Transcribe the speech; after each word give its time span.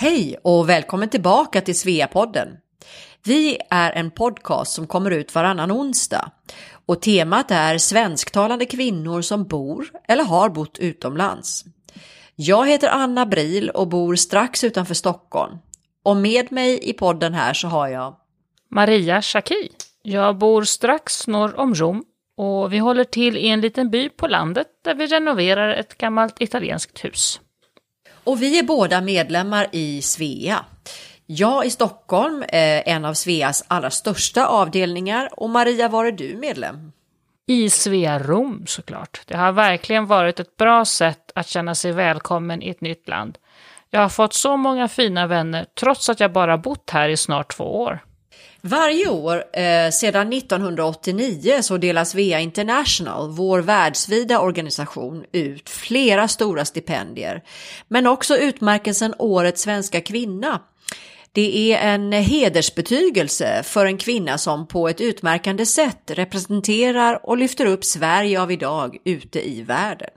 Hej 0.00 0.36
och 0.42 0.68
välkommen 0.68 1.08
tillbaka 1.08 1.60
till 1.60 1.78
Sveapodden. 1.78 2.48
Vi 3.24 3.58
är 3.70 3.92
en 3.92 4.10
podcast 4.10 4.72
som 4.72 4.86
kommer 4.86 5.10
ut 5.10 5.34
varannan 5.34 5.72
onsdag 5.72 6.32
och 6.86 7.02
temat 7.02 7.50
är 7.50 7.78
svensktalande 7.78 8.66
kvinnor 8.66 9.22
som 9.22 9.44
bor 9.44 9.90
eller 10.08 10.24
har 10.24 10.48
bott 10.48 10.78
utomlands. 10.78 11.64
Jag 12.36 12.68
heter 12.68 12.88
Anna 12.88 13.26
Bril 13.26 13.70
och 13.70 13.88
bor 13.88 14.16
strax 14.16 14.64
utanför 14.64 14.94
Stockholm. 14.94 15.58
Och 16.04 16.16
med 16.16 16.52
mig 16.52 16.90
i 16.90 16.92
podden 16.92 17.34
här 17.34 17.54
så 17.54 17.68
har 17.68 17.88
jag 17.88 18.16
Maria 18.70 19.22
Schacki. 19.22 19.68
Jag 20.02 20.38
bor 20.38 20.62
strax 20.62 21.26
norr 21.26 21.58
om 21.58 21.74
Rom 21.74 22.04
och 22.36 22.72
vi 22.72 22.78
håller 22.78 23.04
till 23.04 23.36
i 23.36 23.48
en 23.48 23.60
liten 23.60 23.90
by 23.90 24.08
på 24.08 24.26
landet 24.26 24.66
där 24.84 24.94
vi 24.94 25.06
renoverar 25.06 25.74
ett 25.74 25.98
gammalt 25.98 26.40
italienskt 26.40 27.04
hus. 27.04 27.40
Och 28.24 28.42
vi 28.42 28.58
är 28.58 28.62
båda 28.62 29.00
medlemmar 29.00 29.66
i 29.72 30.02
Svea. 30.02 30.64
Jag 31.26 31.66
i 31.66 31.70
Stockholm, 31.70 32.42
eh, 32.42 32.88
en 32.88 33.04
av 33.04 33.14
Sveas 33.14 33.64
allra 33.68 33.90
största 33.90 34.46
avdelningar 34.46 35.28
och 35.32 35.50
Maria, 35.50 35.88
var 35.88 36.04
är 36.04 36.12
du 36.12 36.36
medlem? 36.36 36.92
I 37.46 37.70
Svea 37.70 38.18
Rom 38.18 38.64
såklart. 38.66 39.20
Det 39.26 39.36
har 39.36 39.52
verkligen 39.52 40.06
varit 40.06 40.40
ett 40.40 40.56
bra 40.56 40.84
sätt 40.84 41.32
att 41.34 41.48
känna 41.48 41.74
sig 41.74 41.92
välkommen 41.92 42.62
i 42.62 42.68
ett 42.68 42.80
nytt 42.80 43.08
land. 43.08 43.38
Jag 43.90 44.00
har 44.00 44.08
fått 44.08 44.34
så 44.34 44.56
många 44.56 44.88
fina 44.88 45.26
vänner 45.26 45.66
trots 45.80 46.08
att 46.08 46.20
jag 46.20 46.32
bara 46.32 46.58
bott 46.58 46.90
här 46.90 47.08
i 47.08 47.16
snart 47.16 47.56
två 47.56 47.82
år. 47.82 48.00
Varje 48.62 49.08
år 49.08 49.44
eh, 49.52 49.90
sedan 49.90 50.32
1989 50.32 51.58
så 51.62 51.76
delas 51.76 52.14
VEA 52.14 52.40
International, 52.40 53.30
vår 53.30 53.58
världsvida 53.58 54.40
organisation, 54.40 55.24
ut 55.32 55.70
flera 55.70 56.28
stora 56.28 56.64
stipendier, 56.64 57.42
men 57.88 58.06
också 58.06 58.36
utmärkelsen 58.36 59.14
Årets 59.18 59.62
svenska 59.62 60.00
kvinna. 60.00 60.60
Det 61.32 61.72
är 61.72 61.94
en 61.94 62.12
hedersbetygelse 62.12 63.62
för 63.64 63.86
en 63.86 63.98
kvinna 63.98 64.38
som 64.38 64.66
på 64.66 64.88
ett 64.88 65.00
utmärkande 65.00 65.66
sätt 65.66 66.02
representerar 66.06 67.28
och 67.28 67.36
lyfter 67.38 67.66
upp 67.66 67.84
Sverige 67.84 68.42
av 68.42 68.52
idag 68.52 68.96
ute 69.04 69.48
i 69.48 69.62
världen. 69.62 70.10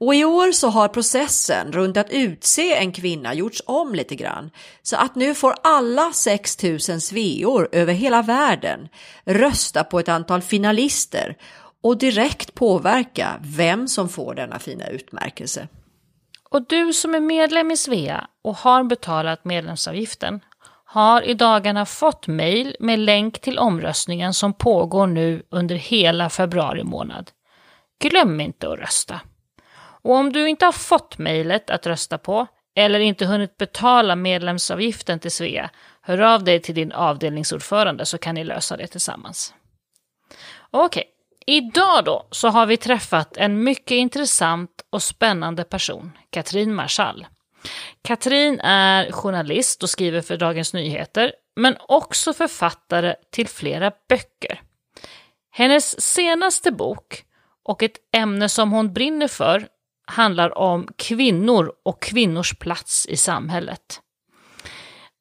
Och 0.00 0.14
i 0.14 0.24
år 0.24 0.52
så 0.52 0.68
har 0.68 0.88
processen 0.88 1.72
runt 1.72 1.96
att 1.96 2.10
utse 2.10 2.74
en 2.74 2.92
kvinna 2.92 3.34
gjorts 3.34 3.62
om 3.66 3.94
lite 3.94 4.14
grann. 4.14 4.50
Så 4.82 4.96
att 4.96 5.14
nu 5.14 5.34
får 5.34 5.54
alla 5.62 6.12
6000 6.12 7.00
sveor 7.00 7.68
över 7.72 7.92
hela 7.92 8.22
världen 8.22 8.88
rösta 9.24 9.84
på 9.84 9.98
ett 9.98 10.08
antal 10.08 10.42
finalister 10.42 11.36
och 11.82 11.98
direkt 11.98 12.54
påverka 12.54 13.40
vem 13.40 13.88
som 13.88 14.08
får 14.08 14.34
denna 14.34 14.58
fina 14.58 14.86
utmärkelse. 14.86 15.68
Och 16.50 16.66
du 16.66 16.92
som 16.92 17.14
är 17.14 17.20
medlem 17.20 17.70
i 17.70 17.76
Svea 17.76 18.26
och 18.44 18.56
har 18.56 18.84
betalat 18.84 19.44
medlemsavgiften 19.44 20.40
har 20.84 21.22
i 21.22 21.34
dagarna 21.34 21.86
fått 21.86 22.26
mejl 22.26 22.76
med 22.80 22.98
länk 22.98 23.40
till 23.40 23.58
omröstningen 23.58 24.34
som 24.34 24.52
pågår 24.52 25.06
nu 25.06 25.42
under 25.50 25.74
hela 25.76 26.30
februari 26.30 26.84
månad. 26.84 27.30
Glöm 28.00 28.40
inte 28.40 28.68
att 28.68 28.78
rösta. 28.78 29.20
Och 30.02 30.14
om 30.14 30.32
du 30.32 30.48
inte 30.48 30.64
har 30.64 30.72
fått 30.72 31.18
mejlet 31.18 31.70
att 31.70 31.86
rösta 31.86 32.18
på 32.18 32.46
eller 32.76 33.00
inte 33.00 33.26
hunnit 33.26 33.56
betala 33.56 34.16
medlemsavgiften 34.16 35.18
till 35.18 35.30
Svea, 35.30 35.70
hör 36.02 36.20
av 36.20 36.44
dig 36.44 36.60
till 36.60 36.74
din 36.74 36.92
avdelningsordförande 36.92 38.06
så 38.06 38.18
kan 38.18 38.34
ni 38.34 38.44
lösa 38.44 38.76
det 38.76 38.86
tillsammans. 38.86 39.54
Okej, 40.70 41.04
idag 41.46 42.04
då 42.04 42.26
så 42.30 42.48
har 42.48 42.66
vi 42.66 42.76
träffat 42.76 43.36
en 43.36 43.64
mycket 43.64 43.90
intressant 43.90 44.70
och 44.90 45.02
spännande 45.02 45.64
person, 45.64 46.12
Katrin 46.30 46.74
Marschall. 46.74 47.26
Katrin 48.02 48.60
är 48.60 49.12
journalist 49.12 49.82
och 49.82 49.90
skriver 49.90 50.20
för 50.20 50.36
Dagens 50.36 50.74
Nyheter, 50.74 51.32
men 51.56 51.76
också 51.88 52.32
författare 52.32 53.14
till 53.30 53.48
flera 53.48 53.92
böcker. 54.08 54.62
Hennes 55.50 56.00
senaste 56.00 56.72
bok 56.72 57.24
och 57.64 57.82
ett 57.82 57.96
ämne 58.16 58.48
som 58.48 58.72
hon 58.72 58.92
brinner 58.92 59.28
för 59.28 59.68
handlar 60.08 60.58
om 60.58 60.88
kvinnor 60.96 61.72
och 61.84 62.02
kvinnors 62.02 62.54
plats 62.58 63.06
i 63.06 63.16
samhället. 63.16 64.00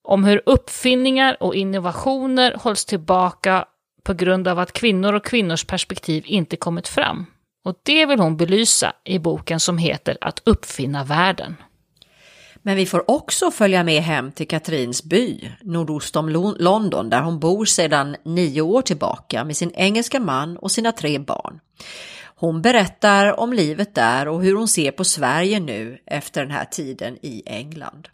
Om 0.04 0.24
hur 0.24 0.42
uppfinningar 0.46 1.38
och 1.44 1.56
innovationer 1.56 2.56
hålls 2.60 2.86
tillbaka 2.86 3.66
på 4.04 4.14
grund 4.14 4.48
av 4.48 4.60
att 4.60 4.74
kvinnor 4.74 5.14
och 5.14 5.26
kvinnors 5.26 5.66
perspektiv 5.66 6.24
inte 6.28 6.56
kommit 6.56 6.88
fram. 6.88 7.26
Och 7.66 7.76
det 7.84 8.06
vill 8.06 8.20
hon 8.20 8.38
belysa 8.38 8.94
i 9.06 9.20
boken 9.20 9.60
som 9.60 9.78
heter 9.78 10.18
Att 10.22 10.42
uppfinna 10.46 11.04
världen. 11.04 11.56
Men 12.62 12.76
vi 12.76 12.86
får 12.86 13.12
också 13.12 13.52
följa 13.52 13.84
med 13.84 14.02
hem 14.02 14.32
till 14.32 14.48
Katrins 14.48 15.04
by, 15.04 15.52
nordost 15.62 16.16
om 16.16 16.30
London, 16.60 17.10
där 17.10 17.22
hon 17.22 17.40
bor 17.40 17.66
sedan 17.66 18.16
nio 18.26 18.62
år 18.62 18.82
tillbaka 18.82 19.44
med 19.44 19.58
sin 19.58 19.72
engelska 19.76 20.20
man 20.20 20.58
och 20.58 20.72
sina 20.72 20.92
tre 20.92 21.20
barn. 21.20 21.60
Hon 22.40 22.62
berättar 22.62 23.40
om 23.40 23.54
livet 23.54 23.96
där 23.96 24.28
och 24.28 24.44
hur 24.44 24.56
hon 24.56 24.68
ser 24.68 24.92
på 24.92 25.04
Sverige 25.04 25.60
nu 25.60 25.98
efter 26.06 26.42
den 26.42 26.52
här 26.52 26.66
tiden 26.66 27.18
i 27.22 27.44
England. 27.46 28.08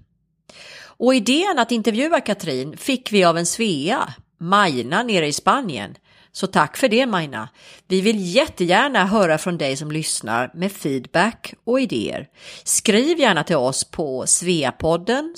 Och 0.98 1.16
idén 1.16 1.60
att 1.60 1.72
intervjua 1.72 2.22
Katrin 2.22 2.78
fick 2.78 3.12
vi 3.12 3.24
av 3.24 3.38
en 3.38 3.46
Svea, 3.46 4.14
Majna 4.38 5.04
nere 5.04 5.28
i 5.28 5.34
Spanien. 5.34 5.96
Så 6.32 6.48
tack 6.48 6.78
för 6.78 6.88
det 6.88 7.06
Majna. 7.06 7.50
Vi 7.88 8.02
vill 8.02 8.36
jättegärna 8.36 9.06
höra 9.06 9.38
från 9.38 9.58
dig 9.58 9.76
som 9.76 9.92
lyssnar 9.92 10.52
med 10.54 10.72
feedback 10.72 11.54
och 11.64 11.80
idéer. 11.80 12.28
Skriv 12.64 13.20
gärna 13.20 13.44
till 13.44 13.56
oss 13.56 13.84
på 13.84 14.28
sveapodden 14.28 15.36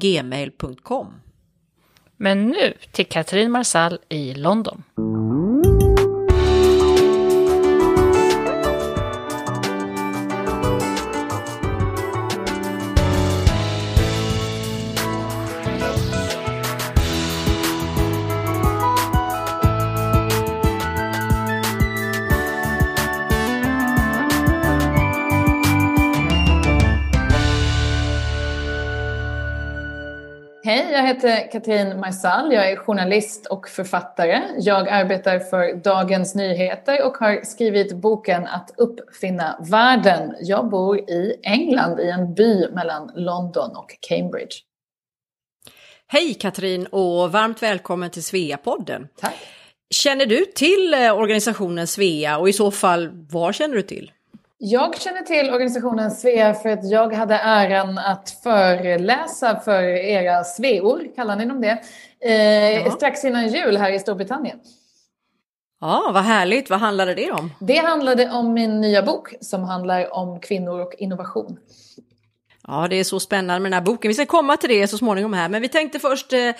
gmail.com. 0.00 1.06
Men 2.16 2.48
nu 2.48 2.74
till 2.92 3.06
Katrin 3.06 3.50
Marsall 3.50 3.98
i 4.08 4.34
London. 4.34 4.82
Heter 31.14 31.52
Katrin 31.52 32.00
Marsall. 32.00 32.52
Jag 32.52 32.70
är 32.70 32.76
journalist 32.76 33.46
och 33.46 33.68
författare. 33.68 34.42
Jag 34.58 34.88
arbetar 34.88 35.38
för 35.38 35.74
Dagens 35.74 36.34
Nyheter 36.34 37.06
och 37.06 37.16
har 37.16 37.44
skrivit 37.44 37.96
boken 37.96 38.46
Att 38.46 38.74
uppfinna 38.78 39.58
världen. 39.70 40.34
Jag 40.40 40.70
bor 40.70 40.98
i 40.98 41.40
England, 41.42 42.00
i 42.00 42.10
en 42.10 42.34
by 42.34 42.68
mellan 42.72 43.12
London 43.14 43.76
och 43.76 43.96
Cambridge. 44.00 44.56
Hej 46.06 46.34
Katrin 46.34 46.86
och 46.86 47.32
varmt 47.32 47.62
välkommen 47.62 48.10
till 48.10 48.22
Svea-podden. 48.22 49.08
Tack. 49.20 49.34
Känner 49.90 50.26
du 50.26 50.44
till 50.44 50.94
eh, 50.94 51.18
organisationen 51.18 51.86
Svea 51.86 52.38
och 52.38 52.48
i 52.48 52.52
så 52.52 52.70
fall 52.70 53.10
var 53.30 53.52
känner 53.52 53.74
du 53.74 53.82
till? 53.82 54.12
Jag 54.64 55.00
känner 55.00 55.22
till 55.22 55.50
organisationen 55.50 56.10
Svea 56.10 56.54
för 56.54 56.68
att 56.68 56.90
jag 56.90 57.12
hade 57.14 57.34
äran 57.34 57.98
att 57.98 58.30
föreläsa 58.42 59.60
för 59.60 59.82
era 59.82 60.44
sveor, 60.44 61.14
kallar 61.16 61.36
ni 61.36 61.46
dem 61.46 61.60
det, 61.60 61.78
eh, 62.84 62.92
strax 62.92 63.24
innan 63.24 63.48
jul 63.48 63.76
här 63.76 63.92
i 63.92 63.98
Storbritannien. 63.98 64.58
Ja, 65.80 66.10
vad 66.14 66.22
härligt. 66.22 66.70
Vad 66.70 66.80
handlade 66.80 67.14
det 67.14 67.32
om? 67.32 67.52
Det 67.60 67.76
handlade 67.76 68.30
om 68.30 68.52
min 68.52 68.80
nya 68.80 69.02
bok 69.02 69.34
som 69.40 69.64
handlar 69.64 70.14
om 70.14 70.40
kvinnor 70.40 70.80
och 70.80 70.94
innovation. 70.98 71.58
Ja, 72.66 72.86
det 72.90 72.96
är 72.96 73.04
så 73.04 73.20
spännande 73.20 73.60
med 73.60 73.72
den 73.72 73.78
här 73.78 73.86
boken. 73.86 74.08
Vi 74.08 74.14
ska 74.14 74.26
komma 74.26 74.56
till 74.56 74.70
det 74.70 74.88
så 74.88 74.98
småningom 74.98 75.32
här, 75.32 75.48
men 75.48 75.62
vi 75.62 75.68
tänkte 75.68 75.98
först, 75.98 76.32
eh, 76.32 76.52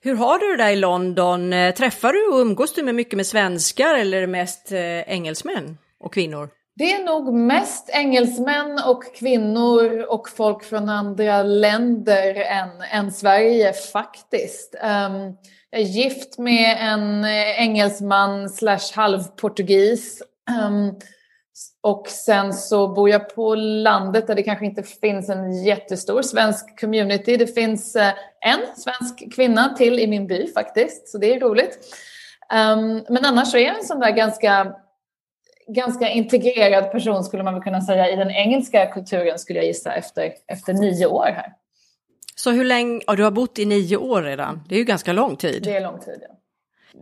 hur 0.00 0.14
har 0.14 0.38
du 0.38 0.56
det 0.56 0.64
där 0.64 0.70
i 0.70 0.76
London? 0.76 1.52
Eh, 1.52 1.74
träffar 1.74 2.12
du 2.12 2.26
och 2.34 2.40
umgås 2.40 2.74
du 2.74 2.82
med 2.82 2.94
mycket 2.94 3.16
med 3.16 3.26
svenskar 3.26 3.94
eller 3.94 4.26
mest 4.26 4.72
eh, 4.72 5.00
engelsmän 5.00 5.78
och 6.00 6.14
kvinnor? 6.14 6.48
Det 6.76 6.92
är 6.92 7.04
nog 7.04 7.34
mest 7.34 7.90
engelsmän 7.92 8.80
och 8.86 9.14
kvinnor 9.14 10.06
och 10.08 10.28
folk 10.28 10.64
från 10.64 10.88
andra 10.88 11.42
länder 11.42 12.34
än, 12.34 12.68
än 12.92 13.12
Sverige 13.12 13.72
faktiskt. 13.72 14.74
Um, 14.74 15.36
jag 15.70 15.80
är 15.80 15.84
gift 15.84 16.38
med 16.38 16.76
en 16.80 17.24
engelsman 17.58 18.48
slash 18.48 18.94
halvportugis. 18.94 20.22
Um, 20.66 20.98
och 21.82 22.08
sen 22.08 22.52
så 22.52 22.88
bor 22.88 23.10
jag 23.10 23.34
på 23.34 23.54
landet 23.54 24.26
där 24.26 24.34
det 24.34 24.42
kanske 24.42 24.66
inte 24.66 24.82
finns 24.82 25.28
en 25.28 25.64
jättestor 25.64 26.22
svensk 26.22 26.80
community. 26.80 27.36
Det 27.36 27.46
finns 27.46 27.96
eh, 27.96 28.12
en 28.40 28.60
svensk 28.76 29.34
kvinna 29.34 29.74
till 29.74 29.98
i 29.98 30.06
min 30.06 30.26
by 30.26 30.52
faktiskt, 30.52 31.08
så 31.08 31.18
det 31.18 31.34
är 31.34 31.40
roligt. 31.40 31.78
Um, 32.52 33.04
men 33.08 33.24
annars 33.24 33.50
så 33.50 33.56
är 33.56 33.62
jag 33.62 33.78
en 33.78 33.84
sån 33.84 34.00
där 34.00 34.10
ganska 34.10 34.74
ganska 35.74 36.08
integrerad 36.08 36.92
person 36.92 37.24
skulle 37.24 37.42
man 37.42 37.54
väl 37.54 37.62
kunna 37.62 37.80
säga 37.80 38.10
i 38.10 38.16
den 38.16 38.30
engelska 38.30 38.86
kulturen 38.86 39.38
skulle 39.38 39.58
jag 39.58 39.66
gissa 39.66 39.92
efter, 39.92 40.32
efter 40.46 40.72
nio 40.72 41.06
år 41.06 41.32
här. 41.36 41.52
Så 42.34 42.50
hur 42.50 42.64
länge, 42.64 43.00
ja, 43.06 43.16
du 43.16 43.24
har 43.24 43.30
bott 43.30 43.58
i 43.58 43.66
nio 43.66 43.96
år 43.96 44.22
redan, 44.22 44.62
det 44.68 44.74
är 44.74 44.78
ju 44.78 44.84
ganska 44.84 45.12
lång 45.12 45.36
tid. 45.36 45.62
Det 45.62 45.76
är 45.76 45.80
lång 45.80 46.00
tid, 46.00 46.22
ja. 46.28 46.36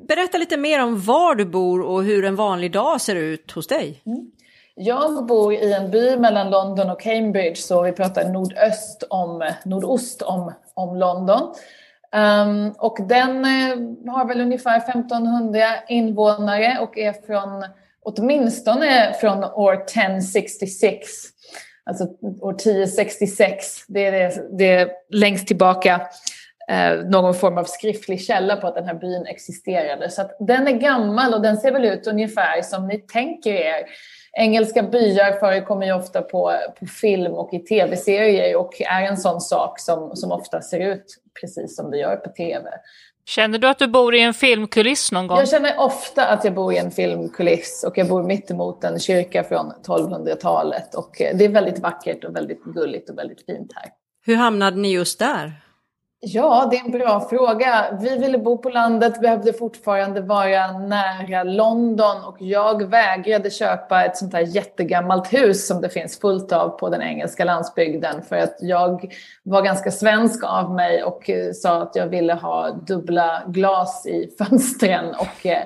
Berätta 0.08 0.38
lite 0.38 0.56
mer 0.56 0.82
om 0.82 1.00
var 1.00 1.34
du 1.34 1.44
bor 1.44 1.82
och 1.82 2.04
hur 2.04 2.24
en 2.24 2.36
vanlig 2.36 2.72
dag 2.72 3.00
ser 3.00 3.16
ut 3.16 3.50
hos 3.50 3.66
dig. 3.66 4.02
Mm. 4.06 4.30
Jag 4.74 5.26
bor 5.26 5.52
i 5.52 5.72
en 5.72 5.90
by 5.90 6.16
mellan 6.16 6.50
London 6.50 6.90
och 6.90 7.00
Cambridge, 7.00 7.56
så 7.56 7.82
vi 7.82 7.92
pratar 7.92 8.28
nordöst 8.28 9.04
om, 9.10 9.52
nordost 9.64 10.22
om, 10.22 10.52
om 10.74 10.96
London. 10.96 11.54
Um, 12.12 12.74
och 12.78 12.98
den 13.08 13.44
eh, 13.44 14.12
har 14.12 14.28
väl 14.28 14.40
ungefär 14.40 14.76
1500 14.76 15.60
invånare 15.88 16.78
och 16.80 16.98
är 16.98 17.12
från 17.12 17.64
åtminstone 18.04 19.14
från 19.20 19.44
år 19.44 19.74
1066. 19.74 21.08
Alltså 21.84 22.04
år 22.40 22.54
1066, 22.54 23.84
det 23.88 24.06
är 24.06 24.12
det, 24.12 24.58
det 24.58 24.68
är 24.68 24.90
längst 25.10 25.46
tillbaka 25.46 26.00
eh, 26.68 26.92
någon 27.04 27.34
form 27.34 27.58
av 27.58 27.64
skriftlig 27.64 28.20
källa 28.20 28.56
på 28.56 28.66
att 28.66 28.74
den 28.74 28.86
här 28.86 28.94
byn 28.94 29.26
existerade. 29.26 30.10
Så 30.10 30.22
att 30.22 30.36
den 30.40 30.68
är 30.68 30.72
gammal 30.72 31.34
och 31.34 31.42
den 31.42 31.56
ser 31.56 31.72
väl 31.72 31.84
ut 31.84 32.06
ungefär 32.06 32.62
som 32.62 32.86
ni 32.86 32.98
tänker 32.98 33.52
er. 33.52 33.86
Engelska 34.32 34.82
byar 34.82 35.32
förekommer 35.32 35.86
ju 35.86 35.92
ofta 35.92 36.22
på, 36.22 36.54
på 36.78 36.86
film 36.86 37.32
och 37.32 37.54
i 37.54 37.58
tv-serier 37.58 38.56
och 38.56 38.80
är 38.80 39.02
en 39.02 39.16
sån 39.16 39.40
sak 39.40 39.80
som, 39.80 40.16
som 40.16 40.32
ofta 40.32 40.62
ser 40.62 40.80
ut 40.80 41.04
precis 41.40 41.76
som 41.76 41.90
det 41.90 41.98
gör 41.98 42.16
på 42.16 42.30
tv. 42.30 42.70
Känner 43.28 43.58
du 43.58 43.68
att 43.68 43.78
du 43.78 43.86
bor 43.86 44.14
i 44.14 44.20
en 44.20 44.34
filmkuliss 44.34 45.12
någon 45.12 45.26
gång? 45.26 45.38
Jag 45.38 45.48
känner 45.48 45.78
ofta 45.78 46.26
att 46.26 46.44
jag 46.44 46.54
bor 46.54 46.72
i 46.72 46.78
en 46.78 46.90
filmkuliss 46.90 47.84
och 47.86 47.98
jag 47.98 48.08
bor 48.08 48.22
mitt 48.22 48.50
emot 48.50 48.84
en 48.84 48.98
kyrka 48.98 49.44
från 49.44 49.72
1200-talet 49.86 50.94
och 50.94 51.10
det 51.18 51.44
är 51.44 51.48
väldigt 51.48 51.78
vackert 51.78 52.24
och 52.24 52.36
väldigt 52.36 52.64
gulligt 52.64 53.10
och 53.10 53.18
väldigt 53.18 53.46
fint 53.46 53.72
här. 53.74 53.90
Hur 54.24 54.36
hamnade 54.36 54.76
ni 54.76 54.92
just 54.92 55.18
där? 55.18 55.52
Ja, 56.20 56.68
det 56.70 56.76
är 56.76 56.84
en 56.84 56.90
bra 56.90 57.28
fråga. 57.30 57.98
Vi 58.00 58.16
ville 58.16 58.38
bo 58.38 58.58
på 58.58 58.68
landet, 58.68 59.20
behövde 59.20 59.52
fortfarande 59.52 60.20
vara 60.20 60.78
nära 60.78 61.42
London 61.42 62.24
och 62.24 62.36
jag 62.38 62.90
vägrade 62.90 63.50
köpa 63.50 64.04
ett 64.04 64.16
sånt 64.16 64.32
här 64.32 64.40
jättegammalt 64.40 65.32
hus 65.32 65.66
som 65.66 65.80
det 65.80 65.88
finns 65.88 66.18
fullt 66.20 66.52
av 66.52 66.68
på 66.68 66.88
den 66.88 67.02
engelska 67.02 67.44
landsbygden 67.44 68.22
för 68.22 68.36
att 68.36 68.56
jag 68.60 69.14
var 69.42 69.62
ganska 69.62 69.90
svensk 69.90 70.44
av 70.44 70.74
mig 70.74 71.02
och 71.02 71.30
eh, 71.30 71.52
sa 71.52 71.82
att 71.82 71.96
jag 71.96 72.06
ville 72.06 72.34
ha 72.34 72.70
dubbla 72.70 73.42
glas 73.46 74.06
i 74.06 74.30
fönstren 74.38 75.14
och 75.14 75.46
eh, 75.46 75.62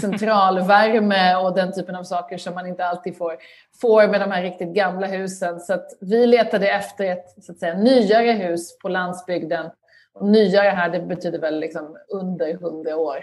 centralvärme 0.00 1.36
och 1.36 1.54
den 1.54 1.72
typen 1.72 1.96
av 1.96 2.04
saker 2.04 2.38
som 2.38 2.54
man 2.54 2.66
inte 2.66 2.84
alltid 2.84 3.16
får, 3.16 3.36
får 3.80 4.08
med 4.08 4.20
de 4.20 4.30
här 4.30 4.42
riktigt 4.42 4.74
gamla 4.74 5.06
husen. 5.06 5.60
Så 5.60 5.72
att 5.72 5.86
vi 6.00 6.26
letade 6.26 6.70
efter 6.70 7.04
ett 7.04 7.44
så 7.44 7.52
att 7.52 7.58
säga, 7.58 7.74
nyare 7.74 8.32
hus 8.32 8.78
på 8.78 8.88
landsbygden 8.88 9.70
Nyare 10.20 10.68
här, 10.68 10.88
det 10.88 11.00
betyder 11.00 11.38
väl 11.38 11.60
liksom 11.60 11.96
under 12.08 12.54
hundra 12.54 12.96
år. 12.96 13.16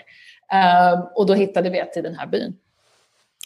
Uh, 0.53 1.07
och 1.15 1.25
då 1.25 1.33
hittade 1.33 1.69
vi 1.69 1.80
ett 1.80 1.97
i 1.97 2.01
den 2.01 2.15
här 2.15 2.27
byn. 2.27 2.56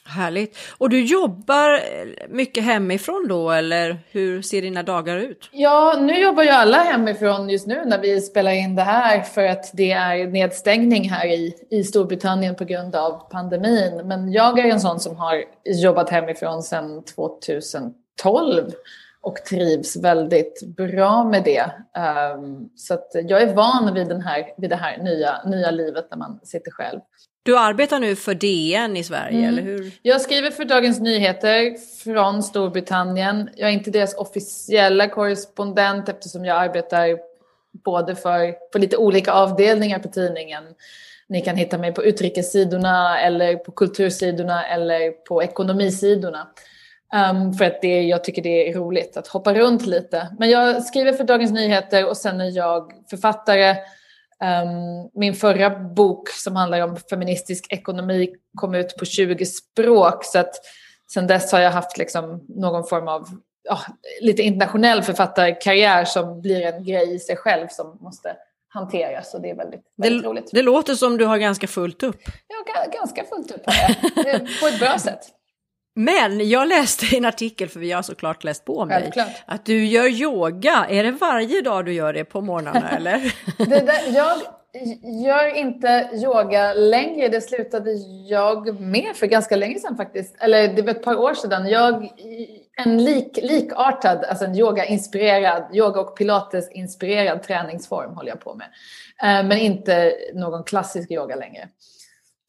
Härligt. 0.10 0.58
Och 0.78 0.90
du 0.90 1.06
jobbar 1.06 1.82
mycket 2.28 2.64
hemifrån 2.64 3.26
då 3.30 3.52
eller 3.52 3.98
hur 4.12 4.42
ser 4.42 4.62
dina 4.62 4.84
dagar 4.84 5.18
ut? 5.18 5.50
Ja, 5.52 5.98
nu 6.02 6.20
jobbar 6.22 6.44
ju 6.44 6.50
alla 6.50 6.78
hemifrån 6.78 7.50
just 7.50 7.68
nu 7.68 7.86
när 7.86 8.00
vi 8.00 8.22
spelar 8.22 8.52
in 8.52 8.76
det 8.76 8.82
här 8.82 9.22
för 9.22 9.44
att 9.44 9.72
det 9.74 9.92
är 9.92 10.28
nedstängning 10.28 11.10
här 11.10 11.28
i, 11.28 11.56
i 11.70 11.84
Storbritannien 11.84 12.56
på 12.56 12.66
grund 12.66 12.96
av 12.96 13.30
pandemin. 13.30 14.02
Men 14.08 14.32
jag 14.32 14.60
är 14.60 14.66
en 14.66 14.80
sån 14.80 15.00
som 15.00 15.16
har 15.16 15.44
jobbat 15.66 16.10
hemifrån 16.10 16.64
sedan 16.64 17.04
2012 17.04 18.72
och 19.22 19.36
trivs 19.36 19.96
väldigt 19.96 20.76
bra 20.76 21.24
med 21.24 21.44
det. 21.44 21.72
Um, 22.36 22.70
så 22.76 23.00
jag 23.14 23.42
är 23.42 23.54
van 23.54 23.94
vid, 23.94 24.08
den 24.08 24.22
här, 24.22 24.54
vid 24.58 24.70
det 24.70 24.76
här 24.76 24.98
nya, 24.98 25.42
nya 25.46 25.72
livet 25.72 26.08
när 26.12 26.18
man 26.18 26.40
sitter 26.44 26.72
själv. 26.72 27.00
Du 27.44 27.58
arbetar 27.58 28.00
nu 28.00 28.16
för 28.16 28.34
DN 28.34 28.98
i 28.98 29.04
Sverige, 29.04 29.38
mm. 29.38 29.50
eller 29.50 29.62
hur? 29.62 29.92
Jag 30.02 30.22
skriver 30.22 30.52
för 30.52 30.66
Dagens 30.66 31.00
Nyheter 31.00 31.76
från 32.04 32.44
Storbritannien. 32.44 33.50
Jag 33.56 33.70
är 33.70 33.74
inte 33.74 33.92
deras 33.92 34.16
officiella 34.16 35.08
korrespondent 35.10 36.10
eftersom 36.10 36.46
jag 36.46 36.58
arbetar 36.58 37.18
både 37.84 38.16
för, 38.16 38.56
för 38.72 38.80
lite 38.80 38.98
olika 38.98 39.32
avdelningar 39.32 40.00
på 40.00 40.08
tidningen. 40.08 40.64
Ni 41.30 41.42
kan 41.42 41.56
hitta 41.56 41.78
mig 41.78 41.94
på 41.94 42.04
utrikessidorna 42.04 43.20
eller 43.20 43.56
på 43.56 43.72
kultursidorna 43.72 44.66
eller 44.66 45.12
på 45.12 45.44
ekonomisidorna. 45.44 46.48
Um, 47.14 47.54
för 47.54 47.66
att 47.66 47.82
det, 47.82 48.02
jag 48.02 48.24
tycker 48.24 48.42
det 48.42 48.70
är 48.70 48.74
roligt 48.74 49.18
att 49.18 49.28
hoppa 49.28 49.54
runt 49.54 49.86
lite. 49.86 50.28
Men 50.40 50.50
jag 50.50 50.84
skriver 50.84 51.14
för 51.14 51.24
Dagens 51.24 51.52
Nyheter 51.52 52.10
och 52.10 52.18
sen 52.18 52.42
är 52.42 52.58
jag 52.58 52.92
författare. 53.10 53.76
Um, 54.44 55.10
min 55.14 55.34
förra 55.34 55.70
bok 55.70 56.30
som 56.30 56.56
handlar 56.56 56.82
om 56.82 56.98
feministisk 56.98 57.74
ekonomi 57.74 58.30
kom 58.56 58.76
ut 58.76 58.98
på 58.98 59.06
20 59.06 59.46
språk. 59.46 60.26
Så 60.26 60.40
att 60.40 60.56
sen 61.14 61.28
dess 61.28 61.52
har 61.52 61.60
jag 61.60 61.72
haft 61.72 61.98
liksom 61.98 62.46
någon 62.48 62.88
form 62.88 63.08
av 63.08 63.28
ja, 63.64 63.80
lite 64.22 64.42
internationell 64.42 65.04
författarkarriär 65.04 66.06
som 66.06 66.42
blir 66.42 66.62
en 66.62 66.84
grej 66.84 67.16
i 67.16 67.20
sig 67.20 67.36
själv 67.36 67.68
som 67.68 67.98
måste 68.02 68.36
hanteras 68.68 69.34
och 69.34 69.42
det 69.42 69.50
är 69.50 69.56
väldigt, 69.56 69.82
väldigt 69.98 70.24
det, 70.24 70.30
roligt. 70.30 70.50
Det 70.52 70.62
låter 70.62 70.96
som 70.96 71.18
du 71.18 71.26
har 71.26 71.38
ganska 71.38 71.68
fullt 71.68 72.04
upp. 72.04 72.22
Ja, 72.48 72.92
ganska 72.92 73.24
fullt 73.24 73.52
upp 73.52 73.62
har 73.66 73.96
jag. 74.26 74.40
På 74.62 74.68
ett 74.68 74.80
bra 74.80 74.98
sätt. 75.00 75.39
Men 76.00 76.50
jag 76.50 76.68
läste 76.68 77.18
en 77.18 77.26
artikel, 77.26 77.70
för 77.70 77.80
vi 77.80 77.92
har 77.92 78.02
såklart 78.02 78.44
läst 78.44 78.66
på 78.66 78.78
om 78.78 78.90
dig, 78.90 79.12
att 79.46 79.66
du 79.66 79.86
gör 79.86 80.08
yoga. 80.08 80.86
Är 80.90 81.04
det 81.04 81.12
varje 81.12 81.62
dag 81.62 81.86
du 81.86 81.94
gör 81.94 82.14
det 82.14 82.26
på 82.26 82.42
morgnarna 82.42 82.90
eller? 82.98 83.34
där, 83.86 84.16
jag 84.16 84.38
gör 85.26 85.56
inte 85.56 86.10
yoga 86.14 86.74
längre. 86.74 87.28
Det 87.28 87.42
slutade 87.42 87.92
jag 88.28 88.82
med 88.82 89.16
för 89.16 89.28
ganska 89.28 89.56
länge 89.56 89.80
sedan 89.80 89.98
faktiskt. 89.98 90.36
Eller 90.40 90.68
det 90.68 90.82
var 90.82 90.92
ett 90.92 91.04
par 91.04 91.16
år 91.16 91.34
sedan. 91.34 91.70
Jag, 91.70 92.10
en 92.86 93.04
lik, 93.04 93.40
likartad, 93.44 94.24
alltså 94.24 94.46
en 94.46 94.56
yoga-inspirerad, 94.56 95.76
yoga 95.76 96.02
och 96.02 96.18
pilates-inspirerad 96.18 97.44
träningsform 97.44 98.14
håller 98.14 98.30
jag 98.30 98.40
på 98.40 98.56
med. 98.56 98.68
Eh, 99.22 99.48
men 99.48 99.58
inte 99.58 100.14
någon 100.34 100.64
klassisk 100.64 101.12
yoga 101.12 101.36
längre. 101.36 101.68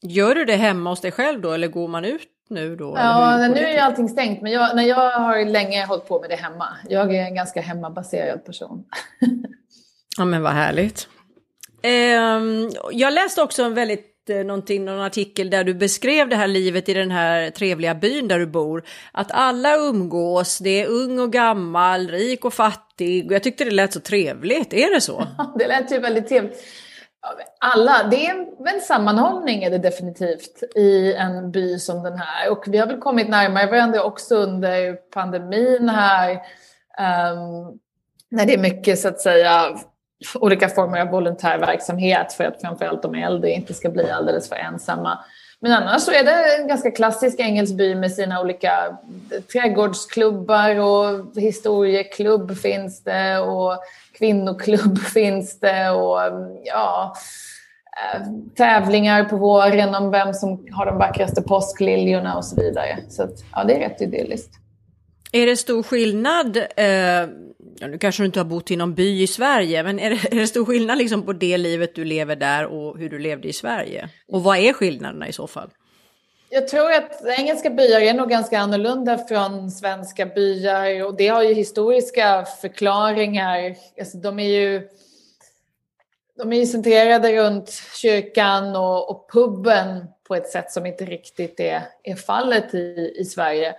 Gör 0.01 0.35
du 0.35 0.45
det 0.45 0.55
hemma 0.55 0.89
hos 0.89 1.01
dig 1.01 1.11
själv 1.11 1.41
då 1.41 1.51
eller 1.51 1.67
går 1.67 1.87
man 1.87 2.05
ut 2.05 2.27
nu 2.51 2.75
då? 2.75 2.93
Ja, 2.97 3.47
nu 3.47 3.59
är 3.59 3.73
ju 3.73 3.77
allting 3.77 4.09
stängt, 4.09 4.41
men 4.41 4.51
jag, 4.51 4.75
när 4.75 4.83
jag 4.83 5.11
har 5.11 5.45
länge 5.45 5.85
hållit 5.85 6.07
på 6.07 6.21
med 6.21 6.29
det 6.29 6.35
hemma. 6.35 6.67
Jag 6.89 7.15
är 7.15 7.23
en 7.23 7.35
ganska 7.35 7.61
hemmabaserad 7.61 8.45
person. 8.45 8.83
ja, 10.17 10.25
men 10.25 10.41
vad 10.41 10.51
härligt. 10.51 11.07
Eh, 11.83 11.91
jag 12.91 13.13
läste 13.13 13.41
också 13.41 13.63
en 13.63 13.73
väldigt 13.73 14.29
eh, 14.29 14.37
någonting, 14.37 14.85
någon 14.85 15.01
artikel 15.01 15.49
där 15.49 15.63
du 15.63 15.73
beskrev 15.73 16.29
det 16.29 16.35
här 16.35 16.47
livet 16.47 16.89
i 16.89 16.93
den 16.93 17.11
här 17.11 17.49
trevliga 17.49 17.95
byn 17.95 18.27
där 18.27 18.39
du 18.39 18.47
bor. 18.47 18.83
Att 19.11 19.31
alla 19.31 19.75
umgås, 19.75 20.57
det 20.57 20.81
är 20.81 20.87
ung 20.87 21.19
och 21.19 21.31
gammal, 21.31 22.07
rik 22.07 22.45
och 22.45 22.53
fattig. 22.53 23.31
Jag 23.31 23.43
tyckte 23.43 23.63
det 23.63 23.71
lät 23.71 23.93
så 23.93 23.99
trevligt, 23.99 24.73
är 24.73 24.93
det 24.93 25.01
så? 25.01 25.27
det 25.59 25.67
lät 25.67 25.91
ju 25.91 25.99
väldigt 25.99 26.27
trevligt. 26.27 26.63
Alla, 27.59 28.03
det 28.11 28.25
är 28.25 28.31
en 28.73 28.81
sammanhållning 28.81 29.63
är 29.63 29.69
det 29.69 29.77
definitivt 29.77 30.63
i 30.75 31.13
en 31.13 31.51
by 31.51 31.79
som 31.79 32.03
den 32.03 32.17
här. 32.19 32.51
Och 32.51 32.63
vi 32.67 32.77
har 32.77 32.87
väl 32.87 32.99
kommit 32.99 33.29
närmare 33.29 33.65
varandra 33.65 34.03
också 34.03 34.35
under 34.35 34.93
pandemin 34.93 35.89
här. 35.89 36.31
Um, 36.31 37.79
när 38.29 38.45
det 38.45 38.53
är 38.53 38.57
mycket 38.57 38.99
så 38.99 39.07
att 39.07 39.21
säga 39.21 39.77
olika 40.39 40.69
former 40.69 41.01
av 41.01 41.07
volontärverksamhet 41.07 42.33
för 42.33 42.43
att 42.43 42.61
framförallt 42.61 43.01
de 43.01 43.15
äldre 43.15 43.51
inte 43.51 43.73
ska 43.73 43.89
bli 43.89 44.11
alldeles 44.11 44.49
för 44.49 44.55
ensamma. 44.55 45.19
Men 45.63 45.71
annars 45.71 46.01
så 46.01 46.11
är 46.11 46.23
det 46.23 46.61
en 46.61 46.67
ganska 46.67 46.91
klassisk 46.91 47.39
engelsk 47.39 47.73
by 47.73 47.95
med 47.95 48.11
sina 48.11 48.41
olika 48.41 48.97
trädgårdsklubbar 49.51 50.79
och 50.79 51.35
historieklubb 51.35 52.57
finns 52.57 53.03
det 53.03 53.39
och 53.39 53.77
kvinnoklubb 54.17 54.99
finns 55.13 55.59
det 55.59 55.89
och 55.89 56.19
ja, 56.63 57.15
eh, 57.97 58.21
tävlingar 58.55 59.23
på 59.23 59.37
våren 59.37 59.95
om 59.95 60.11
vem 60.11 60.33
som 60.33 60.67
har 60.71 60.85
de 60.85 60.97
vackraste 60.97 61.41
påskliljorna 61.41 62.37
och 62.37 62.45
så 62.45 62.55
vidare. 62.55 62.97
Så 63.09 63.23
att, 63.23 63.43
ja, 63.55 63.63
det 63.63 63.73
är 63.73 63.79
rätt 63.79 64.01
idylliskt. 64.01 64.53
Är 65.31 65.45
det 65.45 65.57
stor 65.57 65.83
skillnad, 65.83 66.57
eh, 66.57 67.27
ja, 67.79 67.87
nu 67.87 67.97
kanske 67.97 68.23
du 68.23 68.25
inte 68.25 68.39
har 68.39 68.45
bott 68.45 68.71
i 68.71 68.75
någon 68.75 68.93
by 68.93 69.21
i 69.21 69.27
Sverige, 69.27 69.83
men 69.83 69.99
är 69.99 70.09
det, 70.09 70.31
är 70.31 70.39
det 70.39 70.47
stor 70.47 70.65
skillnad 70.65 70.97
liksom 70.97 71.25
på 71.25 71.33
det 71.33 71.57
livet 71.57 71.95
du 71.95 72.05
lever 72.05 72.35
där 72.35 72.65
och 72.65 72.97
hur 72.97 73.09
du 73.09 73.19
levde 73.19 73.47
i 73.47 73.53
Sverige? 73.53 74.09
Och 74.27 74.43
vad 74.43 74.57
är 74.57 74.73
skillnaderna 74.73 75.27
i 75.27 75.33
så 75.33 75.47
fall? 75.47 75.69
Jag 76.49 76.67
tror 76.67 76.91
att 76.91 77.25
engelska 77.37 77.69
byar 77.69 77.99
är 78.01 78.13
nog 78.13 78.29
ganska 78.29 78.59
annorlunda 78.59 79.17
från 79.17 79.71
svenska 79.71 80.25
byar 80.25 81.05
och 81.05 81.15
det 81.17 81.27
har 81.27 81.43
ju 81.43 81.53
historiska 81.53 82.45
förklaringar. 82.61 83.75
Alltså 83.99 84.17
de 84.17 84.39
är 84.39 84.49
ju 84.49 84.87
de 86.37 86.53
är 86.53 86.65
centrerade 86.65 87.37
runt 87.37 87.69
kyrkan 87.95 88.75
och, 88.75 89.09
och 89.09 89.29
puben 89.33 90.05
på 90.27 90.35
ett 90.35 90.49
sätt 90.49 90.71
som 90.71 90.85
inte 90.85 91.05
riktigt 91.05 91.59
är, 91.59 91.81
är 92.03 92.15
fallet 92.15 92.73
i, 92.73 93.15
i 93.19 93.25
Sverige 93.25 93.75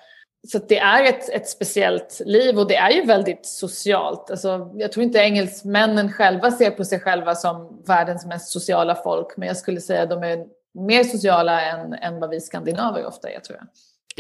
så 0.49 0.58
det 0.58 0.78
är 0.78 1.04
ett, 1.04 1.28
ett 1.28 1.49
speciellt 1.49 2.20
liv 2.25 2.58
och 2.58 2.68
det 2.68 2.76
är 2.76 2.90
ju 2.90 3.04
väldigt 3.04 3.46
socialt. 3.46 4.30
Alltså, 4.30 4.70
jag 4.75 4.92
tror 4.92 5.04
inte 5.04 5.18
engelsmännen 5.18 6.12
själva 6.12 6.50
ser 6.50 6.70
på 6.70 6.84
sig 6.84 7.00
själva 7.00 7.34
som 7.34 7.82
världens 7.87 8.26
mest 8.26 8.49
sociala 8.49 8.94
folk, 8.94 9.37
men 9.37 9.49
jag 9.49 9.56
skulle 9.56 9.80
säga 9.80 10.02
att 10.02 10.11
de 10.11 10.22
är 10.22 10.38
mer 10.75 11.04
sociala 11.04 11.61
än, 11.61 11.92
än 11.92 12.20
vad 12.20 12.30
vi 12.30 12.40
skandinaver 12.40 13.06
ofta 13.06 13.30
är, 13.30 13.40
tror 13.40 13.58
jag. 13.58 13.66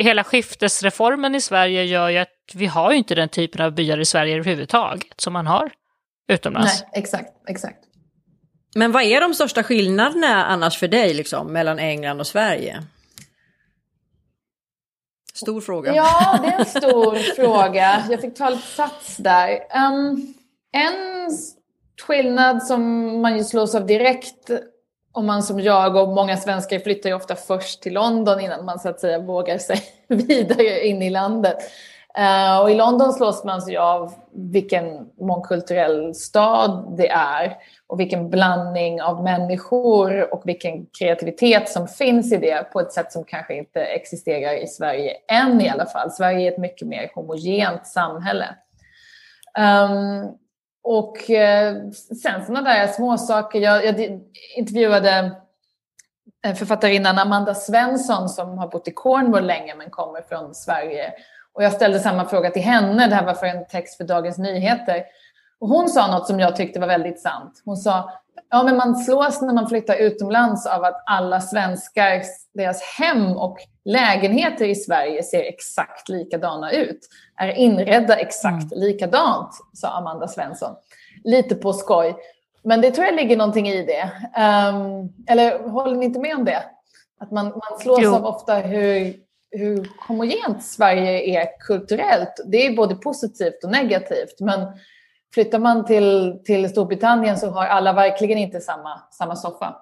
Hela 0.04 0.24
skiftesreformen 0.24 1.34
i 1.34 1.40
Sverige 1.40 1.84
gör 1.84 2.08
ju 2.08 2.18
att 2.18 2.28
vi 2.54 2.66
har 2.66 2.92
ju 2.92 2.98
inte 2.98 3.14
den 3.14 3.28
typen 3.28 3.66
av 3.66 3.72
byar 3.72 4.00
i 4.00 4.04
Sverige 4.04 4.34
överhuvudtaget 4.34 5.20
som 5.20 5.32
man 5.32 5.46
har 5.46 5.72
utomlands. 6.28 6.82
Nej, 6.82 7.02
exakt, 7.02 7.32
exakt. 7.48 7.78
Men 8.74 8.92
vad 8.92 9.02
är 9.02 9.20
de 9.20 9.34
största 9.34 9.62
skillnaderna 9.62 10.44
annars 10.44 10.78
för 10.78 10.88
dig 10.88 11.14
liksom, 11.14 11.52
mellan 11.52 11.78
England 11.78 12.20
och 12.20 12.26
Sverige? 12.26 12.82
Stor 15.34 15.60
fråga. 15.60 15.94
Ja, 15.94 16.38
det 16.42 16.48
är 16.48 16.58
en 16.58 16.64
stor 16.64 17.14
fråga. 17.36 18.04
Jag 18.10 18.20
fick 18.20 18.34
ta 18.34 18.48
lite 18.50 18.62
sats 18.62 19.16
där. 19.16 19.50
Um, 19.90 20.34
en 20.72 21.30
skillnad 22.00 22.62
som 22.62 23.20
man 23.20 23.36
ju 23.36 23.44
slås 23.44 23.74
av 23.74 23.86
direkt 23.86 24.50
om 25.12 25.26
man 25.26 25.42
som 25.42 25.60
jag 25.60 25.96
och 25.96 26.08
många 26.08 26.36
svenskar 26.36 26.78
flyttar 26.78 27.10
ju 27.10 27.16
ofta 27.16 27.36
först 27.36 27.82
till 27.82 27.92
London 27.92 28.40
innan 28.40 28.64
man 28.64 28.78
så 28.78 28.88
att 28.88 29.00
säga 29.00 29.18
vågar 29.18 29.58
sig 29.58 29.82
vidare 30.08 30.86
in 30.86 31.02
i 31.02 31.10
landet. 31.10 31.56
Uh, 32.18 32.58
och 32.58 32.70
i 32.70 32.74
London 32.74 33.12
slås 33.12 33.44
man 33.44 33.62
sig 33.62 33.76
av 33.76 34.14
vilken 34.32 35.10
mångkulturell 35.20 36.14
stad 36.14 36.94
det 36.96 37.08
är 37.08 37.56
och 37.86 38.00
vilken 38.00 38.30
blandning 38.30 39.02
av 39.02 39.22
människor 39.22 40.34
och 40.34 40.42
vilken 40.44 40.86
kreativitet 40.86 41.68
som 41.68 41.88
finns 41.88 42.32
i 42.32 42.36
det 42.36 42.72
på 42.72 42.80
ett 42.80 42.92
sätt 42.92 43.12
som 43.12 43.24
kanske 43.24 43.54
inte 43.54 43.84
existerar 43.84 44.62
i 44.62 44.66
Sverige 44.66 45.12
än 45.28 45.60
i 45.60 45.68
alla 45.68 45.86
fall. 45.86 46.10
Sverige 46.10 46.48
är 46.48 46.52
ett 46.52 46.58
mycket 46.58 46.88
mer 46.88 47.10
homogent 47.14 47.86
samhälle. 47.86 48.48
Um, 49.58 50.38
och 50.82 51.16
uh, 51.30 51.90
sen 52.22 52.46
sådana 52.46 52.62
där 52.62 52.86
småsaker. 52.86 53.60
Jag, 53.60 53.84
jag 53.84 54.20
intervjuade 54.56 55.32
eh, 56.46 56.54
författarinnan 56.54 57.18
Amanda 57.18 57.54
Svensson 57.54 58.28
som 58.28 58.58
har 58.58 58.68
bott 58.68 58.88
i 58.88 58.92
Cornwall 58.92 59.46
länge 59.46 59.74
men 59.74 59.90
kommer 59.90 60.22
från 60.22 60.54
Sverige. 60.54 61.12
Och 61.54 61.62
jag 61.62 61.72
ställde 61.72 62.00
samma 62.00 62.24
fråga 62.24 62.50
till 62.50 62.62
henne, 62.62 63.06
det 63.06 63.14
här 63.14 63.26
var 63.26 63.34
för 63.34 63.46
en 63.46 63.66
text 63.66 63.96
för 63.96 64.04
Dagens 64.04 64.38
Nyheter. 64.38 65.04
Och 65.60 65.68
hon 65.68 65.88
sa 65.88 66.06
något 66.06 66.26
som 66.26 66.40
jag 66.40 66.56
tyckte 66.56 66.80
var 66.80 66.86
väldigt 66.86 67.20
sant. 67.20 67.62
Hon 67.64 67.76
sa, 67.76 68.10
ja 68.50 68.62
men 68.62 68.76
man 68.76 68.96
slås 68.96 69.42
när 69.42 69.54
man 69.54 69.68
flyttar 69.68 69.96
utomlands 69.96 70.66
av 70.66 70.84
att 70.84 71.02
alla 71.06 71.40
svenskar, 71.40 72.22
deras 72.54 72.82
hem 72.82 73.36
och 73.36 73.58
lägenheter 73.84 74.64
i 74.64 74.74
Sverige 74.74 75.22
ser 75.22 75.40
exakt 75.40 76.08
likadana 76.08 76.72
ut. 76.72 77.08
Är 77.36 77.48
inredda 77.48 78.16
exakt 78.16 78.72
mm. 78.72 78.84
likadant, 78.84 79.50
sa 79.72 79.88
Amanda 79.88 80.28
Svensson. 80.28 80.74
Lite 81.24 81.54
på 81.54 81.72
skoj. 81.72 82.16
Men 82.64 82.80
det 82.80 82.90
tror 82.90 83.06
jag 83.06 83.14
ligger 83.14 83.36
någonting 83.36 83.68
i 83.68 83.86
det. 83.86 84.02
Um, 84.40 85.12
eller 85.26 85.68
håller 85.68 85.96
ni 85.96 86.04
inte 86.04 86.20
med 86.20 86.36
om 86.36 86.44
det? 86.44 86.64
Att 87.20 87.30
man, 87.30 87.44
man 87.44 87.78
slås 87.80 87.98
jo. 88.02 88.14
av 88.14 88.26
ofta 88.26 88.54
hur, 88.54 89.14
hur 89.52 89.88
homogent 90.08 90.64
Sverige 90.64 91.40
är 91.40 91.58
kulturellt. 91.60 92.40
Det 92.46 92.66
är 92.66 92.76
både 92.76 92.94
positivt 92.94 93.64
och 93.64 93.70
negativt. 93.70 94.40
Men 94.40 94.66
Flyttar 95.34 95.58
man 95.58 95.84
till, 95.84 96.40
till 96.44 96.70
Storbritannien 96.70 97.38
så 97.38 97.50
har 97.50 97.66
alla 97.66 97.92
verkligen 97.92 98.38
inte 98.38 98.60
samma, 98.60 99.02
samma 99.10 99.36
soffa. 99.36 99.76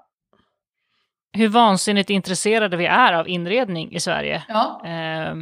Hur 1.33 1.49
vansinnigt 1.49 2.11
intresserade 2.11 2.77
vi 2.77 2.87
är 2.87 3.13
av 3.13 3.29
inredning 3.29 3.93
i 3.93 4.01
Sverige. 4.01 4.43
Ja. 4.49 4.81
Eh, 4.85 5.35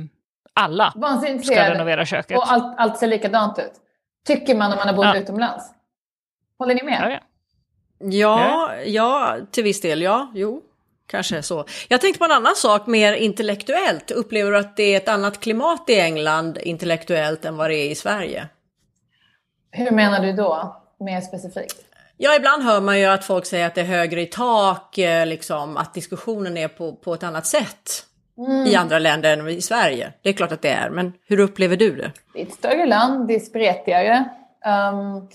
alla 0.52 0.90
ska 1.42 1.70
renovera 1.70 2.06
köket. 2.06 2.38
Och 2.38 2.52
allt, 2.52 2.74
allt 2.78 2.98
ser 2.98 3.06
likadant 3.06 3.58
ut. 3.58 3.72
Tycker 4.26 4.54
man 4.56 4.72
om 4.72 4.78
man 4.78 4.88
har 4.88 4.94
bott 4.94 5.04
ja. 5.04 5.16
utomlands. 5.16 5.70
Håller 6.58 6.74
ni 6.74 6.82
med? 6.82 7.00
Ja, 7.02 7.10
ja. 7.98 8.40
ja, 8.48 8.74
ja, 8.84 9.36
till 9.50 9.64
viss 9.64 9.80
del, 9.80 10.02
ja, 10.02 10.32
jo. 10.34 10.62
Kanske 11.08 11.42
så. 11.42 11.64
Jag 11.88 12.00
tänkte 12.00 12.18
på 12.18 12.24
en 12.24 12.32
annan 12.32 12.54
sak 12.56 12.86
mer 12.86 13.12
intellektuellt. 13.12 14.10
Upplever 14.10 14.52
du 14.52 14.58
att 14.58 14.76
det 14.76 14.82
är 14.82 14.96
ett 14.96 15.08
annat 15.08 15.40
klimat 15.40 15.84
i 15.90 16.00
England 16.00 16.58
intellektuellt 16.58 17.44
än 17.44 17.56
vad 17.56 17.70
det 17.70 17.76
är 17.76 17.90
i 17.90 17.94
Sverige? 17.94 18.48
Hur 19.70 19.90
menar 19.90 20.20
du 20.20 20.32
då, 20.32 20.76
mer 21.00 21.20
specifikt? 21.20 21.76
Ja, 22.16 22.36
ibland 22.36 22.62
hör 22.62 22.80
man 22.80 23.00
ju 23.00 23.04
att 23.04 23.24
folk 23.24 23.46
säger 23.46 23.66
att 23.66 23.74
det 23.74 23.80
är 23.80 23.84
högre 23.84 24.22
i 24.22 24.26
tak, 24.26 24.98
eh, 24.98 25.26
liksom, 25.26 25.76
att 25.76 25.94
diskussionen 25.94 26.56
är 26.56 26.68
på, 26.68 26.92
på 26.92 27.14
ett 27.14 27.22
annat 27.22 27.46
sätt 27.46 28.04
mm. 28.38 28.66
i 28.66 28.74
andra 28.74 28.98
länder 28.98 29.32
än 29.32 29.48
i 29.48 29.60
Sverige. 29.60 30.12
Det 30.22 30.28
är 30.28 30.32
klart 30.32 30.52
att 30.52 30.62
det 30.62 30.70
är, 30.70 30.90
men 30.90 31.12
hur 31.26 31.40
upplever 31.40 31.76
du 31.76 31.96
det? 31.96 32.12
Det 32.34 32.42
är 32.42 32.46
ett 32.46 32.54
större 32.54 32.86
land, 32.86 33.28
det 33.28 33.34
är 33.34 33.40
spretigare. 33.40 34.24
Um, 34.92 35.28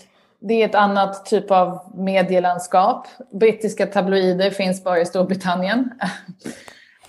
det 0.47 0.62
är 0.62 0.65
ett 0.65 0.75
annat 0.75 1.25
typ 1.25 1.51
av 1.51 1.91
medielandskap. 1.93 3.07
Brittiska 3.31 3.88
tabloider 3.88 4.50
finns 4.50 4.83
bara 4.83 5.00
i 5.00 5.05
Storbritannien. 5.05 5.79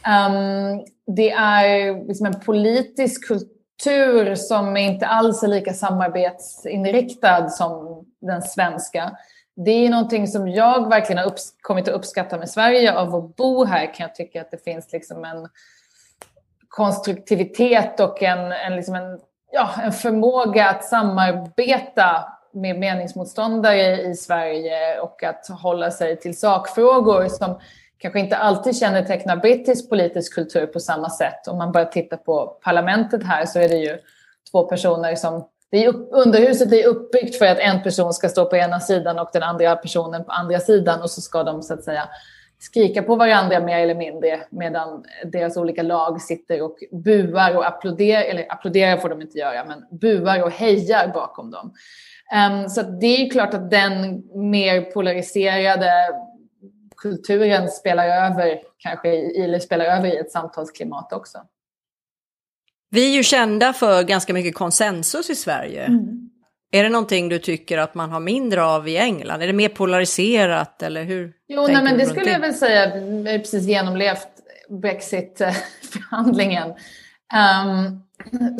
um, 0.06 0.84
det 1.06 1.30
är 1.30 2.06
liksom 2.08 2.26
en 2.26 2.40
politisk 2.40 3.28
kultur 3.28 4.34
som 4.34 4.76
inte 4.76 5.06
alls 5.06 5.42
är 5.42 5.48
lika 5.48 5.72
samarbetsinriktad 5.72 7.48
som 7.48 8.04
den 8.20 8.42
svenska. 8.42 9.16
Det 9.56 9.70
är 9.70 9.90
någonting 9.90 10.28
som 10.28 10.48
jag 10.48 10.88
verkligen 10.88 11.24
har 11.24 11.34
kommit 11.60 11.88
att 11.88 11.94
uppskatta 11.94 12.38
med 12.38 12.50
Sverige. 12.50 12.98
Av 12.98 13.14
att 13.14 13.36
bo 13.36 13.64
här 13.64 13.94
kan 13.94 14.06
jag 14.06 14.14
tycka 14.14 14.40
att 14.40 14.50
det 14.50 14.64
finns 14.64 14.92
liksom 14.92 15.24
en 15.24 15.48
konstruktivitet 16.68 18.00
och 18.00 18.22
en, 18.22 18.52
en, 18.52 18.76
liksom 18.76 18.94
en, 18.94 19.20
ja, 19.52 19.70
en 19.82 19.92
förmåga 19.92 20.68
att 20.68 20.84
samarbeta 20.84 22.33
med 22.54 22.78
meningsmotståndare 22.78 24.02
i 24.02 24.14
Sverige 24.14 25.00
och 25.00 25.22
att 25.22 25.48
hålla 25.62 25.90
sig 25.90 26.20
till 26.20 26.38
sakfrågor 26.38 27.28
som 27.28 27.58
kanske 27.98 28.20
inte 28.20 28.36
alltid 28.36 28.76
kännetecknar 28.76 29.36
brittisk 29.36 29.90
politisk 29.90 30.34
kultur 30.34 30.66
på 30.66 30.80
samma 30.80 31.10
sätt. 31.10 31.48
Om 31.48 31.58
man 31.58 31.72
bara 31.72 31.84
tittar 31.84 32.16
på 32.16 32.46
parlamentet 32.46 33.24
här 33.24 33.46
så 33.46 33.58
är 33.58 33.68
det 33.68 33.76
ju 33.78 33.98
två 34.50 34.64
personer 34.64 35.14
som... 35.14 35.48
Det 35.70 35.84
är 35.84 35.88
upp, 35.88 36.08
underhuset 36.10 36.72
är 36.72 36.86
uppbyggt 36.86 37.38
för 37.38 37.46
att 37.46 37.58
en 37.58 37.82
person 37.82 38.12
ska 38.12 38.28
stå 38.28 38.44
på 38.44 38.56
ena 38.56 38.80
sidan 38.80 39.18
och 39.18 39.28
den 39.32 39.42
andra 39.42 39.76
personen 39.76 40.24
på 40.24 40.32
andra 40.32 40.60
sidan 40.60 41.02
och 41.02 41.10
så 41.10 41.20
ska 41.20 41.42
de 41.42 41.62
så 41.62 41.74
att 41.74 41.84
säga 41.84 42.08
skrika 42.58 43.02
på 43.02 43.16
varandra 43.16 43.60
mer 43.60 43.78
eller 43.78 43.94
mindre 43.94 44.40
medan 44.50 45.04
deras 45.24 45.56
olika 45.56 45.82
lag 45.82 46.22
sitter 46.22 46.62
och 46.62 46.76
buar 47.04 47.56
och 47.56 47.66
applåderar, 47.66 48.22
eller 48.22 48.52
applåderar 48.52 48.96
får 48.96 49.08
de 49.08 49.22
inte 49.22 49.38
göra, 49.38 49.64
men 49.64 49.98
buar 49.98 50.42
och 50.42 50.50
hejar 50.50 51.08
bakom 51.08 51.50
dem. 51.50 51.72
Um, 52.34 52.68
så 52.68 52.82
det 52.82 53.06
är 53.06 53.30
klart 53.30 53.54
att 53.54 53.70
den 53.70 54.22
mer 54.50 54.80
polariserade 54.80 55.90
kulturen 56.96 57.68
spelar 57.68 58.06
över, 58.06 58.58
kanske, 58.78 59.08
eller 59.44 59.58
spelar 59.58 59.84
över 59.84 60.08
i 60.08 60.16
ett 60.16 60.32
samtalsklimat 60.32 61.12
också. 61.12 61.38
Vi 62.90 63.10
är 63.10 63.16
ju 63.16 63.22
kända 63.22 63.72
för 63.72 64.02
ganska 64.02 64.32
mycket 64.32 64.54
konsensus 64.54 65.30
i 65.30 65.34
Sverige. 65.34 65.84
Mm. 65.84 66.30
Är 66.72 66.82
det 66.82 66.88
någonting 66.88 67.28
du 67.28 67.38
tycker 67.38 67.78
att 67.78 67.94
man 67.94 68.10
har 68.10 68.20
mindre 68.20 68.64
av 68.64 68.88
i 68.88 68.96
England? 68.96 69.42
Är 69.42 69.46
det 69.46 69.52
mer 69.52 69.68
polariserat 69.68 70.82
eller 70.82 71.04
hur? 71.04 71.32
Jo, 71.48 71.66
nej, 71.66 71.84
men 71.84 71.98
det 71.98 72.06
skulle 72.06 72.30
jag 72.30 72.40
väl 72.40 72.54
säga. 72.54 72.96
Vi 72.96 73.32
har 73.32 73.38
precis 73.38 73.66
genomlevt 73.66 74.28
Brexit-förhandlingen. 74.68 76.68
Um, 76.68 78.02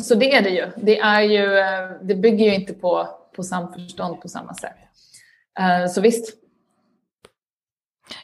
så 0.01 0.15
det 0.15 0.33
är 0.33 0.41
det 0.41 0.49
ju. 0.49 0.67
Det, 0.77 0.99
är 0.99 1.21
ju, 1.21 1.57
eh, 1.57 1.89
det 2.01 2.15
bygger 2.15 2.45
ju 2.45 2.55
inte 2.55 2.73
på, 2.73 3.09
på 3.35 3.43
samförstånd 3.43 4.21
på 4.21 4.27
samma 4.27 4.53
sätt. 4.53 4.77
Uh, 5.59 5.87
så 5.87 6.01
visst, 6.01 6.35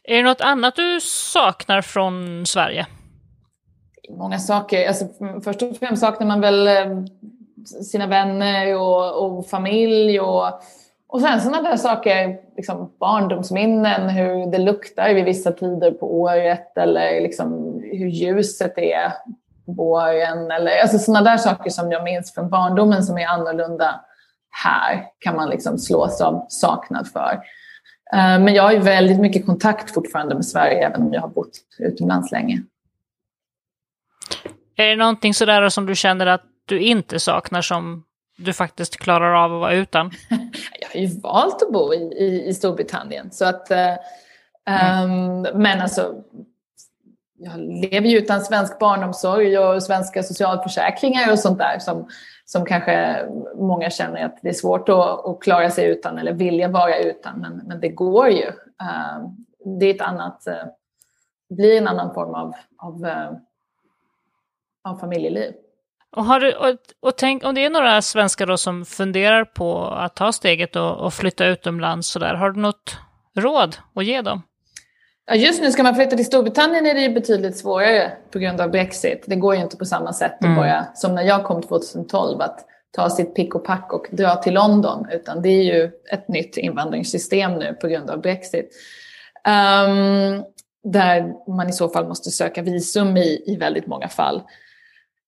är 0.03 0.17
det 0.17 0.23
något 0.23 0.41
annat 0.41 0.75
du 0.75 0.99
saknar 1.01 1.81
från 1.81 2.45
Sverige? 2.45 2.87
Många 4.09 4.39
saker. 4.39 4.87
Alltså, 4.87 5.05
först 5.43 5.61
och 5.61 5.77
främst 5.77 6.01
saknar 6.01 6.27
man 6.27 6.41
väl 6.41 6.67
eh, 6.67 7.03
sina 7.83 8.07
vänner 8.07 8.75
och, 8.75 9.25
och 9.25 9.47
familj 9.47 10.19
och, 10.19 10.61
och 11.07 11.21
sen 11.21 11.41
sådana 11.41 11.69
där 11.69 11.77
saker, 11.77 12.39
liksom 12.57 12.91
barndomsminnen, 12.99 14.09
hur 14.09 14.51
det 14.51 14.57
luktar 14.57 15.13
vid 15.13 15.25
vissa 15.25 15.51
tider 15.51 15.91
på 15.91 16.21
året 16.21 16.77
eller 16.77 17.21
liksom 17.21 17.79
hur 17.83 18.07
ljuset 18.07 18.77
är 18.77 19.09
på 19.65 19.71
våren. 19.71 20.51
Eller, 20.51 20.81
alltså 20.81 20.99
sådana 20.99 21.31
där 21.31 21.37
saker 21.37 21.69
som 21.69 21.91
jag 21.91 22.03
minns 22.03 22.33
från 22.33 22.49
barndomen 22.49 23.03
som 23.03 23.17
är 23.17 23.27
annorlunda 23.27 24.01
här 24.51 25.05
kan 25.19 25.35
man 25.35 25.49
liksom 25.49 25.77
slås 25.77 26.21
av 26.21 26.45
saknad 26.49 27.07
för. 27.07 27.33
Eh, 28.13 28.39
men 28.39 28.53
jag 28.53 28.63
har 28.63 28.71
ju 28.71 28.79
väldigt 28.79 29.19
mycket 29.19 29.45
kontakt 29.45 29.93
fortfarande 29.93 30.35
med 30.35 30.45
Sverige, 30.45 30.87
även 30.87 31.01
om 31.01 31.13
jag 31.13 31.21
har 31.21 31.29
bott 31.29 31.51
utomlands 31.79 32.31
länge. 32.31 32.63
Är 34.75 34.87
det 34.87 34.95
någonting 34.95 35.33
sådär 35.33 35.69
som 35.69 35.85
du 35.85 35.95
känner 35.95 36.25
att 36.25 36.43
du 36.65 36.79
inte 36.79 37.19
saknar 37.19 37.61
som 37.61 38.03
du 38.37 38.53
faktiskt 38.53 38.97
klarar 38.97 39.33
av 39.33 39.53
att 39.53 39.59
vara 39.59 39.73
utan? 39.73 40.11
jag 40.79 40.89
har 40.93 41.07
ju 41.07 41.19
valt 41.19 41.63
att 41.63 41.71
bo 41.71 41.93
i, 41.93 41.97
i, 41.97 42.47
i 42.47 42.53
Storbritannien. 42.53 43.31
Så 43.31 43.45
att, 43.45 43.71
uh, 43.71 43.77
mm. 44.65 45.11
um, 45.45 45.61
men 45.61 45.81
alltså, 45.81 46.15
jag 47.37 47.59
lever 47.59 48.07
ju 48.07 48.17
utan 48.17 48.41
svensk 48.41 48.79
barnomsorg 48.79 49.57
och 49.57 49.83
svenska 49.83 50.23
socialförsäkringar 50.23 51.31
och 51.31 51.39
sånt 51.39 51.57
där 51.57 51.79
som, 51.79 52.09
som 52.51 52.65
kanske 52.65 53.25
många 53.55 53.89
känner 53.89 54.25
att 54.25 54.39
det 54.41 54.49
är 54.49 54.53
svårt 54.53 54.89
att, 54.89 55.25
att 55.25 55.39
klara 55.41 55.69
sig 55.69 55.89
utan 55.89 56.17
eller 56.17 56.33
vilja 56.33 56.67
vara 56.67 56.97
utan. 56.97 57.39
Men, 57.39 57.61
men 57.65 57.79
det 57.79 57.89
går 57.89 58.29
ju. 58.29 58.47
Uh, 58.47 59.29
det 59.79 59.85
är 59.85 59.95
ett 59.95 60.01
annat, 60.01 60.43
uh, 60.47 60.69
blir 61.49 61.77
en 61.77 61.87
annan 61.87 62.13
form 62.13 62.35
av, 62.35 62.53
av, 62.77 63.05
uh, 63.05 63.31
av 64.83 64.97
familjeliv. 64.97 65.53
Och, 66.15 66.25
har 66.25 66.39
du, 66.39 66.53
och, 66.53 66.77
och 66.99 67.17
tänk 67.17 67.43
om 67.43 67.55
det 67.55 67.65
är 67.65 67.69
några 67.69 68.01
svenskar 68.01 68.45
då 68.45 68.57
som 68.57 68.85
funderar 68.85 69.45
på 69.45 69.83
att 69.85 70.15
ta 70.15 70.31
steget 70.31 70.75
och, 70.75 70.97
och 70.97 71.13
flytta 71.13 71.45
utomlands 71.45 72.07
sådär, 72.07 72.33
har 72.33 72.51
du 72.51 72.61
något 72.61 72.97
råd 73.35 73.77
att 73.95 74.05
ge 74.05 74.21
dem? 74.21 74.41
Ja, 75.25 75.35
just 75.35 75.61
nu 75.61 75.71
ska 75.71 75.83
man 75.83 75.95
flytta 75.95 76.15
till 76.15 76.25
Storbritannien 76.25 76.85
är 76.85 76.93
det 76.93 77.01
ju 77.01 77.09
betydligt 77.09 77.57
svårare 77.57 78.11
på 78.31 78.39
grund 78.39 78.61
av 78.61 78.71
Brexit. 78.71 79.23
Det 79.27 79.35
går 79.35 79.55
ju 79.55 79.61
inte 79.61 79.77
på 79.77 79.85
samma 79.85 80.13
sätt 80.13 80.43
mm. 80.43 80.55
bara, 80.55 80.87
som 80.95 81.15
när 81.15 81.23
jag 81.23 81.43
kom 81.43 81.61
2012 81.61 82.41
att 82.41 82.65
ta 82.91 83.09
sitt 83.09 83.35
pick 83.35 83.55
och 83.55 83.65
pack 83.65 83.93
och 83.93 84.07
dra 84.11 84.35
till 84.35 84.53
London. 84.53 85.07
Utan 85.11 85.41
det 85.41 85.49
är 85.49 85.63
ju 85.63 85.91
ett 86.11 86.27
nytt 86.27 86.57
invandringssystem 86.57 87.53
nu 87.53 87.73
på 87.73 87.87
grund 87.87 88.09
av 88.09 88.21
Brexit. 88.21 88.71
Um, 89.47 90.43
där 90.83 91.33
man 91.55 91.69
i 91.69 91.73
så 91.73 91.89
fall 91.89 92.07
måste 92.07 92.31
söka 92.31 92.61
visum 92.61 93.17
i, 93.17 93.43
i 93.45 93.55
väldigt 93.55 93.87
många 93.87 94.07
fall. 94.07 94.41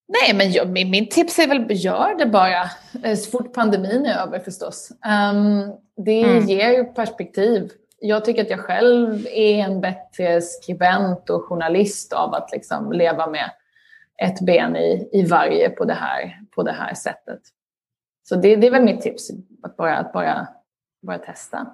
Nej, 0.07 0.35
men 0.35 0.51
jag, 0.51 0.69
min, 0.69 0.89
min, 0.89 1.09
tips 1.09 1.39
är 1.39 1.47
väl 1.47 1.65
gör 1.69 2.17
det 2.17 2.25
bara 2.25 2.69
eh, 3.03 3.15
så 3.17 3.31
fort 3.31 3.53
pandemin 3.53 4.05
är 4.05 4.17
över 4.17 4.39
förstås. 4.39 4.91
Um, 5.31 5.73
det 6.05 6.23
mm. 6.23 6.47
ger 6.47 6.83
perspektiv 6.83 7.71
jag 8.05 8.25
tycker 8.25 8.41
att 8.41 8.49
jag 8.49 8.59
själv 8.59 9.27
är 9.27 9.57
en 9.59 9.81
bättre 9.81 10.41
skribent 10.41 11.29
och 11.29 11.43
journalist 11.43 12.13
av 12.13 12.33
att 12.33 12.51
liksom 12.51 12.91
leva 12.91 13.27
med 13.27 13.51
ett 14.23 14.41
ben 14.41 14.75
i, 14.75 15.09
i 15.13 15.25
varje 15.25 15.69
på 15.69 15.85
det 15.85 15.93
här, 15.93 16.39
på 16.55 16.63
det 16.63 16.71
här 16.71 16.93
sättet. 16.93 17.39
Så 18.23 18.35
det, 18.35 18.55
det 18.55 18.67
är 18.67 18.71
väl 18.71 18.83
mitt 18.83 19.01
tips, 19.01 19.29
att 19.63 19.77
bara, 19.77 19.97
att 19.97 20.13
bara, 20.13 20.47
bara 21.01 21.17
testa. 21.17 21.67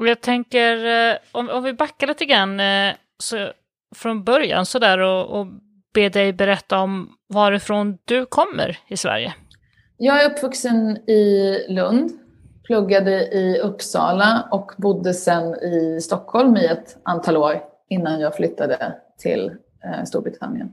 Jag 0.00 0.20
tänker, 0.20 0.86
eh, 0.86 1.16
om, 1.32 1.48
om 1.48 1.62
vi 1.62 1.72
backar 1.72 2.06
lite 2.06 2.24
grann 2.24 2.60
eh, 2.60 2.94
så, 3.18 3.52
från 3.94 4.24
början 4.24 4.66
så 4.66 4.78
där 4.78 4.98
och, 4.98 5.40
och 5.40 5.46
be 5.94 6.08
dig 6.08 6.32
berätta 6.32 6.78
om 6.78 7.16
varifrån 7.28 7.98
du 8.04 8.26
kommer 8.26 8.78
i 8.88 8.96
Sverige. 8.96 9.34
Jag 9.96 10.22
är 10.22 10.30
uppvuxen 10.30 10.96
i 11.10 11.56
Lund 11.68 12.19
pluggade 12.70 13.26
i 13.26 13.60
Uppsala 13.62 14.48
och 14.50 14.72
bodde 14.76 15.14
sen 15.14 15.54
i 15.54 16.00
Stockholm 16.00 16.56
i 16.56 16.66
ett 16.66 16.96
antal 17.02 17.36
år 17.36 17.62
innan 17.88 18.20
jag 18.20 18.36
flyttade 18.36 18.94
till 19.18 19.52
eh, 19.84 20.04
Storbritannien. 20.04 20.72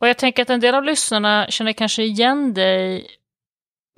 Och 0.00 0.08
jag 0.08 0.18
tänker 0.18 0.42
att 0.42 0.50
en 0.50 0.60
del 0.60 0.74
av 0.74 0.84
lyssnarna 0.84 1.46
känner 1.48 1.72
kanske 1.72 2.02
igen 2.02 2.54
dig 2.54 3.06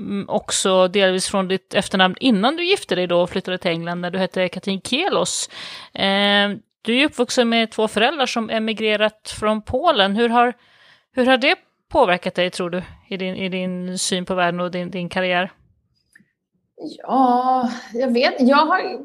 mm, 0.00 0.28
också 0.28 0.88
delvis 0.88 1.26
från 1.26 1.48
ditt 1.48 1.74
efternamn 1.74 2.16
innan 2.20 2.56
du 2.56 2.64
gifte 2.64 2.94
dig 2.94 3.06
då 3.06 3.20
och 3.20 3.30
flyttade 3.30 3.58
till 3.58 3.70
England 3.70 4.00
när 4.00 4.10
du 4.10 4.18
hette 4.18 4.48
Katrin 4.48 4.80
Kelos. 4.80 5.50
Eh, 5.92 6.50
du 6.82 7.00
är 7.00 7.06
uppvuxen 7.06 7.48
med 7.48 7.70
två 7.70 7.88
föräldrar 7.88 8.26
som 8.26 8.50
emigrerat 8.50 9.34
från 9.40 9.62
Polen. 9.62 10.16
Hur 10.16 10.28
har, 10.28 10.52
hur 11.12 11.26
har 11.26 11.36
det 11.36 11.56
påverkat 11.88 12.34
dig 12.34 12.50
tror 12.50 12.70
du 12.70 12.82
i 13.08 13.16
din, 13.16 13.36
i 13.36 13.48
din 13.48 13.98
syn 13.98 14.24
på 14.24 14.34
världen 14.34 14.60
och 14.60 14.70
din, 14.70 14.90
din 14.90 15.08
karriär? 15.08 15.50
Ja, 16.76 17.70
jag 17.92 18.12
vet 18.12 18.34
Jag 18.38 18.56
har, 18.56 19.00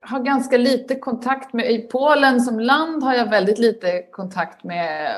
har 0.00 0.20
ganska 0.20 0.56
lite 0.56 0.94
kontakt 0.94 1.52
med... 1.52 1.70
I 1.70 1.78
Polen 1.78 2.40
som 2.40 2.60
land 2.60 3.02
har 3.02 3.14
jag 3.14 3.30
väldigt 3.30 3.58
lite 3.58 4.02
kontakt 4.02 4.64
med... 4.64 5.12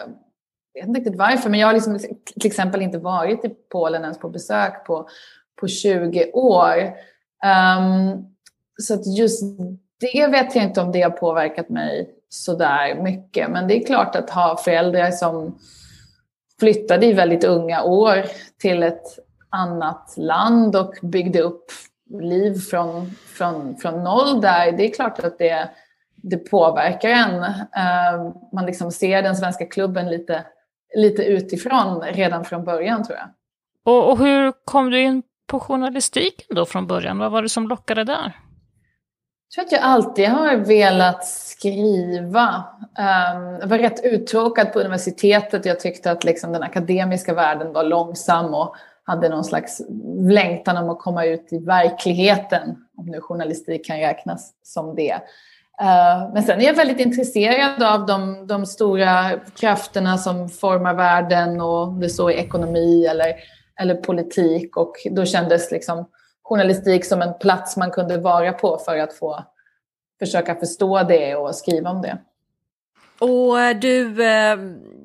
Jag 0.73 0.83
vet 0.83 0.89
inte 0.89 1.01
riktigt 1.01 1.19
varför, 1.19 1.51
men 1.51 1.61
jag 1.61 1.69
har 1.69 1.75
liksom 1.75 1.99
till 2.41 2.47
exempel 2.47 2.83
inte 2.83 2.99
varit 2.99 3.45
i 3.45 3.49
Polen 3.49 4.03
ens 4.03 4.19
på 4.19 4.29
besök 4.29 4.87
på, 4.87 5.09
på 5.61 5.69
20 5.69 6.31
år. 6.33 6.77
Um, 7.79 8.27
så 8.79 8.95
att 8.95 9.17
just 9.17 9.43
det 10.01 10.27
vet 10.27 10.55
jag 10.55 10.65
inte 10.65 10.81
om 10.81 10.93
det 10.93 11.03
har 11.03 11.11
påverkat 11.11 11.69
mig 11.69 12.11
sådär 12.29 13.03
mycket. 13.03 13.51
Men 13.51 13.69
det 13.69 13.83
är 13.83 13.87
klart 13.87 14.17
att 14.17 14.31
ha 14.31 14.57
föräldrar 14.57 15.11
som 15.11 15.59
flyttade 16.61 17.07
i 17.07 17.13
väldigt 17.13 17.45
unga 17.45 17.83
år 17.83 18.25
till 18.59 18.83
ett 18.83 19.19
annat 19.51 20.15
land 20.17 20.77
och 20.77 20.95
byggde 21.03 21.41
upp 21.41 21.65
liv 22.21 22.55
från, 22.55 23.11
från, 23.11 23.77
från 23.77 24.05
noll 24.05 24.41
där, 24.41 24.73
det 24.73 24.89
är 24.89 24.95
klart 24.95 25.19
att 25.19 25.39
det, 25.39 25.71
det 26.17 26.37
påverkar 26.37 27.09
en. 27.09 27.35
Uh, 27.35 28.35
man 28.53 28.67
liksom 28.67 28.93
ser 28.93 29.23
den 29.23 29.37
svenska 29.37 29.67
klubben 29.67 30.11
lite, 30.11 30.45
lite 30.97 31.23
utifrån 31.23 32.03
redan 32.03 32.45
från 32.45 32.65
början 32.65 33.05
tror 33.05 33.19
jag. 33.19 33.29
Och, 33.85 34.11
och 34.11 34.19
hur 34.19 34.53
kom 34.65 34.91
du 34.91 35.01
in 35.01 35.23
på 35.47 35.61
journalistiken 35.61 36.57
då 36.57 36.67
från 36.67 36.87
början? 36.87 37.19
Vad 37.19 37.33
var 37.33 37.43
det 37.43 37.49
som 37.49 37.69
lockade 37.69 38.05
där? 38.05 38.37
Jag 39.49 39.55
tror 39.55 39.65
att 39.65 39.73
jag 39.73 39.91
alltid 39.91 40.29
har 40.29 40.57
velat 40.57 41.27
skriva. 41.27 42.65
Um, 42.99 43.59
jag 43.61 43.67
var 43.67 43.79
rätt 43.79 44.05
uttråkad 44.05 44.73
på 44.73 44.81
universitetet. 44.81 45.65
Jag 45.65 45.81
tyckte 45.81 46.11
att 46.11 46.25
liksom 46.25 46.53
den 46.53 46.63
akademiska 46.63 47.35
världen 47.35 47.73
var 47.73 47.85
långsam 47.85 48.55
och 48.55 48.77
hade 49.11 49.29
någon 49.29 49.45
slags 49.45 49.81
längtan 50.19 50.77
om 50.77 50.91
att 50.91 50.99
komma 50.99 51.25
ut 51.25 51.53
i 51.53 51.59
verkligheten, 51.59 52.77
om 52.97 53.07
nu 53.07 53.21
journalistik 53.21 53.87
kan 53.87 53.97
räknas 53.97 54.53
som 54.63 54.95
det. 54.95 55.13
Eh, 55.81 56.33
men 56.35 56.43
sen 56.43 56.61
är 56.61 56.65
jag 56.65 56.75
väldigt 56.75 57.01
intresserad 57.01 57.83
av 57.83 58.07
de, 58.07 58.47
de 58.47 58.67
stora 58.67 59.31
krafterna 59.61 60.19
som 60.19 60.49
formar 60.49 60.95
världen 60.95 61.61
och 61.61 61.93
det 61.93 62.09
så 62.09 62.31
är 62.31 62.35
ekonomi 62.35 63.07
eller, 63.07 63.35
eller 63.81 63.95
politik 63.95 64.77
och 64.77 64.93
då 65.11 65.25
kändes 65.25 65.71
liksom 65.71 66.09
journalistik 66.43 67.05
som 67.05 67.23
en 67.23 67.35
plats 67.39 67.77
man 67.77 67.91
kunde 67.91 68.19
vara 68.19 68.53
på 68.53 68.79
för 68.79 68.99
att 68.99 69.15
få 69.15 69.45
försöka 70.19 70.55
förstå 70.55 71.03
det 71.03 71.37
och 71.37 71.55
skriva 71.55 71.91
om 71.91 72.03
det. 72.03 72.19
Och 73.21 73.61
eh, 73.61 73.79
du, 73.79 74.25
eh, 74.25 74.59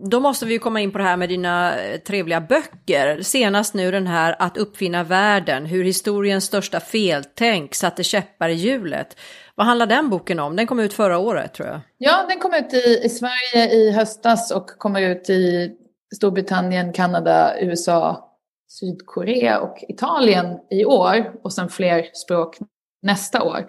då 0.04 0.20
måste 0.20 0.46
vi 0.46 0.54
ju 0.54 0.60
komma 0.60 0.82
in 0.82 0.92
på 0.92 0.98
det 0.98 1.04
här 1.04 1.18
med 1.18 1.30
dina 1.30 1.80
eh, 1.80 2.00
trevliga 2.00 2.42
böcker. 2.42 3.22
Senast 3.22 3.74
nu 3.74 3.92
den 3.92 4.08
här 4.08 4.36
Att 4.40 4.58
uppfinna 4.58 5.04
världen, 5.04 5.66
hur 5.66 5.84
historiens 5.84 6.44
största 6.44 6.80
feltänk 6.80 7.76
satte 7.76 8.04
käppar 8.04 8.50
i 8.50 8.54
hjulet. 8.54 9.18
Vad 9.56 9.68
handlar 9.68 9.86
den 9.86 10.10
boken 10.10 10.40
om? 10.40 10.56
Den 10.56 10.68
kom 10.68 10.80
ut 10.80 10.94
förra 10.94 11.18
året 11.18 11.54
tror 11.54 11.68
jag. 11.68 11.80
Ja, 11.98 12.26
den 12.30 12.40
kom 12.40 12.54
ut 12.54 12.74
i, 12.74 13.02
i 13.04 13.10
Sverige 13.10 13.74
i 13.74 13.92
höstas 13.92 14.52
och 14.52 14.68
kommer 14.68 15.02
ut 15.02 15.30
i 15.30 15.72
Storbritannien, 16.16 16.94
Kanada, 16.94 17.60
USA, 17.62 18.32
Sydkorea 18.68 19.60
och 19.60 19.84
Italien 19.90 20.60
i 20.70 20.86
år 20.86 21.32
och 21.44 21.54
sen 21.54 21.70
fler 21.70 22.06
språk 22.14 22.58
nästa 23.02 23.44
år. 23.44 23.66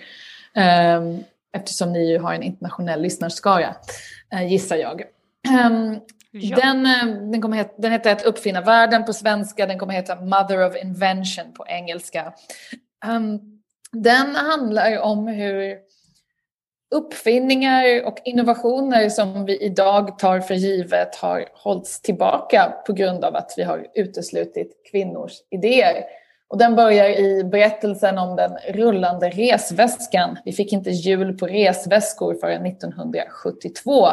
Um, 0.98 1.24
eftersom 1.56 1.92
ni 1.92 2.10
ju 2.10 2.18
har 2.18 2.34
en 2.34 2.42
internationell 2.42 3.02
lyssnarskara. 3.02 3.74
Eh, 4.32 4.46
gissar 4.52 4.76
jag. 4.76 5.02
Ehm, 5.48 6.00
ja. 6.30 6.56
Den, 6.56 6.86
eh, 6.86 7.30
den, 7.30 7.42
kommer 7.42 7.56
heta, 7.56 7.74
den 7.78 7.92
heter 7.92 8.12
Att 8.12 8.24
uppfinna 8.24 8.60
världen 8.60 9.04
på 9.04 9.12
svenska, 9.12 9.66
den 9.66 9.78
kommer 9.78 9.92
heta 9.92 10.20
Mother 10.20 10.66
of 10.66 10.76
Invention 10.76 11.52
på 11.52 11.66
engelska. 11.68 12.32
Ehm, 13.04 13.38
den 13.92 14.36
handlar 14.36 15.00
om 15.00 15.26
hur 15.26 15.78
uppfinningar 16.94 18.06
och 18.06 18.18
innovationer 18.24 19.08
som 19.08 19.44
vi 19.44 19.62
idag 19.62 20.18
tar 20.18 20.40
för 20.40 20.54
givet 20.54 21.16
har 21.16 21.48
hållits 21.52 22.00
tillbaka 22.00 22.74
på 22.86 22.92
grund 22.92 23.24
av 23.24 23.36
att 23.36 23.54
vi 23.56 23.62
har 23.62 23.86
uteslutit 23.94 24.72
kvinnors 24.90 25.32
idéer. 25.50 26.04
Och 26.48 26.58
den 26.58 26.76
börjar 26.76 27.08
i 27.08 27.44
berättelsen 27.44 28.18
om 28.18 28.36
den 28.36 28.56
rullande 28.68 29.30
resväskan. 29.30 30.38
Vi 30.44 30.52
fick 30.52 30.72
inte 30.72 30.90
hjul 30.90 31.38
på 31.38 31.46
resväskor 31.46 32.34
förrän 32.34 32.66
1972 32.66 34.08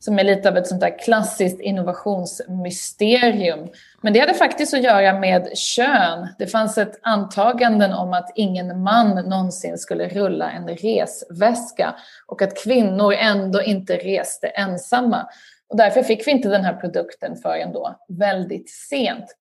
som 0.00 0.18
är 0.18 0.24
lite 0.24 0.48
av 0.48 0.56
ett 0.56 0.66
sånt 0.66 0.80
där 0.80 0.98
klassiskt 0.98 1.60
innovationsmysterium. 1.60 3.68
Men 4.00 4.12
det 4.12 4.20
hade 4.20 4.34
faktiskt 4.34 4.74
att 4.74 4.82
göra 4.82 5.18
med 5.18 5.58
kön. 5.58 6.28
Det 6.38 6.46
fanns 6.46 6.78
ett 6.78 6.98
antaganden 7.02 7.92
om 7.92 8.12
att 8.12 8.32
ingen 8.34 8.82
man 8.82 9.14
någonsin 9.14 9.78
skulle 9.78 10.08
rulla 10.08 10.50
en 10.50 10.68
resväska 10.68 11.94
och 12.26 12.42
att 12.42 12.64
kvinnor 12.64 13.12
ändå 13.12 13.62
inte 13.62 13.96
reste 13.96 14.48
ensamma. 14.48 15.28
Och 15.68 15.76
därför 15.76 16.02
fick 16.02 16.26
vi 16.26 16.30
inte 16.30 16.48
den 16.48 16.64
här 16.64 16.74
produkten 16.74 17.36
förrän 17.36 17.72
då 17.72 17.96
väldigt 18.08 18.70
sent. 18.70 19.36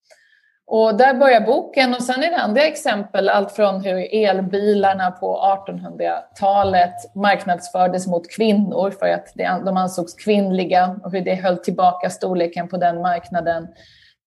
Och 0.71 0.97
där 0.97 1.13
börjar 1.13 1.41
boken 1.41 1.93
och 1.93 2.03
sen 2.03 2.23
är 2.23 2.29
det 2.29 2.37
andra 2.37 2.61
exempel, 2.61 3.29
allt 3.29 3.51
från 3.51 3.81
hur 3.81 4.15
elbilarna 4.15 5.11
på 5.11 5.55
1800-talet 5.67 7.15
marknadsfördes 7.15 8.07
mot 8.07 8.31
kvinnor 8.35 8.91
för 8.91 9.05
att 9.05 9.33
de 9.65 9.77
ansågs 9.77 10.13
kvinnliga 10.13 10.99
och 11.03 11.11
hur 11.11 11.21
det 11.21 11.35
höll 11.35 11.57
tillbaka 11.57 12.09
storleken 12.09 12.67
på 12.67 12.77
den 12.77 13.01
marknaden 13.01 13.67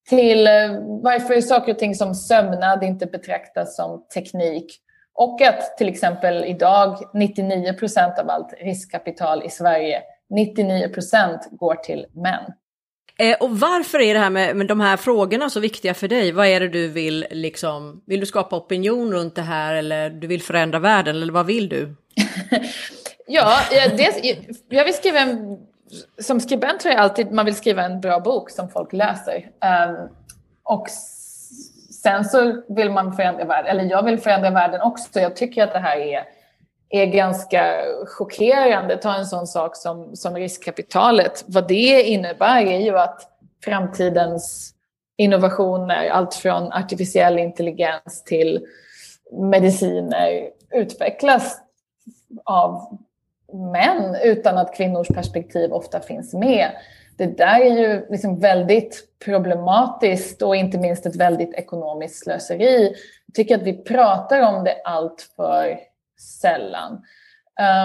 till 0.09 0.46
eh, 0.46 0.52
varför 1.02 1.40
saker 1.40 1.72
och 1.72 1.78
ting 1.78 1.94
som 1.94 2.14
sömnad 2.14 2.83
inte 2.83 3.07
betraktas 3.07 3.76
som 3.76 4.07
teknik 4.14 4.66
Och 5.14 5.42
att 5.42 5.76
till 5.78 5.88
exempel 5.88 6.44
idag 6.44 6.98
99 7.14 7.72
procent 7.72 8.18
av 8.18 8.31
allt 8.31 8.55
riskkapital 8.61 9.42
i 9.46 9.50
Sverige, 9.50 10.02
99 10.31 10.88
procent 10.88 11.48
går 11.50 11.74
till 11.74 12.07
män. 12.12 12.52
Eh, 13.18 13.37
och 13.40 13.61
varför 13.61 14.01
är 14.01 14.14
det 14.14 14.20
här 14.20 14.31
med, 14.31 14.57
med 14.57 14.66
de 14.66 14.81
här 14.81 14.96
frågorna 14.96 15.51
så 15.51 15.61
viktiga 15.61 15.94
för 15.94 16.09
dig? 16.09 16.33
Vad 16.33 16.46
är 16.46 16.61
det 16.61 16.68
du 16.68 16.88
vill 16.88 17.27
liksom, 17.31 18.03
vill 18.07 18.20
du 18.20 18.27
skapa 18.27 18.57
opinion 18.57 19.12
runt 19.12 19.35
det 19.35 19.42
här 19.42 19.75
eller 19.75 20.11
du 20.11 20.27
vill 20.27 20.42
förändra 20.42 20.79
världen 20.79 21.16
eller 21.16 21.33
vad 21.33 21.46
vill 21.46 21.68
du? 21.68 21.94
ja, 23.27 23.59
dels, 23.70 24.16
jag 24.68 24.85
vill 24.85 24.94
skriva 24.94 25.18
en, 25.18 25.59
som 26.18 26.40
skribent 26.40 26.81
tror 26.81 26.94
jag 26.94 27.03
alltid 27.03 27.33
man 27.33 27.44
vill 27.44 27.55
skriva 27.55 27.85
en 27.85 28.01
bra 28.01 28.20
bok 28.20 28.51
som 28.51 28.68
folk 28.68 28.92
läser. 28.92 29.37
Um, 29.37 30.09
och 30.62 30.87
sen 32.03 32.25
så 32.25 32.62
vill 32.68 32.90
man 32.90 33.12
förändra 33.12 33.44
världen, 33.44 33.70
eller 33.70 33.90
jag 33.90 34.03
vill 34.03 34.18
förändra 34.18 34.51
världen 34.51 34.81
också. 34.81 35.20
Jag 35.20 35.37
tycker 35.37 35.64
att 35.64 35.72
det 35.72 35.79
här 35.79 35.96
är, 35.96 36.25
är 36.92 37.07
ganska 37.07 37.76
chockerande. 38.07 38.96
Ta 38.96 39.14
en 39.14 39.26
sån 39.26 39.46
sak 39.46 39.76
som, 39.76 40.16
som 40.16 40.37
riskkapitalet. 40.37 41.44
Vad 41.46 41.68
det 41.68 42.02
innebär 42.02 42.66
är 42.66 42.78
ju 42.78 42.98
att 42.98 43.28
framtidens 43.64 44.74
innovationer, 45.16 46.09
allt 46.09 46.35
från 46.35 46.72
artificiell 46.72 47.38
intelligens 47.38 48.24
till 48.26 48.66
mediciner, 49.33 50.48
utvecklas 50.70 51.59
av 52.44 52.98
män 53.52 54.16
utan 54.22 54.59
att 54.59 54.76
kvinnors 54.76 55.09
perspektiv 55.09 55.72
ofta 55.72 56.00
finns 56.00 56.35
med. 56.35 56.70
Det 57.16 57.26
där 57.26 57.61
är 57.61 57.78
ju 57.78 58.07
liksom 58.11 58.40
väldigt 58.40 59.09
problematiskt 59.24 60.42
och 60.42 60.57
inte 60.57 60.78
minst 60.78 61.07
ett 61.07 61.16
väldigt 61.16 61.55
ekonomiskt 61.55 62.24
slöseri. 62.24 62.96
Jag 63.26 63.35
tycker 63.35 63.55
att 63.57 63.62
vi 63.62 63.85
pratar 63.85 64.40
om 64.40 64.64
det 64.64 64.83
allt 64.85 65.28
för 65.37 65.91
sällan. 66.40 67.02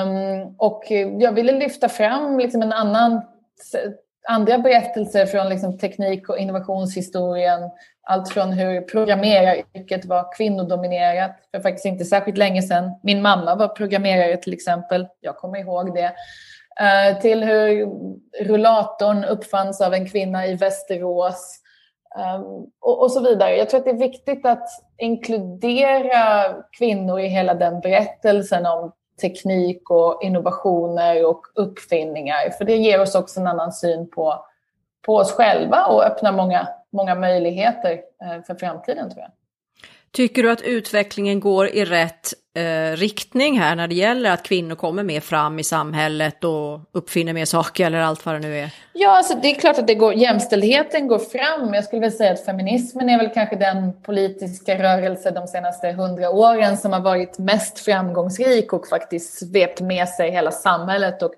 Um, 0.05 0.55
och 0.57 0.83
jag 1.19 1.31
ville 1.31 1.51
lyfta 1.51 1.89
fram 1.89 2.39
liksom 2.39 2.61
en 2.61 2.73
annan 2.73 3.21
andra 4.27 4.57
berättelser 4.57 5.25
från 5.25 5.49
liksom 5.49 5.77
teknik 5.77 6.29
och 6.29 6.37
innovationshistorien. 6.37 7.59
Allt 8.03 8.29
från 8.29 8.53
hur 8.53 8.81
programmeraryrket 8.81 10.05
var 10.05 10.35
kvinnodominerat 10.37 11.31
för 11.51 11.61
faktiskt 11.61 11.85
inte 11.85 12.05
särskilt 12.05 12.37
länge 12.37 12.61
sedan. 12.61 12.91
Min 13.03 13.21
mamma 13.21 13.55
var 13.55 13.67
programmerare 13.67 14.37
till 14.37 14.53
exempel. 14.53 15.07
Jag 15.19 15.37
kommer 15.37 15.59
ihåg 15.59 15.95
det. 15.95 16.13
Uh, 16.81 17.21
till 17.21 17.43
hur 17.43 17.87
rullatorn 18.43 19.23
uppfanns 19.23 19.81
av 19.81 19.93
en 19.93 20.09
kvinna 20.09 20.47
i 20.47 20.55
Västerås. 20.55 21.59
Um, 22.15 22.71
och, 22.79 23.01
och, 23.01 23.11
så 23.11 23.19
vidare. 23.19 23.57
Jag 23.57 23.69
tror 23.69 23.79
att 23.79 23.85
det 23.85 23.91
är 23.91 23.97
viktigt 23.97 24.45
att 24.45 24.69
inkludera 24.97 26.53
kvinnor 26.77 27.19
i 27.19 27.27
hela 27.27 27.53
den 27.53 27.79
berättelsen 27.79 28.65
om 28.65 28.91
teknik 29.21 29.89
och 29.89 30.23
innovationer 30.23 31.25
och 31.25 31.41
uppfinningar. 31.55 32.49
För 32.57 32.65
det 32.65 32.75
ger 32.75 33.01
oss 33.01 33.15
också 33.15 33.39
en 33.39 33.47
annan 33.47 33.71
syn 33.71 34.09
på, 34.09 34.45
på 35.05 35.15
oss 35.15 35.31
själva 35.31 35.85
och 35.85 36.03
öppnar 36.03 36.31
många, 36.31 36.67
många 36.91 37.15
möjligheter 37.15 37.91
eh, 37.91 38.43
för 38.47 38.55
framtiden 38.55 39.09
tror 39.09 39.21
jag. 39.21 39.31
Tycker 40.11 40.43
du 40.43 40.51
att 40.51 40.61
utvecklingen 40.61 41.39
går 41.39 41.67
i 41.67 41.85
rätt 41.85 42.33
eh, 42.57 42.95
riktning 42.95 43.59
här 43.59 43.75
när 43.75 43.87
det 43.87 43.95
gäller 43.95 44.31
att 44.31 44.43
kvinnor 44.43 44.75
kommer 44.75 45.03
mer 45.03 45.19
fram 45.19 45.59
i 45.59 45.63
samhället 45.63 46.43
och 46.43 46.79
uppfinner 46.91 47.33
mer 47.33 47.45
saker 47.45 47.85
eller 47.85 47.99
allt 47.99 48.25
vad 48.25 48.35
det 48.35 48.39
nu 48.39 48.59
är? 48.59 48.69
Ja, 48.93 49.17
alltså 49.17 49.35
det 49.41 49.47
är 49.47 49.55
klart 49.55 49.79
att 49.79 49.87
det 49.87 49.95
går, 49.95 50.13
jämställdheten 50.13 51.07
går 51.07 51.19
fram. 51.19 51.73
Jag 51.73 51.83
skulle 51.83 51.99
vilja 51.99 52.17
säga 52.17 52.31
att 52.31 52.45
feminismen 52.45 53.09
är 53.09 53.17
väl 53.17 53.29
kanske 53.33 53.55
den 53.55 54.01
politiska 54.01 54.83
rörelse 54.83 55.31
de 55.31 55.47
senaste 55.47 55.91
hundra 55.91 56.29
åren 56.29 56.77
som 56.77 56.93
har 56.93 56.99
varit 56.99 57.37
mest 57.37 57.79
framgångsrik 57.79 58.73
och 58.73 58.87
faktiskt 58.87 59.39
svept 59.39 59.81
med 59.81 60.09
sig 60.09 60.31
hela 60.31 60.51
samhället 60.51 61.23
och 61.23 61.33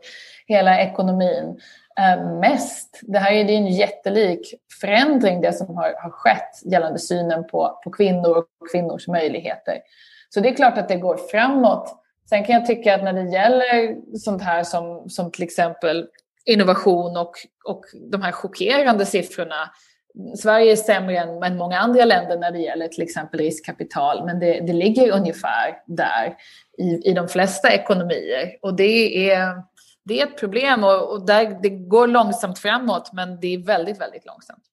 hela 0.47 0.82
ekonomin 0.82 1.60
eh, 1.99 2.39
mest. 2.39 2.99
Det 3.01 3.19
här 3.19 3.32
är, 3.32 3.43
det 3.43 3.53
är 3.53 3.58
en 3.58 3.67
jättelik 3.67 4.53
förändring 4.82 5.41
det 5.41 5.53
som 5.53 5.75
har, 5.77 5.93
har 6.01 6.10
skett 6.10 6.62
gällande 6.65 6.99
synen 6.99 7.47
på, 7.47 7.79
på 7.84 7.91
kvinnor 7.91 8.38
och 8.38 8.45
kvinnors 8.71 9.08
möjligheter. 9.08 9.77
Så 10.33 10.39
det 10.39 10.49
är 10.49 10.55
klart 10.55 10.77
att 10.77 10.87
det 10.87 10.95
går 10.95 11.17
framåt. 11.31 11.95
Sen 12.29 12.43
kan 12.43 12.55
jag 12.55 12.65
tycka 12.65 12.95
att 12.95 13.03
när 13.03 13.13
det 13.13 13.31
gäller 13.31 13.97
sånt 14.17 14.41
här 14.41 14.63
som, 14.63 15.09
som 15.09 15.31
till 15.31 15.43
exempel 15.43 16.07
innovation 16.45 17.17
och, 17.17 17.31
och 17.65 17.85
de 18.11 18.21
här 18.21 18.31
chockerande 18.31 19.05
siffrorna. 19.05 19.71
Sverige 20.37 20.71
är 20.71 20.75
sämre 20.75 21.17
än, 21.17 21.43
än 21.43 21.57
många 21.57 21.79
andra 21.79 22.05
länder 22.05 22.37
när 22.37 22.51
det 22.51 22.59
gäller 22.59 22.87
till 22.87 23.03
exempel 23.03 23.39
riskkapital, 23.39 24.25
men 24.25 24.39
det, 24.39 24.59
det 24.59 24.73
ligger 24.73 25.11
ungefär 25.11 25.77
där 25.87 26.35
i, 26.77 27.09
i 27.09 27.13
de 27.13 27.27
flesta 27.27 27.71
ekonomier. 27.73 28.57
Och 28.61 28.75
det 28.75 29.29
är, 29.31 29.63
det 30.05 30.21
är 30.21 30.25
ett 30.25 30.37
problem 30.39 30.83
och, 30.83 31.11
och 31.11 31.25
där, 31.25 31.59
det 31.61 31.69
går 31.69 32.07
långsamt 32.07 32.59
framåt, 32.59 33.13
men 33.13 33.39
det 33.39 33.53
är 33.53 33.57
väldigt, 33.57 34.01
väldigt 34.01 34.25
långsamt. 34.25 34.63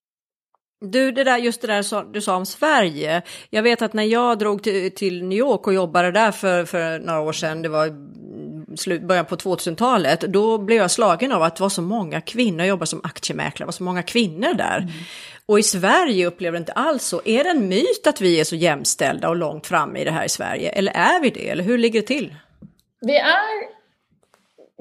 Du, 0.80 1.12
det 1.12 1.24
där, 1.24 1.38
just 1.38 1.60
det 1.60 1.66
där 1.66 2.12
du 2.12 2.20
sa 2.20 2.36
om 2.36 2.46
Sverige. 2.46 3.22
Jag 3.50 3.62
vet 3.62 3.82
att 3.82 3.92
när 3.92 4.02
jag 4.04 4.38
drog 4.38 4.62
till, 4.62 4.94
till 4.94 5.24
New 5.24 5.38
York 5.38 5.66
och 5.66 5.74
jobbade 5.74 6.12
där 6.12 6.30
för, 6.30 6.64
för 6.64 6.98
några 6.98 7.20
år 7.20 7.32
sedan, 7.32 7.62
det 7.62 7.68
var 7.68 7.92
slut, 8.76 9.02
början 9.02 9.24
på 9.24 9.36
2000-talet, 9.36 10.20
då 10.20 10.58
blev 10.58 10.78
jag 10.78 10.90
slagen 10.90 11.32
av 11.32 11.42
att 11.42 11.56
det 11.56 11.62
var 11.62 11.68
så 11.68 11.82
många 11.82 12.20
kvinnor, 12.20 12.60
jag 12.60 12.68
jobbar 12.68 12.86
som 12.86 13.00
aktiemäklare, 13.04 13.64
det 13.64 13.66
var 13.66 13.72
så 13.72 13.82
många 13.82 14.02
kvinnor 14.02 14.54
där. 14.54 14.78
Mm. 14.78 14.92
Och 15.46 15.58
i 15.58 15.62
Sverige 15.62 16.26
upplever 16.26 16.52
det 16.52 16.58
inte 16.58 16.72
alls 16.72 17.04
så. 17.04 17.20
Är 17.24 17.44
det 17.44 17.50
en 17.50 17.68
myt 17.68 18.06
att 18.06 18.20
vi 18.20 18.40
är 18.40 18.44
så 18.44 18.56
jämställda 18.56 19.28
och 19.28 19.36
långt 19.36 19.66
framme 19.66 19.98
i 19.98 20.04
det 20.04 20.10
här 20.10 20.24
i 20.24 20.28
Sverige? 20.28 20.70
Eller 20.70 20.92
är 20.92 21.20
vi 21.20 21.30
det? 21.30 21.48
Eller 21.48 21.64
hur 21.64 21.78
ligger 21.78 22.00
det 22.00 22.06
till? 22.06 22.34
Vi 23.00 23.16
är 23.16 23.76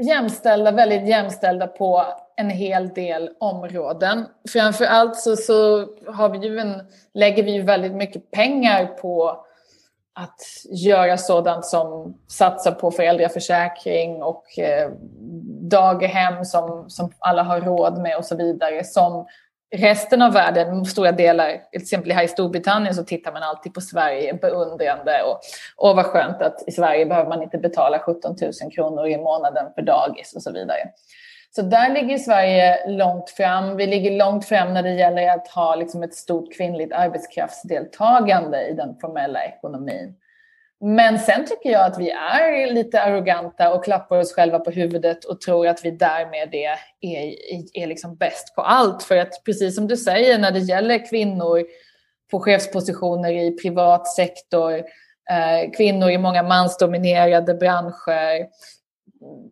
jämställda, 0.08 0.72
väldigt 0.72 1.08
jämställda 1.08 1.68
på 1.68 2.06
en 2.38 2.50
hel 2.50 2.90
del 2.94 3.30
områden. 3.40 4.26
Framför 4.50 4.86
allt 4.86 5.16
så, 5.16 5.36
så 5.36 5.88
har 6.08 6.30
vi 6.30 6.48
ju 6.48 6.60
en, 6.60 6.82
lägger 7.14 7.44
vi 7.44 7.52
ju 7.52 7.62
väldigt 7.62 7.96
mycket 7.96 8.32
pengar 8.32 8.86
på 8.86 9.46
att 10.20 10.42
göra 10.70 11.18
sådant 11.18 11.66
som 11.66 12.18
satsar 12.28 12.72
på 12.72 12.92
föräldraförsäkring 12.92 14.24
och 14.24 14.60
eh, 14.60 14.92
daghem 15.70 16.46
som, 16.46 16.90
som 16.90 17.12
alla 17.20 17.44
har 17.44 17.62
råd 17.62 18.02
med 18.02 18.18
och 18.18 18.26
så 18.26 18.36
vidare. 18.36 18.84
Som 18.84 19.26
resten 19.76 20.22
av 20.22 20.34
världen, 20.34 20.86
stora 20.86 21.12
delar, 21.12 21.50
till 21.72 21.82
exempel 21.82 22.12
här 22.12 22.24
i 22.24 22.28
Storbritannien 22.28 22.96
så 22.96 23.04
tittar 23.04 23.32
man 23.32 23.44
alltid 23.44 23.74
på 23.74 23.82
Sverige 23.82 24.34
beundrande 24.34 25.24
och, 25.24 25.40
och 25.76 25.96
vad 25.96 26.06
skönt 26.06 26.42
att 26.42 26.64
i 26.68 26.72
Sverige 26.72 27.06
behöver 27.06 27.30
man 27.30 27.44
inte 27.44 27.58
betala 27.58 28.00
17 28.00 28.36
000 28.42 28.72
kronor 28.76 29.08
i 29.08 29.18
månaden 29.18 29.66
för 29.76 29.82
dagis 29.82 30.34
och 30.36 30.44
så 30.44 30.52
vidare. 30.52 30.80
Så 31.56 31.62
där 31.62 31.94
ligger 31.94 32.18
Sverige 32.18 32.90
långt 32.90 33.30
fram. 33.30 33.78
Vi 33.78 33.88
ligger 33.88 34.12
långt 34.12 34.46
fram 34.46 34.74
när 34.74 34.84
det 34.84 34.94
gäller 34.94 35.30
att 35.30 35.48
ha 35.48 35.76
liksom 35.76 36.04
ett 36.04 36.14
stort 36.14 36.54
kvinnligt 36.54 36.94
arbetskraftsdeltagande 36.94 38.68
i 38.68 38.74
den 38.74 38.96
formella 39.02 39.46
ekonomin. 39.46 40.16
Men 40.82 41.20
sen 41.20 41.46
tycker 41.46 41.70
jag 41.72 41.86
att 41.86 42.00
vi 42.00 42.12
är 42.12 42.74
lite 42.74 43.02
arroganta 43.02 43.74
och 43.74 43.84
klappar 43.84 44.18
oss 44.18 44.34
själva 44.34 44.60
på 44.60 44.72
huvudet 44.72 45.26
och 45.26 45.42
tror 45.42 45.68
att 45.68 45.86
vi 45.86 45.92
därmed 45.92 46.56
är, 46.56 46.80
är, 47.02 47.36
är 47.74 47.88
liksom 47.88 48.16
bäst 48.16 48.56
på 48.56 48.62
allt. 48.62 49.04
För 49.04 49.18
att 49.18 49.44
precis 49.46 49.76
som 49.76 49.88
du 49.88 49.98
säger, 49.98 50.40
när 50.40 50.52
det 50.52 50.60
gäller 50.60 51.10
kvinnor 51.10 51.64
på 52.32 52.40
chefspositioner 52.40 53.32
i 53.32 53.52
privat 53.52 54.08
sektor, 54.08 54.74
eh, 55.30 55.72
kvinnor 55.78 56.10
i 56.10 56.18
många 56.18 56.44
mansdominerade 56.44 57.54
branscher, 57.54 58.48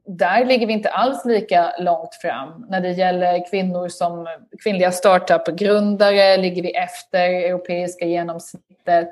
där 0.06 0.46
ligger 0.46 0.68
vi 0.68 0.74
inte 0.74 0.90
alls 0.90 1.26
lika 1.26 1.74
långt 1.80 2.16
fram. 2.22 2.66
När 2.70 2.82
det 2.82 2.92
gäller 2.92 3.50
kvinnor 3.50 3.88
som 3.90 4.28
kvinnliga 4.64 4.92
startup-grundare 4.92 6.38
ligger 6.38 6.62
vi 6.62 6.72
efter 6.72 7.30
europeiska 7.30 8.06
genomsnittet. 8.06 9.10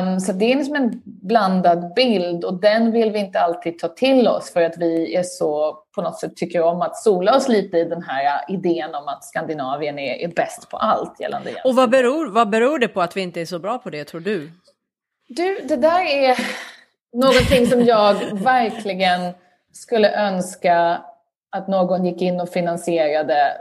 Um, 0.00 0.20
så 0.20 0.32
det 0.32 0.52
är 0.52 0.56
liksom 0.56 0.74
en 0.74 1.02
blandad 1.04 1.94
bild 1.94 2.44
och 2.44 2.60
den 2.60 2.92
vill 2.92 3.10
vi 3.10 3.18
inte 3.18 3.40
alltid 3.40 3.78
ta 3.78 3.88
till 3.88 4.28
oss 4.28 4.52
för 4.52 4.62
att 4.62 4.78
vi 4.78 5.14
är 5.14 5.22
så 5.22 5.78
på 5.94 6.02
något 6.02 6.20
sätt 6.20 6.36
tycker 6.36 6.62
om 6.62 6.82
att 6.82 6.96
sola 6.96 7.36
oss 7.36 7.48
lite 7.48 7.78
i 7.78 7.84
den 7.84 8.02
här 8.02 8.40
idén 8.48 8.94
om 8.94 9.08
att 9.08 9.24
Skandinavien 9.24 9.98
är, 9.98 10.14
är 10.14 10.28
bäst 10.28 10.70
på 10.70 10.76
allt 10.76 11.20
gällande 11.20 11.50
Och 11.64 11.76
vad 11.76 11.90
beror, 11.90 12.30
vad 12.30 12.50
beror 12.50 12.78
det 12.78 12.88
på 12.88 13.02
att 13.02 13.16
vi 13.16 13.20
inte 13.20 13.40
är 13.40 13.46
så 13.46 13.58
bra 13.58 13.78
på 13.78 13.90
det 13.90 14.04
tror 14.04 14.20
du? 14.20 14.50
Du, 15.28 15.60
det 15.64 15.76
där 15.76 16.00
är 16.00 16.38
någonting 17.12 17.66
som 17.66 17.82
jag 17.82 18.14
verkligen 18.32 19.32
skulle 19.76 20.26
önska 20.26 21.04
att 21.50 21.68
någon 21.68 22.04
gick 22.04 22.22
in 22.22 22.40
och 22.40 22.48
finansierade 22.48 23.52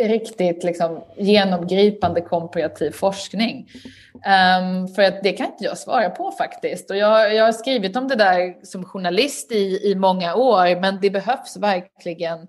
riktigt 0.00 0.64
liksom, 0.64 1.04
genomgripande 1.16 2.20
komparativ 2.20 2.90
forskning. 2.90 3.68
Um, 4.14 4.88
för 4.88 5.02
att 5.02 5.22
det 5.22 5.32
kan 5.32 5.46
inte 5.46 5.64
jag 5.64 5.78
svara 5.78 6.10
på 6.10 6.30
faktiskt. 6.30 6.90
Och 6.90 6.96
jag, 6.96 7.34
jag 7.34 7.44
har 7.44 7.52
skrivit 7.52 7.96
om 7.96 8.08
det 8.08 8.14
där 8.14 8.64
som 8.64 8.84
journalist 8.84 9.52
i, 9.52 9.90
i 9.90 9.94
många 9.94 10.34
år, 10.34 10.80
men 10.80 10.98
det 11.00 11.10
behövs 11.10 11.56
verkligen 11.56 12.48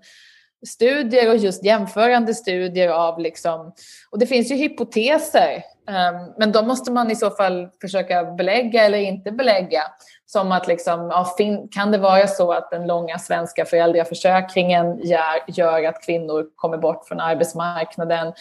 studier 0.66 1.30
och 1.30 1.36
just 1.36 1.64
jämförande 1.64 2.34
studier 2.34 2.88
av 2.88 3.18
liksom, 3.18 3.72
och 4.10 4.18
det 4.18 4.26
finns 4.26 4.50
ju 4.50 4.54
hypoteser, 4.54 5.54
um, 5.88 6.34
men 6.38 6.52
de 6.52 6.66
måste 6.66 6.92
man 6.92 7.10
i 7.10 7.16
så 7.16 7.30
fall 7.30 7.68
försöka 7.80 8.24
belägga 8.24 8.84
eller 8.84 8.98
inte 8.98 9.32
belägga. 9.32 9.82
Som 10.26 10.52
att 10.52 10.68
liksom, 10.68 11.10
ja, 11.10 11.36
kan 11.70 11.92
det 11.92 11.98
vara 11.98 12.26
så 12.26 12.52
att 12.52 12.70
den 12.70 12.86
långa 12.86 13.18
svenska 13.18 13.64
föräldraförsäkringen 13.64 15.00
gör, 15.02 15.44
gör 15.46 15.84
att 15.84 16.04
kvinnor 16.04 16.46
kommer 16.56 16.78
bort 16.78 17.08
från 17.08 17.20
arbetsmarknaden? 17.20 18.32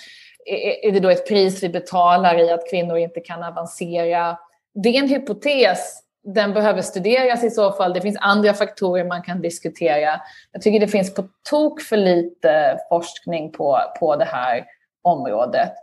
Är, 0.45 0.88
är 0.88 0.91
det 0.91 0.99
då 0.99 1.10
ett 1.10 1.27
pris 1.27 1.63
vi 1.63 1.69
betalar 1.69 2.39
i 2.39 2.51
att 2.51 2.69
kvinnor 2.69 2.97
inte 2.97 3.19
kan 3.19 3.43
avancera? 3.43 4.38
Det 4.84 4.89
är 4.89 4.99
en 4.99 5.10
hypotes 5.10 6.03
den 6.34 6.54
behöver 6.54 6.82
studeras 6.82 7.44
i 7.44 7.50
så 7.50 7.72
fall. 7.72 7.94
Det 7.94 8.02
finns 8.02 8.18
andra 8.22 8.54
faktorer 8.54 9.04
man 9.04 9.22
kan 9.22 9.42
diskutera. 9.42 10.22
Jag 10.52 10.62
tycker 10.62 10.80
det 10.80 10.88
finns 10.88 11.13
på 11.13 11.24
tok 11.50 11.82
för 11.82 11.98
lite 11.98 12.78
forskning 12.89 13.52
på, 13.52 13.80
på 14.00 14.15
det 14.15 14.26
här 14.26 14.65
området. 15.02 15.74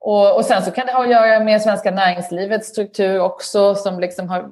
Och, 0.00 0.36
och 0.36 0.44
sen 0.44 0.62
så 0.62 0.70
kan 0.70 0.86
det 0.86 0.92
ha 0.92 1.04
att 1.04 1.10
göra 1.10 1.40
med 1.40 1.62
svenska 1.62 1.90
näringslivets 1.90 2.68
struktur 2.68 3.20
också 3.20 3.74
som 3.74 4.00
liksom 4.00 4.28
har 4.28 4.48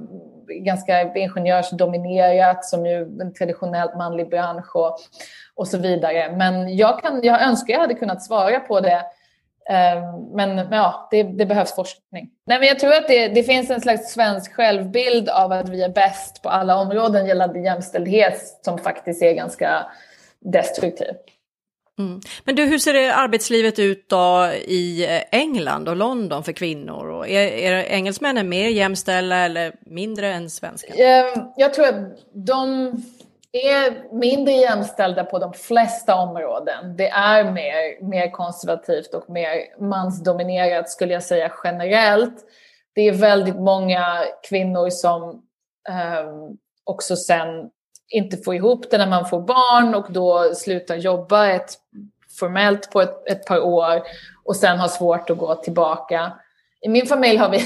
ganska 0.48 1.14
ingenjörsdominerat 1.14 2.64
som 2.64 2.86
ju 2.86 3.20
en 3.20 3.34
traditionellt 3.34 3.96
manlig 3.96 4.30
bransch 4.30 4.76
och, 4.76 4.98
och 5.54 5.68
så 5.68 5.78
vidare. 5.78 6.36
Men 6.36 6.76
jag, 6.76 7.02
kan, 7.02 7.20
jag 7.22 7.42
önskar 7.42 7.74
jag 7.74 7.80
hade 7.80 7.94
kunnat 7.94 8.22
svara 8.22 8.60
på 8.60 8.80
det 8.80 9.02
Ehm, 9.70 10.04
men 10.34 10.68
ja, 10.70 11.08
det, 11.10 11.22
det, 11.22 11.46
behövs 11.46 11.74
forskning. 11.74 12.30
Nej, 12.46 12.58
men 12.58 12.68
jag 12.68 12.78
tror 12.78 12.92
att 12.92 13.08
det, 13.08 13.28
det, 13.28 13.42
finns 13.42 13.70
en 13.70 13.80
slags 13.80 14.12
svensk 14.12 14.52
självbild 14.52 15.28
av 15.28 15.52
att 15.52 15.68
vi 15.68 15.82
är 15.82 15.88
bäst 15.88 16.42
på 16.42 16.48
alla 16.48 16.76
områden 16.76 17.26
gällande 17.26 17.60
jämställdhet 17.60 18.40
som 18.62 18.78
faktiskt 18.78 19.22
är 19.22 19.32
ganska 19.32 19.86
destruktiv. 20.40 21.14
Mm. 21.98 22.20
Men 22.44 22.54
du, 22.54 22.64
hur 22.64 22.78
ser 22.78 22.92
det 22.92 23.14
arbetslivet 23.14 23.78
ut 23.78 24.08
då 24.08 24.50
i 24.54 25.06
England 25.30 25.88
och 25.88 25.96
London 25.96 26.44
för 26.44 26.52
kvinnor? 26.52 27.08
Och 27.08 27.28
är, 27.28 27.72
är 27.72 27.84
engelsmännen 27.84 28.48
mer 28.48 28.68
jämställda 28.68 29.36
eller 29.36 29.72
mindre 29.80 30.32
än 30.32 30.50
svenskar? 30.50 30.94
Ehm, 30.98 31.44
jag 31.56 31.74
tror 31.74 31.86
att 31.86 32.18
de 32.32 32.92
är 33.56 34.14
mindre 34.18 34.52
jämställda 34.52 35.24
på 35.24 35.38
de 35.38 35.52
flesta 35.52 36.14
områden. 36.14 36.96
Det 36.96 37.08
är 37.08 37.52
mer, 37.52 38.04
mer 38.04 38.30
konservativt 38.30 39.14
och 39.14 39.30
mer 39.30 39.80
mansdominerat 39.80 40.90
skulle 40.90 41.12
jag 41.12 41.22
säga 41.22 41.52
generellt. 41.64 42.44
Det 42.94 43.00
är 43.00 43.12
väldigt 43.12 43.56
många 43.56 44.24
kvinnor 44.48 44.90
som 44.90 45.42
eh, 45.88 46.26
också 46.84 47.16
sen 47.16 47.70
inte 48.08 48.36
får 48.36 48.54
ihop 48.54 48.90
det 48.90 48.98
när 48.98 49.10
man 49.10 49.26
får 49.26 49.40
barn 49.40 49.94
och 49.94 50.06
då 50.12 50.54
slutar 50.54 50.96
jobba 50.96 51.46
ett, 51.46 51.74
formellt 52.38 52.90
på 52.90 53.00
ett, 53.00 53.30
ett 53.30 53.46
par 53.46 53.60
år 53.60 54.02
och 54.44 54.56
sen 54.56 54.78
har 54.78 54.88
svårt 54.88 55.30
att 55.30 55.38
gå 55.38 55.54
tillbaka. 55.54 56.32
I 56.80 56.88
min 56.88 57.06
familj 57.06 57.36
har 57.36 57.48
vi 57.48 57.60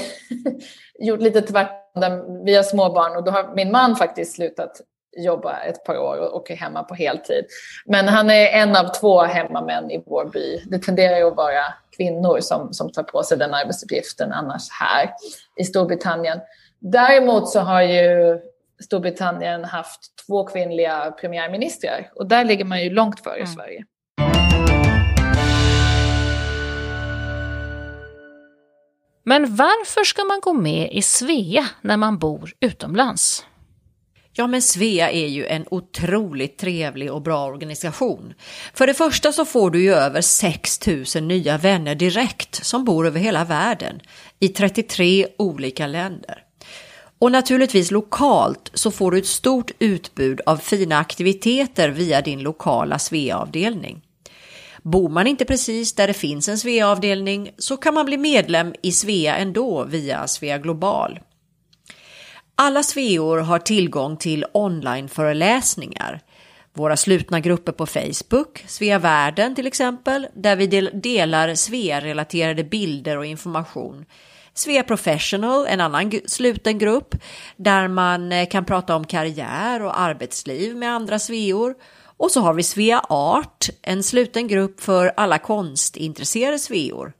gjort 1.07 1.19
lite 1.19 1.41
tvärtom. 1.41 2.43
Vi 2.45 2.55
har 2.55 2.63
småbarn 2.63 3.17
och 3.17 3.23
då 3.23 3.31
har 3.31 3.55
min 3.55 3.71
man 3.71 3.95
faktiskt 3.95 4.35
slutat 4.35 4.81
jobba 5.17 5.59
ett 5.59 5.83
par 5.83 5.97
år 5.97 6.35
och 6.35 6.51
är 6.51 6.55
hemma 6.55 6.83
på 6.83 6.95
heltid. 6.95 7.45
Men 7.85 8.07
han 8.07 8.29
är 8.29 8.47
en 8.47 8.75
av 8.75 8.93
två 8.99 9.21
hemmamän 9.21 9.91
i 9.91 10.03
vår 10.05 10.25
by. 10.25 10.63
Det 10.65 10.79
tenderar 10.79 11.27
att 11.27 11.35
vara 11.35 11.63
kvinnor 11.97 12.39
som, 12.39 12.73
som 12.73 12.91
tar 12.91 13.03
på 13.03 13.23
sig 13.23 13.37
den 13.37 13.53
arbetsuppgiften 13.53 14.31
annars 14.31 14.69
här 14.71 15.13
i 15.59 15.63
Storbritannien. 15.63 16.39
Däremot 16.79 17.49
så 17.49 17.59
har 17.59 17.81
ju 17.81 18.39
Storbritannien 18.83 19.63
haft 19.63 19.99
två 20.27 20.43
kvinnliga 20.43 21.11
premiärministrar 21.11 22.11
och 22.15 22.27
där 22.27 22.45
ligger 22.45 22.65
man 22.65 22.83
ju 22.83 22.89
långt 22.89 23.23
före 23.23 23.35
mm. 23.35 23.47
Sverige. 23.47 23.85
Men 29.23 29.55
varför 29.55 30.03
ska 30.03 30.23
man 30.23 30.39
gå 30.39 30.53
med 30.53 30.91
i 30.91 31.01
Svea 31.01 31.65
när 31.81 31.97
man 31.97 32.17
bor 32.17 32.51
utomlands? 32.59 33.45
Ja, 34.33 34.47
men 34.47 34.61
Svea 34.61 35.11
är 35.11 35.27
ju 35.27 35.45
en 35.45 35.65
otroligt 35.71 36.57
trevlig 36.57 37.11
och 37.11 37.21
bra 37.21 37.45
organisation. 37.45 38.33
För 38.73 38.87
det 38.87 38.93
första 38.93 39.31
så 39.31 39.45
får 39.45 39.71
du 39.71 39.83
ju 39.83 39.93
över 39.93 40.21
6 40.21 40.87
000 40.87 41.23
nya 41.23 41.57
vänner 41.57 41.95
direkt 41.95 42.65
som 42.65 42.85
bor 42.85 43.07
över 43.07 43.19
hela 43.19 43.45
världen 43.45 43.99
i 44.39 44.47
33 44.47 45.27
olika 45.37 45.87
länder. 45.87 46.43
Och 47.19 47.31
naturligtvis 47.31 47.91
lokalt 47.91 48.71
så 48.73 48.91
får 48.91 49.11
du 49.11 49.17
ett 49.17 49.25
stort 49.25 49.71
utbud 49.79 50.41
av 50.45 50.57
fina 50.57 50.97
aktiviteter 50.97 51.89
via 51.89 52.21
din 52.21 52.39
lokala 52.39 52.99
Svea-avdelning. 52.99 54.01
Bor 54.83 55.09
man 55.09 55.27
inte 55.27 55.45
precis 55.45 55.93
där 55.93 56.07
det 56.07 56.13
finns 56.13 56.49
en 56.49 56.57
Svea-avdelning 56.57 57.51
så 57.57 57.77
kan 57.77 57.93
man 57.93 58.05
bli 58.05 58.17
medlem 58.17 58.73
i 58.81 58.91
Svea 58.91 59.37
ändå 59.37 59.83
via 59.83 60.27
Svea 60.27 60.57
Global. 60.57 61.19
Alla 62.61 62.83
sveor 62.83 63.37
har 63.37 63.59
tillgång 63.59 64.17
till 64.17 64.45
onlineföreläsningar. 64.53 66.21
Våra 66.73 66.97
slutna 66.97 67.39
grupper 67.39 67.71
på 67.71 67.85
Facebook, 67.85 68.63
Svea 68.67 68.99
Världen 68.99 69.55
till 69.55 69.67
exempel, 69.67 70.27
där 70.35 70.55
vi 70.55 70.67
delar 70.93 71.55
Svea-relaterade 71.55 72.63
bilder 72.63 73.17
och 73.17 73.25
information. 73.25 74.05
Svea 74.53 74.83
Professional, 74.83 75.67
en 75.67 75.81
annan 75.81 76.11
sluten 76.25 76.77
grupp 76.77 77.15
där 77.55 77.87
man 77.87 78.31
eh, 78.31 78.47
kan 78.47 78.65
prata 78.65 78.95
om 78.95 79.05
karriär 79.05 79.81
och 79.81 79.99
arbetsliv 79.99 80.77
med 80.77 80.91
andra 80.91 81.19
sveor. 81.19 81.75
Och 82.17 82.31
så 82.31 82.41
har 82.41 82.53
vi 82.53 82.63
Svea 82.63 82.99
Art, 83.09 83.69
en 83.81 84.03
sluten 84.03 84.47
grupp 84.47 84.81
för 84.81 85.11
alla 85.17 85.37
konstintresserade 85.37 86.59
sveor. 86.59 87.13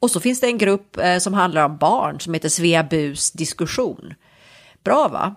Och 0.00 0.10
så 0.10 0.20
finns 0.20 0.40
det 0.40 0.46
en 0.46 0.58
grupp 0.58 0.96
eh, 0.96 1.18
som 1.18 1.34
handlar 1.34 1.64
om 1.64 1.76
barn 1.76 2.20
som 2.20 2.34
heter 2.34 2.48
Svea 2.48 2.84
Bus 2.84 3.30
diskussion. 3.30 4.14
Bra 4.84 5.08
va? 5.08 5.34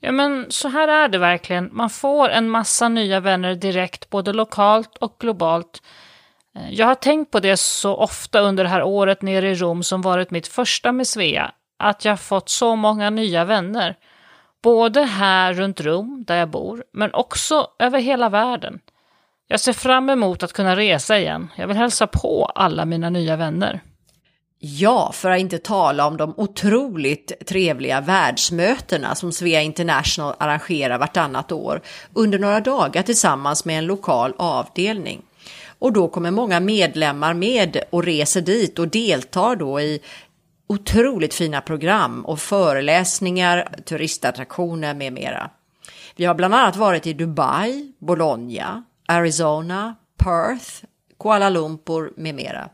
Ja 0.00 0.12
men 0.12 0.46
så 0.48 0.68
här 0.68 0.88
är 0.88 1.08
det 1.08 1.18
verkligen. 1.18 1.70
Man 1.72 1.90
får 1.90 2.28
en 2.28 2.50
massa 2.50 2.88
nya 2.88 3.20
vänner 3.20 3.54
direkt, 3.54 4.10
både 4.10 4.32
lokalt 4.32 4.96
och 4.98 5.16
globalt. 5.18 5.82
Eh, 6.56 6.74
jag 6.74 6.86
har 6.86 6.94
tänkt 6.94 7.30
på 7.30 7.40
det 7.40 7.56
så 7.56 7.94
ofta 7.94 8.40
under 8.40 8.64
det 8.64 8.70
här 8.70 8.82
året 8.82 9.22
nere 9.22 9.50
i 9.50 9.54
Rom 9.54 9.82
som 9.82 10.02
varit 10.02 10.30
mitt 10.30 10.48
första 10.48 10.92
med 10.92 11.06
Svea, 11.06 11.52
att 11.78 12.04
jag 12.04 12.20
fått 12.20 12.48
så 12.48 12.76
många 12.76 13.10
nya 13.10 13.44
vänner. 13.44 13.96
Både 14.62 15.02
här 15.02 15.54
runt 15.54 15.80
Rom, 15.80 16.24
där 16.26 16.36
jag 16.36 16.48
bor, 16.48 16.84
men 16.92 17.14
också 17.14 17.66
över 17.78 17.98
hela 17.98 18.28
världen. 18.28 18.80
Jag 19.48 19.60
ser 19.60 19.72
fram 19.72 20.10
emot 20.10 20.42
att 20.42 20.52
kunna 20.52 20.76
resa 20.76 21.18
igen. 21.18 21.48
Jag 21.56 21.66
vill 21.66 21.76
hälsa 21.76 22.06
på 22.06 22.44
alla 22.54 22.84
mina 22.84 23.10
nya 23.10 23.36
vänner. 23.36 23.80
Ja, 24.60 25.12
för 25.12 25.30
att 25.30 25.40
inte 25.40 25.58
tala 25.58 26.06
om 26.06 26.16
de 26.16 26.34
otroligt 26.36 27.46
trevliga 27.46 28.00
världsmötena 28.00 29.14
som 29.14 29.32
Svea 29.32 29.62
International 29.62 30.34
arrangerar 30.38 30.98
vartannat 30.98 31.52
år 31.52 31.80
under 32.14 32.38
några 32.38 32.60
dagar 32.60 33.02
tillsammans 33.02 33.64
med 33.64 33.78
en 33.78 33.86
lokal 33.86 34.34
avdelning. 34.38 35.22
Och 35.78 35.92
då 35.92 36.08
kommer 36.08 36.30
många 36.30 36.60
medlemmar 36.60 37.34
med 37.34 37.82
och 37.90 38.04
reser 38.04 38.40
dit 38.40 38.78
och 38.78 38.88
deltar 38.88 39.56
då 39.56 39.80
i 39.80 40.00
otroligt 40.66 41.34
fina 41.34 41.60
program 41.60 42.24
och 42.24 42.40
föreläsningar, 42.40 43.68
turistattraktioner 43.84 44.94
med 44.94 45.12
mera. 45.12 45.50
Vi 46.16 46.24
har 46.24 46.34
bland 46.34 46.54
annat 46.54 46.76
varit 46.76 47.06
i 47.06 47.12
Dubai, 47.12 47.92
Bologna, 47.98 48.84
Arizona, 49.06 49.94
Perth, 50.16 50.84
Kuala 51.20 51.48
Lumpur 51.48 52.12
med 52.16 52.34
mera. 52.34 52.68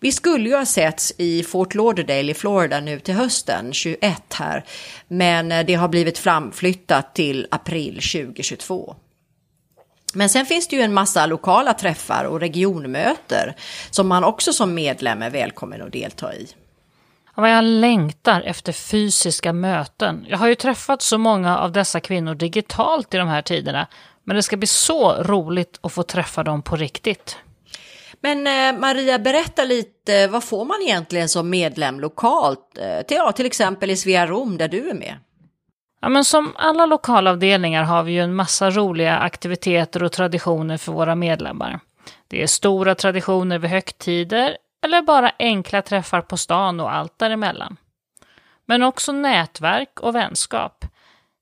Vi 0.00 0.12
skulle 0.12 0.48
ju 0.48 0.56
ha 0.56 0.66
setts 0.66 1.12
i 1.18 1.42
Fort 1.42 1.74
Lauderdale 1.74 2.30
i 2.30 2.34
Florida 2.34 2.80
nu 2.80 3.00
till 3.00 3.14
hösten 3.14 3.72
21 3.72 4.34
här, 4.34 4.64
men 5.08 5.52
eh, 5.52 5.66
det 5.66 5.74
har 5.74 5.88
blivit 5.88 6.18
framflyttat 6.18 7.14
till 7.14 7.46
april 7.50 7.94
2022. 7.94 8.96
Men 10.14 10.28
sen 10.28 10.46
finns 10.46 10.68
det 10.68 10.76
ju 10.76 10.82
en 10.82 10.94
massa 10.94 11.26
lokala 11.26 11.74
träffar 11.74 12.24
och 12.24 12.40
regionmöter 12.40 13.56
som 13.90 14.08
man 14.08 14.24
också 14.24 14.52
som 14.52 14.74
medlem 14.74 15.22
är 15.22 15.30
välkommen 15.30 15.82
att 15.82 15.92
delta 15.92 16.34
i. 16.34 16.48
Vad 17.34 17.50
jag 17.50 17.64
längtar 17.64 18.40
efter 18.40 18.72
fysiska 18.72 19.52
möten. 19.52 20.26
Jag 20.28 20.38
har 20.38 20.48
ju 20.48 20.54
träffat 20.54 21.02
så 21.02 21.18
många 21.18 21.58
av 21.58 21.72
dessa 21.72 22.00
kvinnor 22.00 22.34
digitalt 22.34 23.14
i 23.14 23.16
de 23.16 23.28
här 23.28 23.42
tiderna, 23.42 23.86
men 24.24 24.36
det 24.36 24.42
ska 24.42 24.56
bli 24.56 24.66
så 24.66 25.22
roligt 25.22 25.78
att 25.82 25.92
få 25.92 26.02
träffa 26.02 26.42
dem 26.42 26.62
på 26.62 26.76
riktigt. 26.76 27.36
Men 28.20 28.46
eh, 28.46 28.80
Maria, 28.80 29.18
berätta 29.18 29.64
lite, 29.64 30.26
vad 30.26 30.44
får 30.44 30.64
man 30.64 30.82
egentligen 30.82 31.28
som 31.28 31.50
medlem 31.50 32.00
lokalt? 32.00 32.78
Eh, 32.78 33.02
till, 33.06 33.16
ja, 33.16 33.32
till 33.32 33.46
exempel 33.46 33.90
i 33.90 33.96
Svea 33.96 34.26
Rom 34.26 34.56
där 34.56 34.68
du 34.68 34.90
är 34.90 34.94
med. 34.94 35.16
Ja, 36.00 36.08
men 36.08 36.24
som 36.24 36.52
alla 36.56 36.86
lokalavdelningar 36.86 37.82
har 37.82 38.02
vi 38.02 38.12
ju 38.12 38.20
en 38.20 38.34
massa 38.34 38.70
roliga 38.70 39.18
aktiviteter 39.18 40.02
och 40.02 40.12
traditioner 40.12 40.76
för 40.76 40.92
våra 40.92 41.14
medlemmar. 41.14 41.80
Det 42.28 42.42
är 42.42 42.46
stora 42.46 42.94
traditioner 42.94 43.58
vid 43.58 43.70
högtider 43.70 44.56
eller 44.84 45.02
bara 45.02 45.32
enkla 45.38 45.82
träffar 45.82 46.20
på 46.20 46.36
stan 46.36 46.80
och 46.80 46.94
allt 46.94 47.18
däremellan. 47.18 47.76
Men 48.66 48.82
också 48.82 49.12
nätverk 49.12 50.00
och 50.00 50.14
vänskap. 50.14 50.84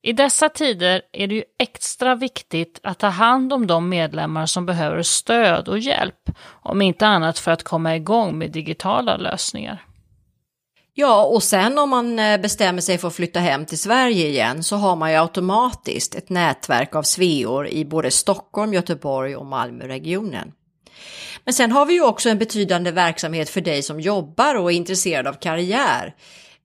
I 0.07 0.13
dessa 0.13 0.49
tider 0.49 1.01
är 1.11 1.27
det 1.27 1.35
ju 1.35 1.43
extra 1.59 2.15
viktigt 2.15 2.79
att 2.83 2.99
ta 2.99 3.07
hand 3.07 3.53
om 3.53 3.67
de 3.67 3.89
medlemmar 3.89 4.45
som 4.45 4.65
behöver 4.65 5.03
stöd 5.03 5.67
och 5.67 5.79
hjälp, 5.79 6.29
om 6.63 6.81
inte 6.81 7.07
annat 7.07 7.39
för 7.39 7.51
att 7.51 7.63
komma 7.63 7.95
igång 7.95 8.37
med 8.37 8.51
digitala 8.51 9.17
lösningar. 9.17 9.85
Ja, 10.93 11.23
och 11.23 11.43
sen 11.43 11.77
om 11.77 11.89
man 11.89 12.19
eh, 12.19 12.41
bestämmer 12.41 12.81
sig 12.81 12.97
för 12.97 13.07
att 13.07 13.15
flytta 13.15 13.39
hem 13.39 13.65
till 13.65 13.79
Sverige 13.79 14.27
igen 14.27 14.63
så 14.63 14.75
har 14.75 14.95
man 14.95 15.11
ju 15.11 15.17
automatiskt 15.17 16.15
ett 16.15 16.29
nätverk 16.29 16.95
av 16.95 17.03
sveor 17.03 17.67
i 17.67 17.85
både 17.85 18.11
Stockholm, 18.11 18.73
Göteborg 18.73 19.35
och 19.35 19.45
Malmöregionen. 19.45 20.51
Men 21.43 21.53
sen 21.53 21.71
har 21.71 21.85
vi 21.85 21.93
ju 21.93 22.03
också 22.03 22.29
en 22.29 22.37
betydande 22.37 22.91
verksamhet 22.91 23.49
för 23.49 23.61
dig 23.61 23.83
som 23.83 23.99
jobbar 23.99 24.55
och 24.55 24.71
är 24.71 24.75
intresserad 24.75 25.27
av 25.27 25.33
karriär. 25.33 26.15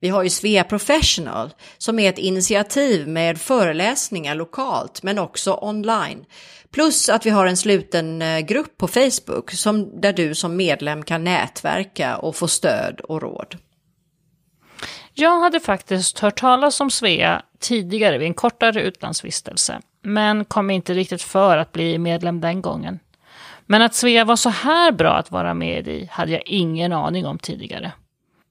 Vi 0.03 0.09
har 0.09 0.23
ju 0.23 0.29
Svea 0.29 0.63
Professional 0.63 1.53
som 1.77 1.99
är 1.99 2.09
ett 2.09 2.17
initiativ 2.17 3.07
med 3.07 3.41
föreläsningar 3.41 4.35
lokalt 4.35 5.03
men 5.03 5.19
också 5.19 5.59
online. 5.61 6.25
Plus 6.71 7.09
att 7.09 7.25
vi 7.25 7.29
har 7.29 7.45
en 7.45 7.57
sluten 7.57 8.21
eh, 8.21 8.39
grupp 8.39 8.77
på 8.77 8.87
Facebook 8.87 9.51
som, 9.51 10.01
där 10.01 10.13
du 10.13 10.35
som 10.35 10.55
medlem 10.55 11.03
kan 11.03 11.23
nätverka 11.23 12.17
och 12.17 12.35
få 12.35 12.47
stöd 12.47 12.99
och 12.99 13.21
råd. 13.21 13.57
Jag 15.13 15.39
hade 15.39 15.59
faktiskt 15.59 16.19
hört 16.19 16.39
talas 16.39 16.81
om 16.81 16.91
Svea 16.91 17.41
tidigare 17.59 18.17
vid 18.17 18.27
en 18.27 18.33
kortare 18.33 18.81
utlandsvistelse, 18.81 19.79
men 20.01 20.45
kom 20.45 20.69
inte 20.69 20.93
riktigt 20.93 21.21
för 21.21 21.57
att 21.57 21.71
bli 21.71 21.97
medlem 21.97 22.41
den 22.41 22.61
gången. 22.61 22.99
Men 23.65 23.81
att 23.81 23.95
Svea 23.95 24.25
var 24.25 24.35
så 24.35 24.49
här 24.49 24.91
bra 24.91 25.13
att 25.13 25.31
vara 25.31 25.53
med 25.53 25.87
i 25.87 26.09
hade 26.11 26.31
jag 26.31 26.43
ingen 26.45 26.93
aning 26.93 27.25
om 27.25 27.39
tidigare. 27.39 27.91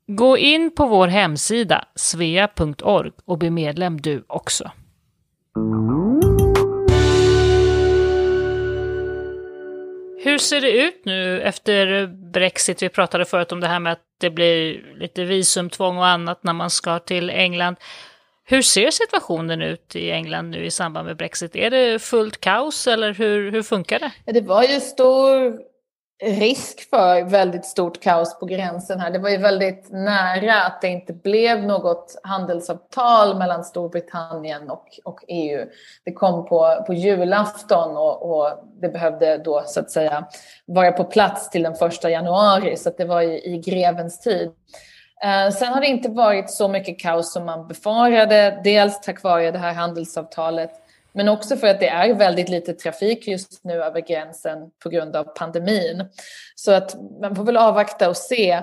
Gå 0.06 0.38
in 0.38 0.70
på 0.74 0.86
vår 0.86 1.08
hemsida 1.08 1.84
svea.org 1.94 3.10
och 3.24 3.38
bli 3.38 3.50
medlem 3.50 4.00
du 4.00 4.24
också. 4.26 4.70
Hur 10.24 10.38
ser 10.38 10.60
det 10.60 10.70
ut 10.70 11.04
nu 11.04 11.40
efter 11.40 12.06
Brexit? 12.06 12.82
Vi 12.82 12.88
pratade 12.88 13.24
förut 13.24 13.52
om 13.52 13.60
det 13.60 13.66
här 13.66 13.80
med 13.80 13.92
att 13.92 14.02
det 14.20 14.30
blir 14.30 14.84
lite 14.96 15.24
visumtvång 15.24 15.98
och 15.98 16.06
annat 16.06 16.44
när 16.44 16.52
man 16.52 16.70
ska 16.70 16.98
till 16.98 17.30
England. 17.30 17.76
Hur 18.44 18.62
ser 18.62 18.90
situationen 18.90 19.62
ut 19.62 19.96
i 19.96 20.10
England 20.10 20.50
nu 20.50 20.64
i 20.64 20.70
samband 20.70 21.06
med 21.06 21.16
Brexit? 21.16 21.56
Är 21.56 21.70
det 21.70 22.02
fullt 22.02 22.40
kaos 22.40 22.86
eller 22.86 23.14
hur, 23.14 23.52
hur 23.52 23.62
funkar 23.62 23.98
det? 23.98 24.32
Det 24.32 24.40
var 24.40 24.62
ju 24.62 24.80
stor 24.80 25.58
risk 26.22 26.90
för 26.90 27.25
väldigt 27.25 27.64
stort 27.64 28.03
kaos 28.03 28.38
på 28.38 28.46
gränsen 28.46 29.01
här. 29.01 29.11
Det 29.11 29.18
var 29.18 29.31
ju 29.31 29.37
väldigt 29.37 29.90
nära 29.90 30.62
att 30.62 30.81
det 30.81 30.88
inte 30.88 31.12
blev 31.12 31.64
något 31.64 32.20
handelsavtal 32.22 33.38
mellan 33.38 33.64
Storbritannien 33.64 34.70
och, 34.70 34.87
och 35.05 35.25
EU. 35.29 35.66
Det 36.05 36.12
kom 36.12 36.46
på, 36.46 36.85
på 36.87 36.94
julafton 36.94 37.96
och, 37.96 38.31
och, 38.31 38.48
det 38.81 38.88
behövde 38.88 39.38
då 39.38 39.62
så 39.66 39.81
att 39.81 39.90
säga 39.90 40.29
vara 40.66 40.92
på 40.92 41.05
plats 41.05 41.51
till 41.51 41.62
den 41.62 41.75
första 41.75 42.11
januari 42.11 42.77
så 42.77 42.90
det 42.90 43.05
var 43.05 43.22
i, 43.22 43.55
i 43.55 43.59
grevens 43.59 44.20
tid. 44.20 44.51
Eh, 45.25 45.51
sen 45.51 45.68
har 45.68 45.81
det 45.81 45.87
inte 45.87 46.09
varit 46.09 46.51
så 46.51 46.68
mycket 46.68 47.01
kaos 47.01 47.33
som 47.33 47.44
man 47.44 47.68
befarade, 47.68 48.61
dels 48.64 49.01
tack 49.01 49.22
vare 49.22 49.51
det 49.51 49.59
här 49.59 49.72
handelsavtalet 49.72 50.82
men 51.14 51.29
också 51.29 51.57
för 51.57 51.66
att 51.66 51.81
det 51.81 51.88
är 51.88 52.14
väldigt 52.14 52.48
lite 52.48 52.72
trafik 52.72 53.29
just 53.29 53.64
nu 53.64 53.83
över 53.83 54.01
gränsen 54.01 54.59
på 54.83 54.88
grund 54.88 55.16
av 55.16 55.25
pandemin. 55.25 56.05
Så 56.55 56.72
att 56.72 56.96
man 57.20 57.37
får 57.37 57.44
väl 57.44 57.57
avvakta 57.57 58.09
och 58.09 58.16
se. 58.16 58.62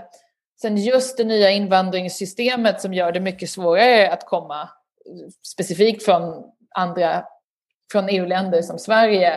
Sen 0.61 0.77
just 0.77 1.17
det 1.17 1.23
nya 1.23 1.51
invandringssystemet 1.51 2.81
som 2.81 2.93
gör 2.93 3.11
det 3.11 3.19
mycket 3.19 3.49
svårare 3.49 4.11
att 4.11 4.25
komma 4.25 4.69
specifikt 5.47 6.05
från 6.05 6.43
andra, 6.75 7.25
från 7.91 8.09
EU-länder 8.09 8.61
som 8.61 8.79
Sverige 8.79 9.33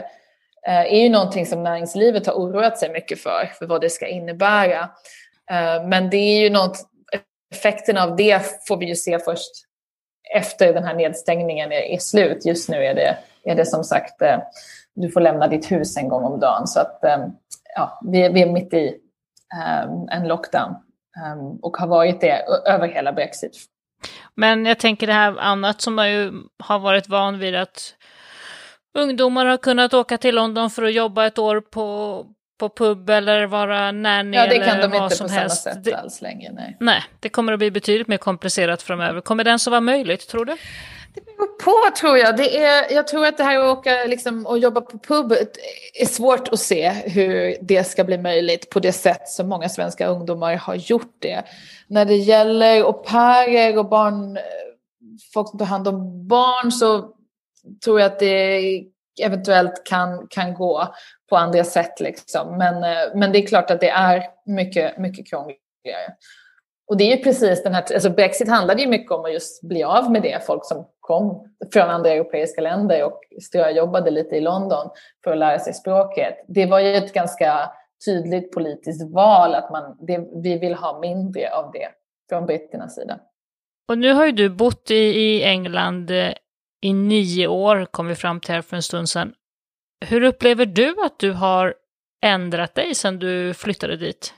eh, 0.66 0.80
är 0.80 1.02
ju 1.02 1.08
någonting 1.08 1.46
som 1.46 1.62
näringslivet 1.62 2.26
har 2.26 2.34
oroat 2.34 2.78
sig 2.78 2.92
mycket 2.92 3.20
för, 3.20 3.52
för 3.58 3.66
vad 3.66 3.80
det 3.80 3.90
ska 3.90 4.06
innebära. 4.06 4.90
Eh, 5.50 5.86
men 5.86 6.10
det 6.10 6.16
är 6.16 6.40
ju 6.40 6.50
något, 6.50 6.78
effekten 7.54 7.98
av 7.98 8.16
det 8.16 8.42
får 8.68 8.76
vi 8.76 8.86
ju 8.86 8.96
se 8.96 9.18
först 9.18 9.50
efter 10.34 10.74
den 10.74 10.84
här 10.84 10.94
nedstängningen 10.94 11.72
är, 11.72 11.94
är 11.94 11.98
slut. 11.98 12.46
Just 12.46 12.68
nu 12.68 12.84
är 12.84 12.94
det, 12.94 13.18
är 13.44 13.54
det 13.54 13.66
som 13.66 13.84
sagt, 13.84 14.22
eh, 14.22 14.38
du 14.94 15.10
får 15.10 15.20
lämna 15.20 15.48
ditt 15.48 15.72
hus 15.72 15.96
en 15.96 16.08
gång 16.08 16.24
om 16.24 16.40
dagen. 16.40 16.66
Så 16.66 16.80
att, 16.80 17.04
eh, 17.04 17.26
ja, 17.76 18.00
vi, 18.12 18.28
vi 18.28 18.42
är 18.42 18.52
mitt 18.52 18.74
i 18.74 18.86
eh, 19.54 20.16
en 20.18 20.28
lockdown 20.28 20.70
eh, 21.16 21.58
och 21.62 21.76
har 21.76 21.86
varit 21.86 22.20
det 22.20 22.44
över 22.66 22.88
hela 22.88 23.12
Brexit. 23.12 23.56
Men 24.34 24.66
jag 24.66 24.78
tänker 24.78 25.06
det 25.06 25.12
här 25.12 25.38
annat 25.38 25.80
som 25.80 25.94
man 25.94 26.10
ju 26.10 26.32
har 26.58 26.78
varit 26.78 27.08
van 27.08 27.38
vid 27.38 27.54
att 27.54 27.94
ungdomar 28.98 29.46
har 29.46 29.56
kunnat 29.56 29.94
åka 29.94 30.18
till 30.18 30.34
London 30.34 30.70
för 30.70 30.82
att 30.82 30.94
jobba 30.94 31.26
ett 31.26 31.38
år 31.38 31.60
på, 31.60 32.26
på 32.68 32.68
pub 32.68 33.10
eller 33.10 33.46
vara 33.46 33.92
nanny 33.92 34.36
ja, 34.36 34.46
det 34.46 34.58
kan 34.58 34.78
de 34.78 34.84
inte 34.84 34.98
på 34.98 35.10
som 35.10 35.28
samma 35.28 35.40
helst. 35.40 35.62
sätt 35.62 35.84
det, 35.84 35.94
alls 35.94 36.22
längre. 36.22 36.52
Nej. 36.52 36.76
nej, 36.80 37.02
det 37.20 37.28
kommer 37.28 37.52
att 37.52 37.58
bli 37.58 37.70
betydligt 37.70 38.08
mer 38.08 38.16
komplicerat 38.16 38.82
framöver. 38.82 39.20
Kommer 39.20 39.44
det 39.44 39.50
ens 39.50 39.66
att 39.66 39.70
vara 39.70 39.80
möjligt, 39.80 40.28
tror 40.28 40.44
du? 40.44 40.56
Det 41.14 41.24
beror 41.24 41.46
på 41.46 41.96
tror 42.00 42.18
jag. 42.18 42.36
Det 42.36 42.58
är, 42.64 42.92
jag 42.94 43.06
tror 43.06 43.26
att 43.26 43.36
det 43.36 43.44
här 43.44 43.58
att 43.58 43.78
åka 43.78 44.04
liksom, 44.06 44.46
och 44.46 44.58
jobba 44.58 44.80
på 44.80 44.98
pub 44.98 45.32
är 46.00 46.06
svårt 46.06 46.48
att 46.48 46.58
se 46.58 46.90
hur 46.90 47.56
det 47.60 47.84
ska 47.84 48.04
bli 48.04 48.18
möjligt 48.18 48.70
på 48.70 48.80
det 48.80 48.92
sätt 48.92 49.28
som 49.28 49.48
många 49.48 49.68
svenska 49.68 50.06
ungdomar 50.06 50.56
har 50.56 50.74
gjort 50.74 51.16
det. 51.18 51.42
När 51.86 52.04
det 52.04 52.16
gäller 52.16 52.80
au 52.80 52.92
pairer 52.92 53.78
och 53.78 53.88
barn, 53.88 54.38
folk 55.34 55.48
som 55.48 55.58
tar 55.58 55.66
hand 55.66 55.88
om 55.88 56.28
barn 56.28 56.72
så 56.72 57.14
tror 57.84 58.00
jag 58.00 58.06
att 58.06 58.18
det 58.18 58.84
eventuellt 59.22 59.84
kan, 59.84 60.26
kan 60.30 60.54
gå 60.54 60.94
på 61.30 61.36
andra 61.36 61.64
sätt. 61.64 62.00
Liksom. 62.00 62.58
Men, 62.58 62.84
eh, 62.84 63.14
men 63.14 63.32
det 63.32 63.38
är 63.38 63.46
klart 63.46 63.70
att 63.70 63.80
det 63.80 63.90
är 63.90 64.24
mycket, 64.46 64.98
mycket 64.98 65.30
krångligare. 65.30 65.58
Och 66.88 66.96
det 66.96 67.04
är 67.04 67.16
ju 67.16 67.22
precis 67.22 67.62
den 67.62 67.74
här, 67.74 67.94
alltså 67.94 68.10
Brexit 68.10 68.48
handlade 68.48 68.82
ju 68.82 68.88
mycket 68.88 69.12
om 69.12 69.24
att 69.24 69.32
just 69.32 69.62
bli 69.62 69.82
av 69.82 70.10
med 70.10 70.22
det, 70.22 70.46
folk 70.46 70.64
som 70.64 70.86
kom 71.00 71.48
från 71.72 71.90
andra 71.90 72.10
europeiska 72.10 72.60
länder 72.60 73.04
och 73.04 73.20
ströjobbade 73.42 74.10
lite 74.10 74.36
i 74.36 74.40
London 74.40 74.90
för 75.24 75.30
att 75.30 75.38
lära 75.38 75.58
sig 75.58 75.74
språket. 75.74 76.44
Det 76.48 76.66
var 76.66 76.80
ju 76.80 76.94
ett 76.94 77.12
ganska 77.12 77.70
tydligt 78.04 78.52
politiskt 78.52 79.12
val 79.12 79.54
att 79.54 79.70
man, 79.70 79.96
det, 80.06 80.28
vi 80.42 80.58
vill 80.58 80.74
ha 80.74 81.00
mindre 81.00 81.54
av 81.54 81.72
det 81.72 81.88
från 82.28 82.46
britternas 82.46 82.94
sida. 82.94 83.18
Och 83.88 83.98
nu 83.98 84.12
har 84.12 84.26
ju 84.26 84.32
du 84.32 84.50
bott 84.50 84.90
i, 84.90 84.94
i 84.94 85.42
England 85.44 86.10
eh, 86.10 86.32
i 86.82 86.92
nio 86.92 87.46
år, 87.46 87.86
kom 87.90 88.06
vi 88.06 88.14
fram 88.14 88.40
till 88.40 88.54
här 88.54 88.62
för 88.62 88.76
en 88.76 88.82
stund 88.82 89.08
sedan. 89.08 89.32
Hur 90.06 90.22
upplever 90.22 90.66
du 90.66 90.96
att 91.04 91.18
du 91.18 91.32
har 91.32 91.74
ändrat 92.24 92.74
dig 92.74 92.94
sedan 92.94 93.18
du 93.18 93.54
flyttade 93.54 93.96
dit? 93.96 94.34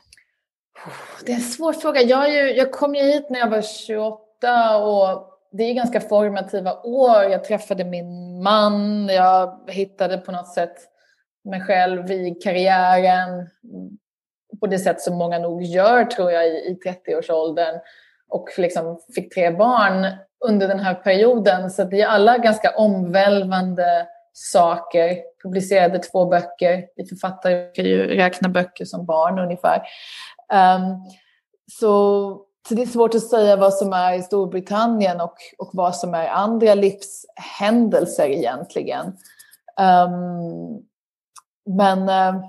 Det 1.26 1.32
är 1.32 1.36
en 1.36 1.42
svår 1.42 1.72
fråga. 1.72 2.02
Jag, 2.02 2.32
ju, 2.32 2.56
jag 2.56 2.72
kom 2.72 2.94
ju 2.94 3.02
hit 3.02 3.30
när 3.30 3.38
jag 3.38 3.50
var 3.50 3.62
28 3.62 4.76
och 4.76 5.30
det 5.52 5.62
är 5.62 5.74
ganska 5.74 6.00
formativa 6.00 6.82
år. 6.82 7.22
Jag 7.22 7.44
träffade 7.44 7.84
min 7.84 8.42
man, 8.42 9.08
jag 9.08 9.60
hittade 9.68 10.18
på 10.18 10.32
något 10.32 10.54
sätt 10.54 10.74
mig 11.44 11.60
själv 11.60 12.10
i 12.10 12.34
karriären 12.44 13.28
mm, 13.30 13.48
på 14.60 14.66
det 14.66 14.78
sätt 14.78 15.00
som 15.00 15.16
många 15.16 15.38
nog 15.38 15.62
gör 15.62 16.04
tror 16.04 16.32
jag 16.32 16.46
i, 16.46 16.50
i 16.50 16.78
30-årsåldern 16.86 17.80
och 18.28 18.48
liksom 18.58 19.00
fick 19.14 19.34
tre 19.34 19.50
barn 19.50 20.06
under 20.48 20.68
den 20.68 20.78
här 20.78 20.94
perioden. 20.94 21.70
Så 21.70 21.84
det 21.84 22.00
är 22.00 22.06
alla 22.06 22.38
ganska 22.38 22.76
omvälvande 22.76 24.06
saker. 24.32 25.16
Publicerade 25.42 25.98
två 25.98 26.26
böcker. 26.26 26.84
Vi 26.96 27.06
författare 27.06 27.72
kan 27.72 27.84
ju 27.84 28.06
räkna 28.06 28.48
böcker 28.48 28.84
som 28.84 29.06
barn 29.06 29.38
ungefär. 29.38 29.82
Um, 30.52 31.04
så, 31.72 31.90
så 32.68 32.74
det 32.74 32.82
är 32.82 32.86
svårt 32.86 33.14
att 33.14 33.28
säga 33.28 33.56
vad 33.56 33.74
som 33.74 33.92
är 33.92 34.12
i 34.12 34.22
Storbritannien 34.22 35.20
och, 35.20 35.36
och 35.58 35.70
vad 35.72 35.96
som 35.96 36.14
är 36.14 36.28
andra 36.28 36.74
livshändelser 36.74 38.26
egentligen. 38.26 39.06
Um, 39.80 40.82
men 41.76 41.98
uh, 41.98 42.44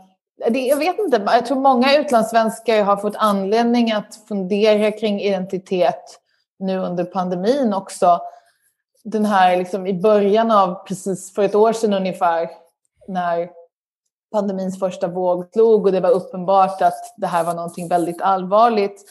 det, 0.50 0.60
jag 0.60 0.78
vet 0.78 1.00
inte, 1.00 1.22
jag 1.26 1.46
tror 1.46 1.60
många 1.60 1.98
utlandssvenskar 1.98 2.84
har 2.84 2.98
fått 2.98 3.16
anledning 3.18 3.92
att 3.92 4.20
fundera 4.28 4.92
kring 4.92 5.22
identitet 5.22 6.20
nu 6.60 6.78
under 6.78 7.04
pandemin 7.04 7.74
också. 7.74 8.22
Den 9.04 9.26
här 9.26 9.58
liksom 9.58 9.88
i 9.88 9.94
början 9.94 10.52
av, 10.52 10.86
precis 10.88 11.34
för 11.34 11.44
ett 11.44 11.56
år 11.56 11.74
sedan 11.74 11.94
ungefär, 11.94 12.50
när 13.08 13.50
pandemins 14.32 14.80
första 14.80 15.08
våg 15.08 15.50
slog 15.54 15.86
och 15.86 15.91
det 15.91 16.00
var 16.00 16.10
uppenbart 16.10 16.82
att 16.82 17.14
det 17.18 17.28
här 17.28 17.43
var 17.43 17.53
någonting 17.53 17.88
väldigt 17.88 18.22
allvarligt. 18.22 19.01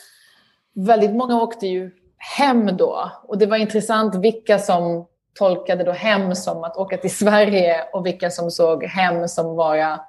Väldigt 0.74 1.14
många 1.14 1.42
åkte 1.42 1.66
ju 1.66 1.90
hem 2.36 2.76
då 2.76 3.10
och 3.22 3.38
det 3.38 3.46
var 3.46 3.56
intressant 3.56 4.14
vilka 4.14 4.58
som 4.58 5.06
tolkade 5.34 5.84
då 5.84 5.92
hem 5.92 6.34
som 6.34 6.64
att 6.64 6.76
åka 6.76 6.96
till 6.96 7.16
Sverige 7.16 7.84
och 7.92 8.06
vilka 8.06 8.30
som 8.30 8.50
såg 8.50 8.84
hem 8.84 9.28
som 9.28 9.56
vara, 9.56 10.00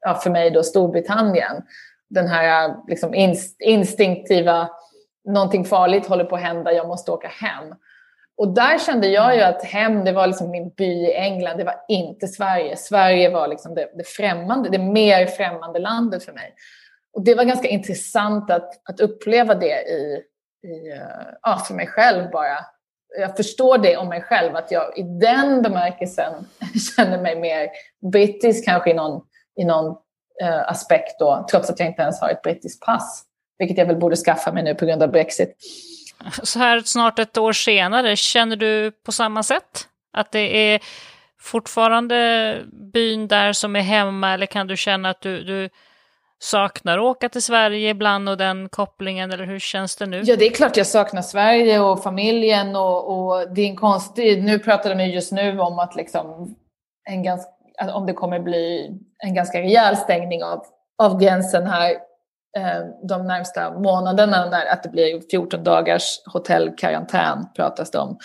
ja, 0.00 0.14
för 0.14 0.30
mig 0.30 0.50
då 0.50 0.62
Storbritannien. 0.62 1.62
Den 2.08 2.26
här 2.26 2.76
liksom 2.88 3.14
instinktiva 3.58 4.68
någonting 5.24 5.64
farligt 5.64 6.06
håller 6.06 6.24
på 6.24 6.36
att 6.36 6.42
hända, 6.42 6.72
jag 6.72 6.88
måste 6.88 7.10
åka 7.10 7.28
hem. 7.28 7.74
Och 8.36 8.48
där 8.54 8.78
kände 8.78 9.08
jag 9.08 9.36
ju 9.36 9.42
att 9.42 9.64
hem, 9.64 10.04
det 10.04 10.12
var 10.12 10.26
liksom 10.26 10.50
min 10.50 10.70
by 10.70 10.84
i 10.84 11.14
England, 11.14 11.58
det 11.58 11.64
var 11.64 11.84
inte 11.88 12.28
Sverige. 12.28 12.76
Sverige 12.76 13.30
var 13.30 13.48
liksom 13.48 13.74
det, 13.74 13.90
det 13.96 14.08
främmande, 14.08 14.68
det 14.68 14.78
mer 14.78 15.26
främmande 15.26 15.78
landet 15.78 16.24
för 16.24 16.32
mig. 16.32 16.54
Och 17.12 17.24
det 17.24 17.34
var 17.34 17.44
ganska 17.44 17.68
intressant 17.68 18.50
att, 18.50 18.88
att 18.88 19.00
uppleva 19.00 19.54
det 19.54 19.82
i, 19.82 20.22
i, 20.68 20.92
eh, 20.92 21.26
ja, 21.42 21.58
för 21.66 21.74
mig 21.74 21.86
själv 21.86 22.30
bara. 22.30 22.58
Jag 23.18 23.36
förstår 23.36 23.78
det 23.78 23.96
om 23.96 24.08
mig 24.08 24.22
själv, 24.22 24.56
att 24.56 24.70
jag 24.70 24.98
i 24.98 25.02
den 25.02 25.62
bemärkelsen 25.62 26.32
känner 26.96 27.22
mig 27.22 27.40
mer 27.40 27.68
brittisk 28.12 28.64
kanske 28.64 28.90
i 28.90 28.94
någon, 28.94 29.22
i 29.60 29.64
någon 29.64 29.96
eh, 30.42 30.68
aspekt 30.68 31.18
då, 31.18 31.46
trots 31.50 31.70
att 31.70 31.80
jag 31.80 31.88
inte 31.88 32.02
ens 32.02 32.20
har 32.20 32.28
ett 32.28 32.42
brittiskt 32.42 32.86
pass. 32.86 33.24
Vilket 33.58 33.78
jag 33.78 33.86
väl 33.86 33.96
borde 33.96 34.16
skaffa 34.16 34.52
mig 34.52 34.62
nu 34.62 34.74
på 34.74 34.86
grund 34.86 35.02
av 35.02 35.10
Brexit. 35.10 35.56
Så 36.42 36.58
här 36.58 36.80
snart 36.80 37.18
ett 37.18 37.38
år 37.38 37.52
senare, 37.52 38.16
känner 38.16 38.56
du 38.56 38.90
på 38.90 39.12
samma 39.12 39.42
sätt? 39.42 39.88
Att 40.12 40.32
det 40.32 40.72
är 40.72 40.80
fortfarande 41.40 42.58
byn 42.92 43.28
där 43.28 43.52
som 43.52 43.76
är 43.76 43.80
hemma 43.80 44.34
eller 44.34 44.46
kan 44.46 44.66
du 44.66 44.76
känna 44.76 45.10
att 45.10 45.20
du, 45.20 45.44
du 45.44 45.68
saknar 46.38 46.98
att 46.98 47.04
åka 47.04 47.28
till 47.28 47.42
Sverige 47.42 47.90
ibland 47.90 48.28
och 48.28 48.36
den 48.36 48.68
kopplingen 48.68 49.32
eller 49.32 49.44
hur 49.44 49.58
känns 49.58 49.96
det 49.96 50.06
nu? 50.06 50.22
Ja, 50.24 50.36
det 50.36 50.46
är 50.46 50.50
klart 50.50 50.76
jag 50.76 50.86
saknar 50.86 51.22
Sverige 51.22 51.80
och 51.80 52.02
familjen 52.02 52.76
och, 52.76 53.10
och 53.10 53.54
det 53.54 53.60
är 53.60 53.66
en 53.66 53.76
konstig, 53.76 54.44
nu 54.44 54.58
pratade 54.58 54.94
de 54.94 55.04
just 55.04 55.32
nu 55.32 55.60
om 55.60 55.78
att 55.78 55.96
liksom 55.96 56.56
en 57.10 57.22
ganska, 57.22 57.50
om 57.94 58.06
det 58.06 58.12
kommer 58.12 58.40
bli 58.40 58.90
en 59.18 59.34
ganska 59.34 59.60
rejäl 59.60 59.96
stängning 59.96 60.44
av, 60.44 60.64
av 60.98 61.20
gränsen 61.20 61.66
här 61.66 61.96
de 63.08 63.26
närmsta 63.26 63.70
månaderna, 63.78 64.50
när, 64.50 64.66
att 64.66 64.82
det 64.82 64.88
blir 64.88 65.20
14 65.30 65.64
dagars 65.64 66.20
hotellkarantän 66.26 67.46
pratas 67.56 67.90
det 67.90 67.98
om. 67.98 68.18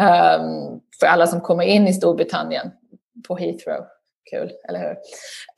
Um, 0.00 0.80
för 1.00 1.06
alla 1.06 1.26
som 1.26 1.40
kommer 1.40 1.64
in 1.64 1.88
i 1.88 1.92
Storbritannien 1.92 2.70
på 3.28 3.36
Heathrow. 3.36 3.86
Kul, 4.30 4.52
eller 4.68 4.80
hur? 4.80 4.96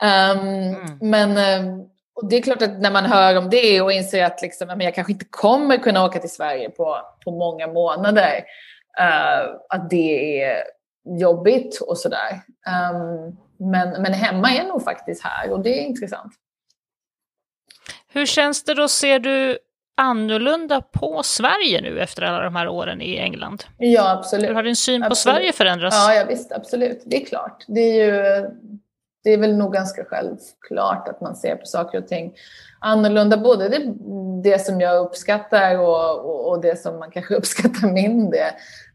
Um, 0.09 0.49
mm. 0.49 0.99
Men 1.01 1.61
um, 1.67 1.89
och 2.15 2.29
det 2.29 2.37
är 2.37 2.43
klart 2.43 2.63
att 2.63 2.81
när 2.81 2.91
man 2.91 3.05
hör 3.05 3.37
om 3.37 3.51
det 3.51 3.81
och 3.81 3.93
inser 3.93 4.25
att 4.25 4.43
liksom, 4.43 4.81
jag 4.81 4.95
kanske 4.95 5.13
inte 5.13 5.25
kommer 5.31 5.77
kunna 5.77 6.05
åka 6.05 6.19
till 6.19 6.31
Sverige 6.31 6.71
på, 6.71 6.99
på 7.25 7.31
många 7.31 7.67
månader, 7.67 8.45
uh, 9.01 9.57
att 9.69 9.91
det 9.91 10.43
är 10.43 10.65
jobbigt 11.19 11.81
och 11.81 11.99
sådär. 11.99 12.41
Um, 12.93 13.37
men, 13.71 14.03
men 14.03 14.13
hemma 14.13 14.51
är 14.51 14.65
nog 14.65 14.85
faktiskt 14.85 15.25
här 15.25 15.51
och 15.51 15.61
det 15.61 15.79
är 15.79 15.83
intressant. 15.83 16.33
Hur 18.17 18.27
känns 18.27 18.65
det 18.65 18.75
då? 18.75 18.89
Ser 18.89 19.19
du 19.19 19.59
annorlunda 19.97 20.81
på 20.81 21.23
Sverige 21.23 21.81
nu 21.81 22.01
efter 22.01 22.23
alla 22.23 22.45
de 22.45 22.57
här 22.57 22.69
åren 22.69 23.01
i 23.01 23.17
England? 23.17 23.65
Ja, 23.79 24.11
absolut. 24.11 24.51
Hur 24.51 24.55
har 24.55 24.63
din 24.63 24.77
syn 24.77 25.03
absolut. 25.03 25.11
på 25.11 25.15
Sverige 25.17 25.53
förändrats? 25.53 25.97
Ja, 25.97 26.15
ja, 26.15 26.25
visst, 26.25 26.53
absolut. 26.53 27.03
Det 27.07 27.23
är 27.23 27.27
klart. 27.27 27.65
Det 27.67 27.81
är 27.81 28.05
ju 28.05 28.47
det 29.25 29.33
är 29.33 29.39
väl 29.39 29.57
nog 29.57 29.73
ganska 29.73 30.05
självklart 30.05 31.09
att 31.09 31.21
man 31.21 31.37
ser 31.37 31.57
på 31.57 31.67
saker 31.67 31.99
och 31.99 32.09
ting 32.09 32.35
annorlunda. 32.81 33.37
Både 33.37 33.69
det, 33.69 33.95
det 34.51 34.59
som 34.59 34.81
jag 34.81 35.07
uppskattar 35.07 35.79
och, 35.79 36.19
och, 36.19 36.49
och, 36.49 36.61
det 36.61 36.81
som 36.81 36.99
man 36.99 37.11
kanske 37.11 37.35
uppskattar 37.37 37.93
mindre. 37.93 38.45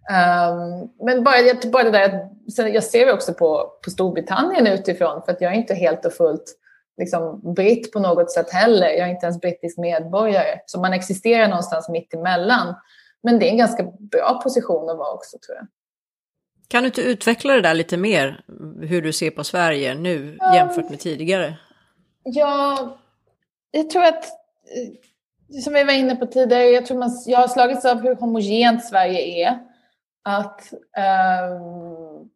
Um, 0.09 0.89
men 1.05 1.24
bara, 1.24 1.34
bara 1.72 1.84
det 1.84 1.91
där, 1.91 2.30
jag 2.74 2.84
ser 2.84 3.13
också 3.13 3.34
på, 3.34 3.72
på 3.84 3.89
Storbritannien 3.89 4.67
utifrån 4.67 5.22
för 5.26 5.32
att 5.32 5.41
jag 5.41 5.51
är 5.51 5.55
inte 5.55 5.74
helt 5.74 6.05
och 6.05 6.13
fullt 6.13 6.57
liksom, 6.97 7.53
britt 7.53 7.91
på 7.91 7.99
något 7.99 8.31
sätt 8.31 8.51
heller. 8.51 8.87
Jag 8.87 9.07
är 9.07 9.11
inte 9.11 9.25
ens 9.25 9.41
brittisk 9.41 9.77
medborgare. 9.77 10.59
Så 10.65 10.79
man 10.79 10.93
existerar 10.93 11.47
någonstans 11.47 11.89
mitt 11.89 12.13
emellan. 12.13 12.75
Men 13.23 13.39
det 13.39 13.47
är 13.47 13.51
en 13.51 13.57
ganska 13.57 13.83
bra 13.83 14.41
position 14.43 14.89
att 14.89 14.97
vara 14.97 15.13
också 15.13 15.37
tror 15.37 15.57
jag. 15.57 15.67
Kan 16.67 16.83
du 16.83 16.87
inte 16.87 17.01
utveckla 17.01 17.53
det 17.53 17.61
där 17.61 17.73
lite 17.73 17.97
mer, 17.97 18.43
hur 18.81 19.01
du 19.01 19.13
ser 19.13 19.31
på 19.31 19.43
Sverige 19.43 19.93
nu 19.95 20.29
um, 20.29 20.55
jämfört 20.55 20.89
med 20.89 20.99
tidigare? 20.99 21.57
Ja, 22.23 22.97
jag 23.71 23.89
tror 23.89 24.03
att, 24.03 24.23
eh, 24.25 25.61
som 25.63 25.73
vi 25.73 25.83
var 25.83 25.93
inne 25.93 26.15
på 26.15 26.25
tidigare, 26.25 26.63
jag, 26.63 26.85
tror 26.85 26.97
man, 26.97 27.09
jag 27.25 27.39
har 27.39 27.47
slagits 27.47 27.85
av 27.85 28.01
hur 28.01 28.15
homogent 28.15 28.85
Sverige 28.85 29.47
är. 29.47 29.59
Att 30.23 30.73
um, 30.73 32.29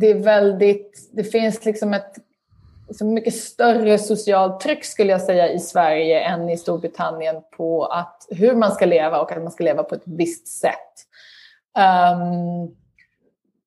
det 0.00 0.10
är 0.10 0.18
väldigt, 0.18 1.10
det 1.12 1.24
finns 1.24 1.64
liksom 1.64 1.94
ett 1.94 2.14
liksom 2.90 3.14
mycket 3.14 3.34
större 3.34 3.98
socialt 3.98 4.60
tryck 4.60 4.84
skulle 4.84 5.12
jag 5.12 5.20
säga 5.20 5.52
i 5.52 5.58
Sverige 5.58 6.20
än 6.20 6.48
i 6.48 6.56
Storbritannien 6.56 7.36
på 7.56 7.84
att, 7.84 8.26
hur 8.30 8.54
man 8.54 8.72
ska 8.72 8.86
leva 8.86 9.20
och 9.20 9.32
att 9.32 9.42
man 9.42 9.52
ska 9.52 9.64
leva 9.64 9.82
på 9.82 9.94
ett 9.94 10.02
visst 10.04 10.48
sätt. 10.48 10.74
Um, 11.78 12.76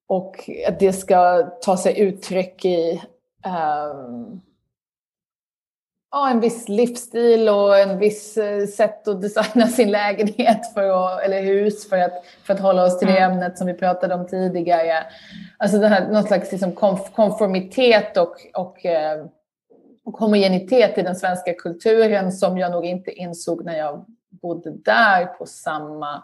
och 0.07 0.49
att 0.67 0.79
det 0.79 0.93
ska 0.93 1.43
ta 1.61 1.77
sig 1.77 1.99
uttryck 1.99 2.65
i 2.65 3.01
um, 3.45 4.41
ja, 6.11 6.29
en 6.29 6.39
viss 6.39 6.69
livsstil 6.69 7.49
och 7.49 7.79
en 7.79 7.99
viss 7.99 8.37
eh, 8.37 8.67
sätt 8.67 9.07
att 9.07 9.21
designa 9.21 9.67
sin 9.67 9.91
lägenhet 9.91 10.73
för 10.73 10.83
att, 10.83 11.21
eller 11.21 11.41
hus 11.41 11.89
för 11.89 11.97
att, 11.97 12.25
för 12.43 12.53
att 12.53 12.59
hålla 12.59 12.85
oss 12.85 12.99
till 12.99 13.07
det 13.07 13.17
mm. 13.17 13.31
ämnet 13.31 13.57
som 13.57 13.67
vi 13.67 13.73
pratade 13.73 14.15
om 14.15 14.27
tidigare. 14.27 15.03
Alltså 15.57 15.79
den 15.79 15.91
här, 15.91 16.07
någon 16.07 16.23
slags 16.23 16.51
liksom 16.51 16.71
konformitet 17.15 18.17
och, 18.17 18.35
och, 18.53 18.77
och 20.05 20.17
homogenitet 20.17 20.97
i 20.97 21.01
den 21.01 21.15
svenska 21.15 21.53
kulturen 21.53 22.31
som 22.31 22.57
jag 22.57 22.71
nog 22.71 22.85
inte 22.85 23.11
insåg 23.11 23.65
när 23.65 23.77
jag 23.77 24.05
bodde 24.41 24.71
där 24.71 25.25
på 25.25 25.45
samma 25.45 26.23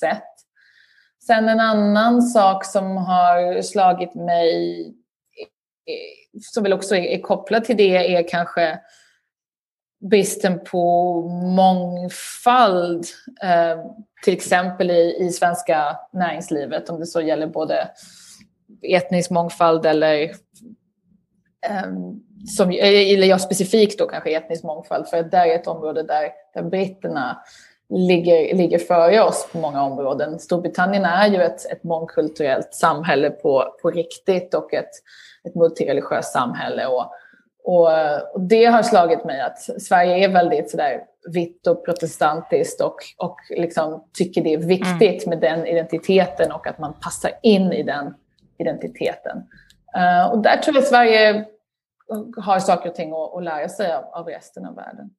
sätt. 0.00 0.34
Sen 1.26 1.48
en 1.48 1.60
annan 1.60 2.22
sak 2.22 2.64
som 2.64 2.96
har 2.96 3.62
slagit 3.62 4.14
mig, 4.14 4.80
eh, 5.86 6.40
som 6.40 6.62
väl 6.62 6.72
också 6.72 6.96
är 6.96 7.20
kopplad 7.20 7.64
till 7.64 7.76
det, 7.76 8.16
är 8.16 8.28
kanske 8.28 8.80
bristen 10.00 10.60
på 10.64 11.22
mångfald, 11.56 13.06
eh, 13.42 13.84
till 14.24 14.34
exempel 14.34 14.90
i, 14.90 15.16
i 15.20 15.30
svenska 15.32 15.96
näringslivet, 16.12 16.90
om 16.90 17.00
det 17.00 17.06
så 17.06 17.20
gäller 17.20 17.46
både 17.46 17.90
etnisk 18.82 19.30
mångfald 19.30 19.86
eller 19.86 20.22
eh, 21.66 21.86
som, 22.46 22.70
eller 22.70 23.26
jag 23.26 23.40
specifikt 23.40 23.98
då 23.98 24.06
kanske 24.06 24.36
etnisk 24.36 24.64
mångfald, 24.64 25.08
för 25.08 25.16
att 25.16 25.30
det 25.30 25.36
är 25.36 25.54
ett 25.54 25.66
område 25.66 26.02
där, 26.02 26.30
där 26.54 26.62
britterna 26.62 27.42
ligger, 27.90 28.54
ligger 28.54 28.78
före 28.78 29.22
oss 29.22 29.48
på 29.52 29.58
många 29.58 29.82
områden. 29.82 30.38
Storbritannien 30.38 31.04
är 31.04 31.28
ju 31.28 31.42
ett, 31.42 31.72
ett 31.72 31.84
mångkulturellt 31.84 32.74
samhälle 32.74 33.30
på, 33.30 33.76
på 33.82 33.90
riktigt 33.90 34.54
och 34.54 34.74
ett, 34.74 34.90
ett 35.44 35.54
multireligiöst 35.54 36.32
samhälle. 36.32 36.86
Och, 36.86 37.12
och, 37.64 37.88
och, 38.34 38.40
det 38.40 38.64
har 38.64 38.82
slagit 38.82 39.24
mig 39.24 39.40
att 39.40 39.82
Sverige 39.82 40.24
är 40.24 40.28
väldigt 40.28 40.70
sådär 40.70 41.00
vitt 41.28 41.66
och 41.66 41.84
protestantiskt 41.84 42.80
och, 42.80 42.96
och 43.16 43.36
liksom 43.50 44.04
tycker 44.12 44.42
det 44.42 44.54
är 44.54 44.58
viktigt 44.58 45.26
mm. 45.26 45.38
med 45.38 45.50
den 45.50 45.66
identiteten 45.66 46.52
och 46.52 46.66
att 46.66 46.78
man 46.78 46.94
passar 47.00 47.30
in 47.42 47.72
i 47.72 47.82
den 47.82 48.14
identiteten. 48.58 49.36
Uh, 49.96 50.32
och 50.32 50.42
där 50.42 50.56
tror 50.56 50.76
jag 50.76 50.84
Sverige 50.84 51.44
har 52.36 52.58
saker 52.58 52.88
och 52.90 52.94
ting 52.94 53.12
att, 53.12 53.44
lära 53.44 53.68
sig 53.68 53.92
av, 54.12 54.26
resten 54.26 54.66
av 54.66 54.74
världen. 54.74 55.10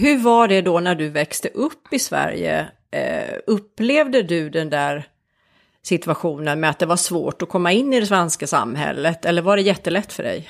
Hur 0.00 0.18
var 0.18 0.48
det 0.48 0.62
då 0.62 0.80
när 0.80 0.94
du 0.94 1.08
växte 1.08 1.48
upp 1.48 1.92
i 1.92 1.98
Sverige? 1.98 2.60
Uh, 2.96 3.38
upplevde 3.46 4.22
du 4.22 4.50
den 4.50 4.70
där 4.70 5.04
situationen 5.82 6.60
med 6.60 6.70
att 6.70 6.78
det 6.78 6.86
var 6.86 6.96
svårt 6.96 7.42
att 7.42 7.48
komma 7.48 7.72
in 7.72 7.92
i 7.92 8.00
det 8.00 8.06
svenska 8.06 8.46
samhället 8.46 9.24
eller 9.24 9.42
var 9.42 9.56
det 9.56 9.62
jättelätt 9.62 10.12
för 10.12 10.22
dig? 10.22 10.48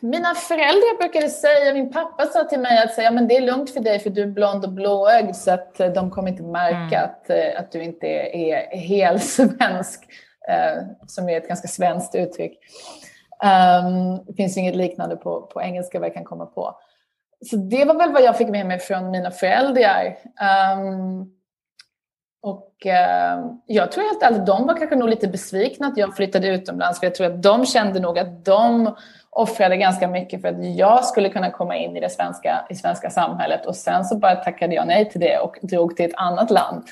Mina 0.00 0.34
föräldrar 0.34 0.98
brukade 0.98 1.28
säga, 1.28 1.74
min 1.74 1.92
pappa 1.92 2.26
sa 2.26 2.44
till 2.44 2.60
mig 2.60 2.82
att 2.84 2.94
säga, 2.94 3.10
men 3.10 3.28
det 3.28 3.36
är 3.36 3.40
lugnt 3.40 3.70
för 3.70 3.80
dig 3.80 3.98
för 3.98 4.10
du 4.10 4.22
är 4.22 4.26
blond 4.26 4.64
och 4.64 4.72
blåögd 4.72 5.36
så 5.36 5.50
att 5.50 5.80
eh, 5.80 5.88
de 5.88 6.10
kommer 6.10 6.28
inte 6.28 6.42
märka 6.42 6.98
mm. 6.98 7.10
att, 7.10 7.30
eh, 7.30 7.60
att 7.60 7.72
du 7.72 7.82
inte 7.82 8.06
är 8.06 8.76
helt 8.76 9.24
svensk, 9.38 10.04
eh, 10.04 10.14
Eh, 10.50 10.82
som 11.06 11.28
är 11.28 11.36
ett 11.36 11.48
ganska 11.48 11.68
svenskt 11.68 12.14
uttryck. 12.14 12.58
Um, 13.84 14.24
det 14.26 14.34
finns 14.34 14.56
inget 14.56 14.76
liknande 14.76 15.16
på, 15.16 15.42
på 15.42 15.62
engelska 15.62 15.98
vad 15.98 16.06
jag 16.06 16.14
kan 16.14 16.24
komma 16.24 16.46
på. 16.46 16.78
Så 17.50 17.56
det 17.56 17.84
var 17.84 17.94
väl 17.94 18.12
vad 18.12 18.22
jag 18.22 18.36
fick 18.36 18.48
med 18.48 18.66
mig 18.66 18.78
från 18.78 19.10
mina 19.10 19.30
föräldrar. 19.30 20.16
Um, 20.76 21.32
och 22.42 22.72
uh, 22.86 23.46
jag 23.66 23.92
tror 23.92 24.04
helt 24.04 24.22
alltså, 24.22 24.34
ärligt, 24.34 24.46
de 24.46 24.66
var 24.66 24.76
kanske 24.76 24.96
nog 24.96 25.08
lite 25.08 25.28
besvikna 25.28 25.86
att 25.86 25.96
jag 25.96 26.16
flyttade 26.16 26.48
utomlands, 26.48 27.00
för 27.00 27.06
jag 27.06 27.14
tror 27.14 27.26
att 27.26 27.42
de 27.42 27.66
kände 27.66 28.00
nog 28.00 28.18
att 28.18 28.44
de 28.44 28.96
offrade 29.30 29.76
ganska 29.76 30.08
mycket 30.08 30.40
för 30.40 30.48
att 30.48 30.76
jag 30.76 31.04
skulle 31.04 31.28
kunna 31.28 31.50
komma 31.50 31.76
in 31.76 31.96
i 31.96 32.00
det 32.00 32.10
svenska, 32.10 32.66
i 32.70 32.74
svenska 32.74 33.10
samhället 33.10 33.66
och 33.66 33.76
sen 33.76 34.04
så 34.04 34.16
bara 34.18 34.36
tackade 34.36 34.74
jag 34.74 34.86
nej 34.86 35.10
till 35.10 35.20
det 35.20 35.38
och 35.38 35.58
drog 35.62 35.96
till 35.96 36.06
ett 36.06 36.16
annat 36.16 36.50
land 36.50 36.84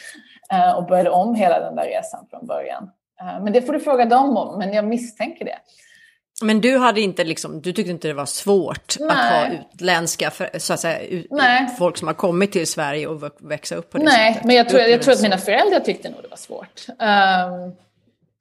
uh, 0.53 0.77
och 0.77 0.87
började 0.87 1.11
om 1.11 1.35
hela 1.35 1.61
den 1.61 1.77
där 1.77 1.85
resan 1.85 2.27
från 2.31 2.47
början. 2.47 2.91
Uh, 3.23 3.45
men 3.45 3.53
det 3.53 3.63
får 3.63 3.73
du 3.73 3.81
fråga 3.81 4.05
dem 4.05 4.37
om, 4.37 4.59
men 4.59 4.73
jag 4.73 4.85
misstänker 4.85 5.45
det. 5.45 5.59
Men 6.43 6.61
du 6.61 6.79
hade 6.79 7.01
inte 7.01 7.25
liksom, 7.25 7.61
du 7.61 7.73
tyckte 7.73 7.91
inte 7.91 8.09
det 8.09 8.15
var 8.15 8.27
svårt 8.27 8.97
Nej. 9.01 9.11
att 9.11 9.49
ha 9.49 9.59
utländska, 9.59 10.31
så 10.59 10.73
att 10.73 10.81
säga, 10.81 11.01
ut, 11.01 11.27
folk 11.79 11.97
som 11.97 12.09
har 12.09 12.15
kommit 12.15 12.53
till 12.53 12.67
Sverige 12.67 13.07
och 13.07 13.33
växa 13.41 13.75
upp 13.75 13.91
på 13.91 13.99
det 13.99 14.05
Nej, 14.05 14.33
sättet? 14.33 14.47
men 14.47 14.57
jag 14.57 14.69
tror, 14.69 14.83
jag 14.83 15.03
tror 15.03 15.15
att 15.15 15.23
mina 15.23 15.39
föräldrar 15.39 15.81
tyckte 15.81 16.11
nog 16.11 16.23
det 16.23 16.29
var 16.29 16.37
svårt. 16.37 16.87
Ehm, 17.01 17.73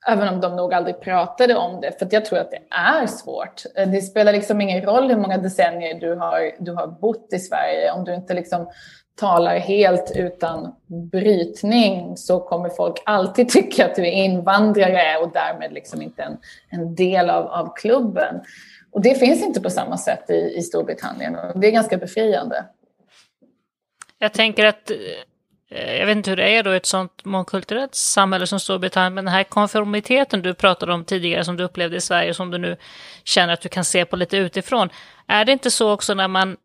även 0.08 0.28
om 0.34 0.42
de 0.42 0.56
nog 0.56 0.74
aldrig 0.74 1.02
pratade 1.02 1.56
om 1.56 1.82
det, 1.82 2.00
för 2.00 2.08
jag 2.12 2.26
tror 2.26 2.40
att 2.40 2.52
det 2.52 2.62
är 2.70 3.08
svårt. 3.08 3.64
Eh, 3.76 3.88
Det 3.90 4.02
spelar 4.02 4.32
liksom 4.34 4.62
ingen 4.62 4.82
roll 4.82 5.10
hur 5.10 5.18
många 5.18 5.38
decennier 5.38 6.00
du 6.00 6.16
har, 6.16 6.52
du 6.60 6.72
har 6.72 6.88
bott 6.88 7.28
i 7.34 7.40
Sverige. 7.40 7.92
Om 7.92 8.04
du 8.04 8.14
inte 8.14 8.34
liksom 8.34 8.70
talar 9.18 9.60
helt 9.60 10.12
utan 10.16 10.76
brytning 11.12 12.18
så 12.18 12.40
kommer 12.40 12.70
folk 12.70 13.02
alltid 13.06 13.50
tycka 13.54 13.86
att 13.86 13.96
du 13.96 14.02
är 14.02 14.12
invandrare 14.12 15.18
och 15.18 15.32
därmed 15.32 15.74
liksom 15.74 16.02
inte 16.02 16.24
en, 16.24 16.38
en 16.70 16.96
del 16.96 17.30
av, 17.30 17.48
av 17.48 17.74
klubben. 17.76 18.42
Och 18.92 19.02
det 19.02 19.16
finns 19.16 19.44
inte 19.44 19.62
på 19.62 19.70
samma 19.70 19.98
sätt 19.98 20.30
i, 20.30 20.54
i 20.58 20.62
Storbritannien 20.62 21.36
och 21.36 21.60
det 21.60 21.68
är 21.68 21.72
ganska 21.72 21.98
befriande. 21.98 22.66
Jag 24.20 24.34
tänker 24.34 24.66
att, 24.66 24.92
eh, 25.70 25.96
jag 25.96 26.06
vet 26.06 26.18
inte 26.18 26.30
hur 26.30 26.38
det 26.38 26.50
är 26.50 26.64
då 26.64 26.74
i 26.74 26.78
ett 26.78 26.86
sånt 26.86 27.26
mångkulturellt 27.26 27.96
samhälle 27.96 28.48
som 28.48 28.60
Storbritannien, 28.60 29.14
men 29.14 29.26
den 29.26 29.34
här 29.34 29.44
konformiteten 29.44 30.42
du 30.42 30.54
pratade 30.54 30.94
om 30.94 31.06
tidigare 31.06 31.44
som 31.44 31.58
du 31.58 31.64
upplevde 31.64 31.98
i 31.98 32.02
Sverige, 32.02 32.34
som 32.34 32.52
du 32.52 32.58
nu 32.58 32.78
känner 33.24 33.54
att 33.54 33.62
du 33.62 33.70
kan 33.70 33.86
se 33.86 34.06
på 34.06 34.16
lite 34.16 34.38
utifrån. 34.38 34.90
Är 35.28 35.46
det 35.46 35.52
inte 35.52 35.72
så 35.72 35.92
också 35.92 36.14
när 36.14 36.28
man, 36.28 36.58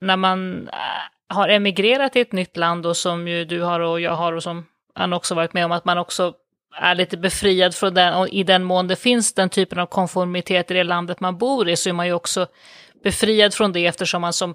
när 0.00 0.16
man 0.16 0.68
eh, 0.68 1.17
har 1.28 1.48
emigrerat 1.48 2.12
till 2.12 2.22
ett 2.22 2.32
nytt 2.32 2.56
land 2.56 2.86
och 2.86 2.96
som 2.96 3.28
ju 3.28 3.44
du 3.44 3.62
har 3.62 3.80
och 3.80 4.00
jag 4.00 4.12
har 4.12 4.32
och 4.32 4.42
som 4.42 4.66
Anna 4.94 5.16
också 5.16 5.34
varit 5.34 5.52
med 5.52 5.64
om, 5.64 5.72
att 5.72 5.84
man 5.84 5.98
också 5.98 6.32
är 6.80 6.94
lite 6.94 7.16
befriad 7.16 7.74
från 7.74 7.94
den, 7.94 8.14
och 8.14 8.28
i 8.28 8.42
den 8.42 8.64
mån 8.64 8.88
det 8.88 8.96
finns 8.96 9.34
den 9.34 9.48
typen 9.48 9.78
av 9.78 9.86
konformitet 9.86 10.70
i 10.70 10.74
det 10.74 10.84
landet 10.84 11.20
man 11.20 11.38
bor 11.38 11.68
i, 11.68 11.76
så 11.76 11.88
är 11.88 11.92
man 11.92 12.06
ju 12.06 12.12
också 12.12 12.46
befriad 13.04 13.54
från 13.54 13.72
det 13.72 13.86
eftersom 13.86 14.20
man 14.20 14.32
som 14.32 14.54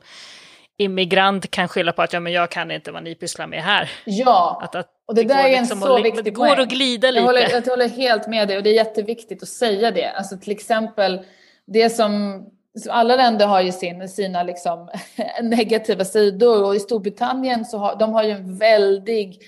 immigrant 0.78 1.52
kan 1.52 1.68
skylla 1.68 1.92
på 1.92 2.02
att 2.02 2.14
ja, 2.14 2.20
men 2.20 2.34
jag 2.34 2.52
kan 2.52 2.72
inte 2.72 2.92
vad 2.92 3.04
ni 3.04 3.16
pysslar 3.16 3.48
med 3.48 3.64
här. 3.64 3.92
Ja, 4.06 4.60
Att, 4.64 4.76
att 4.76 4.90
och 5.06 5.16
det, 5.16 5.24
där 5.24 5.36
går 5.36 5.44
är 5.44 5.54
en 5.54 5.60
liksom 5.60 5.80
så 5.80 5.98
att, 5.98 6.04
viktig 6.04 6.24
Det 6.24 6.32
går 6.32 6.60
att 6.60 6.70
glida 6.70 7.12
lite. 7.12 7.20
Jag 7.20 7.26
håller, 7.26 7.50
jag 7.52 7.62
håller 7.62 7.90
helt 7.90 8.28
med 8.28 8.48
dig 8.48 8.58
och 8.58 8.64
det 8.64 8.70
är 8.70 8.74
jätteviktigt 8.74 9.44
att 9.44 9.50
säga 9.50 9.92
det. 9.92 10.12
Alltså 10.12 10.38
till 10.38 10.52
exempel 10.52 11.22
det 11.68 11.90
som 11.90 12.44
alla 12.90 13.16
länder 13.16 13.48
har 13.48 13.62
ju 13.62 13.72
sin, 13.72 14.10
sina 14.10 14.44
liksom 14.44 14.90
negativa 15.42 16.06
sidor 16.06 16.64
och 16.66 16.76
i 16.76 16.80
Storbritannien 16.80 17.66
så 17.66 17.78
har 17.78 17.96
de 17.96 18.14
har 18.14 18.24
ju 18.24 18.32
en 18.32 18.58
väldig 18.58 19.42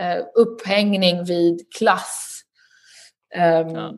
eh, 0.00 0.18
upphängning 0.34 1.24
vid 1.24 1.72
klass. 1.78 2.42
Ehm, 3.34 3.68
Ja. 3.68 3.94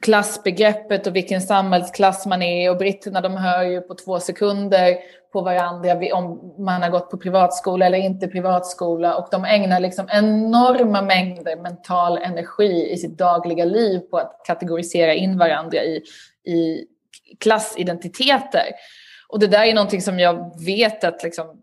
Klassbegreppet 0.00 1.06
och 1.06 1.16
vilken 1.16 1.40
samhällsklass 1.40 2.26
man 2.26 2.42
är 2.42 2.70
och 2.70 2.76
britterna 2.76 3.20
de 3.20 3.36
hör 3.36 3.62
ju 3.62 3.80
på 3.80 3.94
två 3.94 4.20
sekunder 4.20 4.96
på 5.32 5.40
varandra 5.40 6.14
om 6.14 6.54
man 6.58 6.82
har 6.82 6.90
gått 6.90 7.10
på 7.10 7.18
privatskola 7.18 7.86
eller 7.86 7.98
inte 7.98 8.28
privatskola 8.28 9.16
och 9.16 9.28
de 9.30 9.44
ägnar 9.44 9.80
liksom 9.80 10.08
enorma 10.12 11.02
mängder 11.02 11.56
mental 11.56 12.18
energi 12.18 12.90
i 12.92 12.96
sitt 12.96 13.18
dagliga 13.18 13.64
liv 13.64 13.98
på 13.98 14.16
att 14.16 14.40
kategorisera 14.46 15.14
in 15.14 15.38
varandra 15.38 15.84
i, 15.84 16.02
i 16.44 16.84
klassidentiteter. 17.38 18.66
Och 19.28 19.40
det 19.40 19.46
där 19.46 19.64
är 19.64 19.74
någonting 19.74 20.02
som 20.02 20.18
jag 20.18 20.64
vet 20.64 21.04
att 21.04 21.22
liksom 21.22 21.62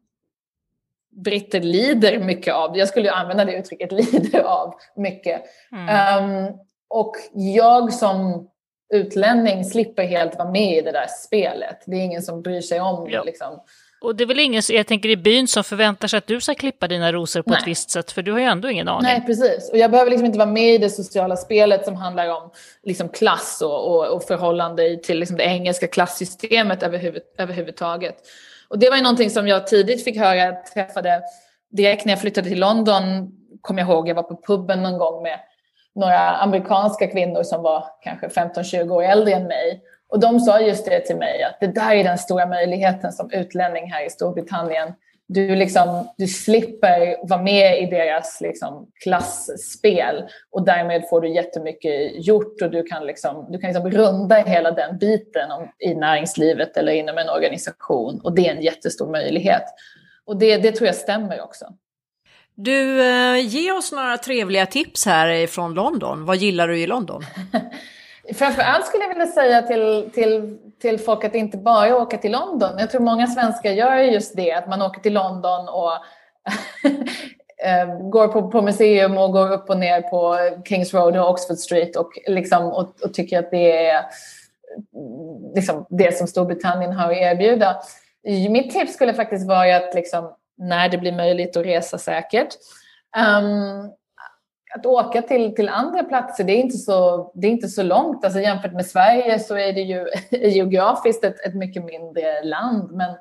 britter 1.24 1.62
lider 1.62 2.20
mycket 2.20 2.54
av. 2.54 2.78
Jag 2.78 2.88
skulle 2.88 3.06
ju 3.06 3.14
använda 3.14 3.46
det 3.46 3.58
uttrycket, 3.58 3.92
lider 4.14 4.40
av 4.40 4.74
mycket. 4.96 5.42
Mm. 5.72 5.90
Ehm, 5.90 6.54
och 6.90 7.16
jag 7.34 7.94
som 7.94 8.50
utlänning 8.94 9.66
slipper 9.66 10.04
helt 10.04 10.36
vara 10.38 10.52
med 10.52 10.78
i 10.78 10.82
det 10.82 10.92
där 10.92 11.08
spelet. 11.08 11.84
Det 11.86 11.96
är 11.96 12.02
ingen 12.02 12.22
som 12.22 12.42
bryr 12.42 12.62
sig 12.62 12.82
om 12.82 13.10
Ja. 13.10 13.24
liksom. 13.24 13.60
Och 14.02 14.16
det 14.16 14.24
är 14.24 14.26
väl 14.26 14.40
ingen, 14.40 14.62
jag 14.70 14.88
tänker 14.88 15.10
i 15.10 15.18
byn, 15.18 15.48
som 15.48 15.64
förväntar 15.64 16.08
sig 16.08 16.18
att 16.18 16.28
du 16.28 16.42
ska 16.42 16.56
klippa 16.56 16.88
dina 16.88 17.12
rosor 17.12 17.42
på 17.42 17.50
Nej. 17.50 17.60
ett 17.62 17.68
visst 17.68 17.90
sätt, 17.90 18.12
för 18.12 18.22
du 18.22 18.32
har 18.32 18.40
ju 18.40 18.46
ändå 18.46 18.70
ingen 18.70 18.88
aning. 18.88 19.04
Nej, 19.04 19.24
precis. 19.26 19.70
Och 19.72 19.78
jag 19.78 19.92
behöver 19.92 20.12
liksom 20.12 20.26
inte 20.26 20.38
vara 20.38 20.50
med 20.50 20.74
i 20.74 20.78
det 20.78 20.90
sociala 20.90 21.36
spelet 21.36 21.86
som 21.86 21.96
handlar 21.96 22.30
om 22.30 22.52
liksom 22.84 23.10
klass 23.10 23.62
och, 23.62 23.92
och, 23.92 24.08
och 24.08 24.24
förhållande 24.24 24.98
till 24.98 25.20
liksom 25.20 25.38
det 25.38 25.44
engelska 25.44 25.88
klassystemet 25.88 26.84
överhuvud, 26.84 27.22
överhuvudtaget. 27.38 28.16
Och 28.68 28.80
det 28.80 28.90
var 28.90 28.98
ju 28.98 29.04
någonting 29.04 29.30
som 29.30 29.48
jag 29.48 29.68
tidigt 29.68 30.04
fick 30.04 30.18
höra. 30.18 30.36
Jag 30.36 30.66
träffade 30.66 31.22
direkt 31.72 32.06
när 32.06 32.12
jag 32.12 32.22
flyttade 32.22 32.50
till 32.50 32.60
London, 32.60 33.32
kommer 33.62 33.82
jag 33.82 33.90
ihåg, 33.90 34.10
jag 34.10 34.16
var 34.16 34.24
på 34.24 34.42
puben 34.48 34.84
någon 34.84 34.98
gång 34.98 35.24
med 35.24 35.40
några 35.96 36.30
amerikanska 36.30 37.08
kvinnor 37.08 37.44
som 37.44 37.64
var 37.64 37.84
kanske 38.04 38.28
15-20 38.28 38.90
år 38.90 39.04
äldre 39.04 39.34
än 39.34 39.48
mig. 39.48 39.82
Och 40.10 40.20
de 40.20 40.40
sa 40.40 40.60
just 40.60 40.86
det 40.86 41.00
till 41.00 41.16
mig, 41.16 41.44
att 41.44 41.60
det 41.60 41.68
där 41.68 41.96
är 41.96 42.04
den 42.04 42.18
stora 42.18 42.46
möjligheten 42.46 43.12
som 43.12 43.32
utlänning 43.32 43.92
här 43.92 44.06
i 44.06 44.10
Storbritannien. 44.10 44.94
Du, 45.30 45.56
liksom, 45.56 46.08
du 46.18 46.28
slipper 46.28 47.28
vara 47.28 47.42
med 47.42 47.84
i 47.84 47.86
deras 47.86 48.42
liksom, 48.42 48.88
klassspel 49.04 50.24
och 50.52 50.66
därmed 50.66 51.04
får 51.10 51.22
du 51.22 51.30
jättemycket 51.30 52.26
gjort 52.28 52.62
och 52.62 52.72
du 52.72 52.84
kan, 52.84 53.06
liksom, 53.06 53.48
du 53.50 53.60
kan 53.60 53.74
liksom 53.74 53.92
runda 53.92 54.36
hela 54.36 54.72
den 54.72 54.98
biten 54.98 55.52
om, 55.52 55.68
i 55.80 55.96
näringslivet 55.96 56.78
eller 56.78 56.92
inom 56.92 57.18
en 57.18 57.30
organisation 57.30 58.22
och 58.24 58.36
det 58.36 58.48
är 58.48 58.56
en 58.56 58.62
jättestor 58.62 59.12
möjlighet. 59.12 59.64
Och 60.26 60.38
det, 60.38 60.58
det 60.58 60.72
tror 60.72 60.88
jag 60.88 60.96
stämmer 60.96 61.42
också. 61.42 61.66
Du, 62.56 63.02
eh, 63.02 63.48
ge 63.48 63.72
oss 63.72 63.92
några 63.92 64.18
trevliga 64.18 64.66
tips 64.66 65.06
här 65.06 65.48
från 65.48 65.74
London. 65.74 66.26
Vad 66.26 66.38
gillar 66.38 66.68
du 66.68 66.80
i 66.80 66.88
London? 66.88 67.24
Framförallt 68.34 68.86
skulle 68.86 69.04
jag 69.04 69.10
vilja 69.10 69.28
säga 69.28 69.62
till, 69.62 70.10
till, 70.14 70.58
till 70.82 71.00
folk 71.00 71.24
att 71.24 71.36
inte 71.36 71.58
bara 71.58 71.98
åka 71.98 72.18
till 72.18 72.32
London. 72.32 72.70
Jag 72.78 72.92
tror 72.92 73.02
många 73.02 73.28
svenskar 73.28 73.72
gör 73.72 73.98
just 73.98 74.36
det, 74.36 74.52
att 74.52 74.68
man 74.68 74.82
åker 74.82 75.02
till 75.02 75.14
London 75.14 75.70
och 75.70 75.92
eh, 77.66 78.10
går 78.10 78.28
på, 78.28 78.52
på 78.52 78.62
museum 78.62 79.18
och 79.18 79.32
går 79.32 79.52
upp 79.52 79.70
och 79.70 79.78
ner 79.78 80.02
på 80.02 80.38
Kings 80.66 80.94
Road 80.94 81.18
och 81.18 81.30
Oxford 81.30 81.58
Street 81.58 81.96
och, 81.96 82.10
liksom, 82.28 82.66
och, 82.66 82.94
och 83.04 83.14
tycker 83.14 83.40
att 83.40 83.52
det 83.52 83.88
är 83.88 84.06
liksom, 85.56 85.86
det 85.90 86.18
som 86.18 86.28
Storbritannien 86.28 86.94
har 86.94 87.12
att 87.12 87.18
erbjuda. 87.18 87.82
Mitt 88.50 88.72
tips 88.72 88.94
skulle 88.94 89.14
faktiskt 89.14 89.48
vara 89.48 89.76
att 89.76 89.96
liksom, 89.96 90.34
när 90.58 90.90
det 90.90 90.98
blir 90.98 91.12
möjligt 91.12 91.58
att 91.58 91.66
resa 91.66 91.98
säkert, 91.98 92.50
um, 93.18 93.92
att 94.76 94.86
åka 94.86 95.22
till, 95.22 95.56
till 95.56 95.70
andra 95.70 96.04
platser, 96.04 96.44
det 96.44 96.54
är 96.54 96.62
inte 96.62 96.78
så, 96.78 97.32
det 97.34 97.48
är 97.48 97.52
inte 97.52 97.68
så 97.68 97.84
långt. 97.84 98.26
Alltså 98.26 98.40
jämfört 98.40 98.74
med 98.74 98.86
Sverige 98.86 99.40
så 99.40 99.58
är 99.58 99.74
det 99.74 99.82
ju 99.82 100.08
geografiskt 100.50 101.24
ett, 101.24 101.46
ett 101.46 101.56
mycket 101.56 101.86
mindre 101.86 102.44
land. 102.44 102.92
Men 102.92 103.16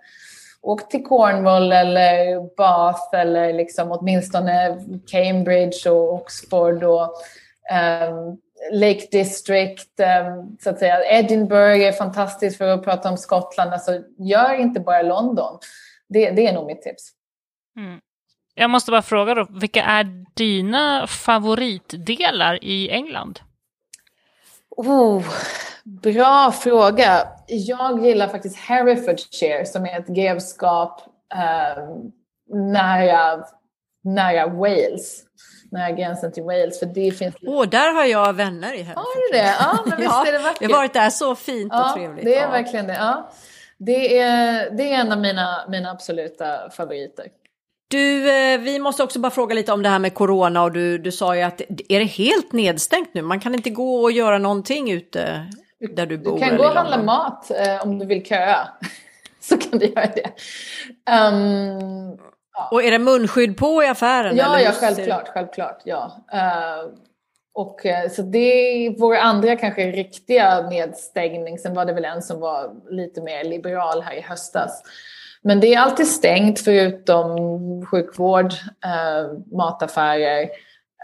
åk 0.62 0.88
till 0.88 1.04
Cornwall 1.04 1.72
eller 1.72 2.40
Bath 2.56 3.14
eller 3.14 3.52
liksom 3.52 3.92
åtminstone 3.92 4.78
Cambridge 5.06 5.90
och 5.90 6.14
Oxford 6.14 6.84
och 6.84 7.14
um, 8.10 8.38
Lake 8.72 9.06
District, 9.10 10.00
um, 10.00 10.56
så 10.60 10.70
att 10.70 10.78
säga. 10.78 11.04
Edinburgh 11.04 11.80
är 11.80 11.92
fantastiskt 11.92 12.58
för 12.58 12.68
att 12.68 12.84
prata 12.84 13.10
om 13.10 13.16
Skottland. 13.16 13.72
Alltså, 13.72 14.02
gör 14.18 14.60
inte 14.60 14.80
bara 14.80 15.02
London. 15.02 15.58
Det, 16.08 16.30
det 16.30 16.46
är 16.46 16.52
nog 16.52 16.66
mitt 16.66 16.82
tips. 16.82 17.10
Mm. 17.76 18.00
Jag 18.58 18.70
måste 18.70 18.90
bara 18.90 19.02
fråga 19.02 19.34
då, 19.34 19.46
vilka 19.50 19.82
är 19.82 20.24
dina 20.34 21.06
favoritdelar 21.06 22.64
i 22.64 22.90
England? 22.90 23.40
Oh, 24.70 25.24
bra 25.84 26.52
fråga. 26.52 27.28
Jag 27.46 28.06
gillar 28.06 28.28
faktiskt 28.28 28.56
Herefordshire 28.56 29.66
som 29.66 29.86
är 29.86 30.00
ett 30.00 30.06
grevskap 30.06 31.00
eh, 31.34 31.84
nära, 32.54 33.44
nära 34.04 34.46
Wales. 34.46 35.22
Nära 35.70 35.90
gränsen 35.90 36.32
till 36.32 36.42
Wales. 36.42 36.78
För 36.78 36.86
det 36.86 37.10
finns... 37.10 37.34
Åh, 37.42 37.62
oh, 37.62 37.68
där 37.68 37.92
har 37.92 38.04
jag 38.04 38.32
vänner 38.32 38.74
i 38.74 38.82
Hereford. 38.82 39.04
Har 39.04 39.32
du 39.32 39.38
det? 39.38 39.54
Ja, 39.60 39.78
men 39.86 40.00
visst 40.00 40.28
är 40.28 40.32
det 40.32 40.38
vackert. 40.38 40.62
Jag 40.62 40.70
har 40.70 40.76
varit 40.76 40.94
där 40.94 41.10
så 41.10 41.34
fint 41.34 41.72
och 41.72 41.78
ja, 41.78 41.92
trevligt. 41.94 42.24
det 42.24 42.34
är 42.34 42.42
ja. 42.42 42.50
verkligen 42.50 42.86
det. 42.86 42.94
Ja. 42.94 43.30
Det, 43.78 44.18
är, 44.18 44.70
det 44.70 44.92
är 44.92 45.00
en 45.00 45.12
av 45.12 45.18
mina, 45.18 45.64
mina 45.68 45.90
absoluta 45.90 46.70
favoriter. 46.70 47.26
Du, 47.88 48.30
eh, 48.30 48.60
vi 48.60 48.78
måste 48.78 49.02
också 49.02 49.18
bara 49.18 49.30
fråga 49.30 49.54
lite 49.54 49.72
om 49.72 49.82
det 49.82 49.88
här 49.88 49.98
med 49.98 50.14
corona 50.14 50.62
och 50.62 50.72
du, 50.72 50.98
du 50.98 51.12
sa 51.12 51.36
ju 51.36 51.42
att 51.42 51.60
är 51.88 51.98
det 51.98 52.04
helt 52.04 52.52
nedstängt 52.52 53.14
nu? 53.14 53.22
Man 53.22 53.40
kan 53.40 53.54
inte 53.54 53.70
gå 53.70 54.02
och 54.02 54.12
göra 54.12 54.38
någonting 54.38 54.90
ute 54.90 55.46
där 55.96 56.06
du 56.06 56.18
bor? 56.18 56.38
Du 56.38 56.38
kan 56.38 56.56
gå 56.56 56.64
och 56.64 56.70
handla 56.70 57.02
mat 57.02 57.50
eh, 57.50 57.82
om 57.82 57.98
du 57.98 58.06
vill 58.06 58.26
köa. 58.26 58.68
Så 59.40 59.56
kan 59.56 59.78
du 59.78 59.86
göra 59.86 60.06
det. 60.06 60.32
Um, 61.28 62.18
ja. 62.54 62.68
Och 62.70 62.82
är 62.82 62.90
det 62.90 62.98
munskydd 62.98 63.56
på 63.56 63.82
i 63.82 63.86
affären? 63.86 64.36
Ja, 64.36 64.60
ja 64.60 64.72
självklart, 64.72 65.28
självklart. 65.28 65.82
Ja. 65.84 66.26
Uh, 66.34 66.92
och, 67.54 67.80
så 68.10 68.22
det 68.22 68.38
är 68.38 68.98
vår 68.98 69.16
andra 69.16 69.56
kanske 69.56 69.90
riktiga 69.90 70.60
nedstängning. 70.60 71.58
Sen 71.58 71.74
var 71.74 71.84
det 71.84 71.92
väl 71.92 72.04
en 72.04 72.22
som 72.22 72.40
var 72.40 72.70
lite 72.90 73.22
mer 73.22 73.44
liberal 73.44 74.02
här 74.02 74.14
i 74.14 74.20
höstas. 74.20 74.82
Men 75.46 75.60
det 75.60 75.74
är 75.74 75.80
alltid 75.80 76.06
stängt 76.06 76.60
förutom 76.60 77.36
sjukvård, 77.86 78.52
eh, 78.84 79.56
mataffärer. 79.56 80.42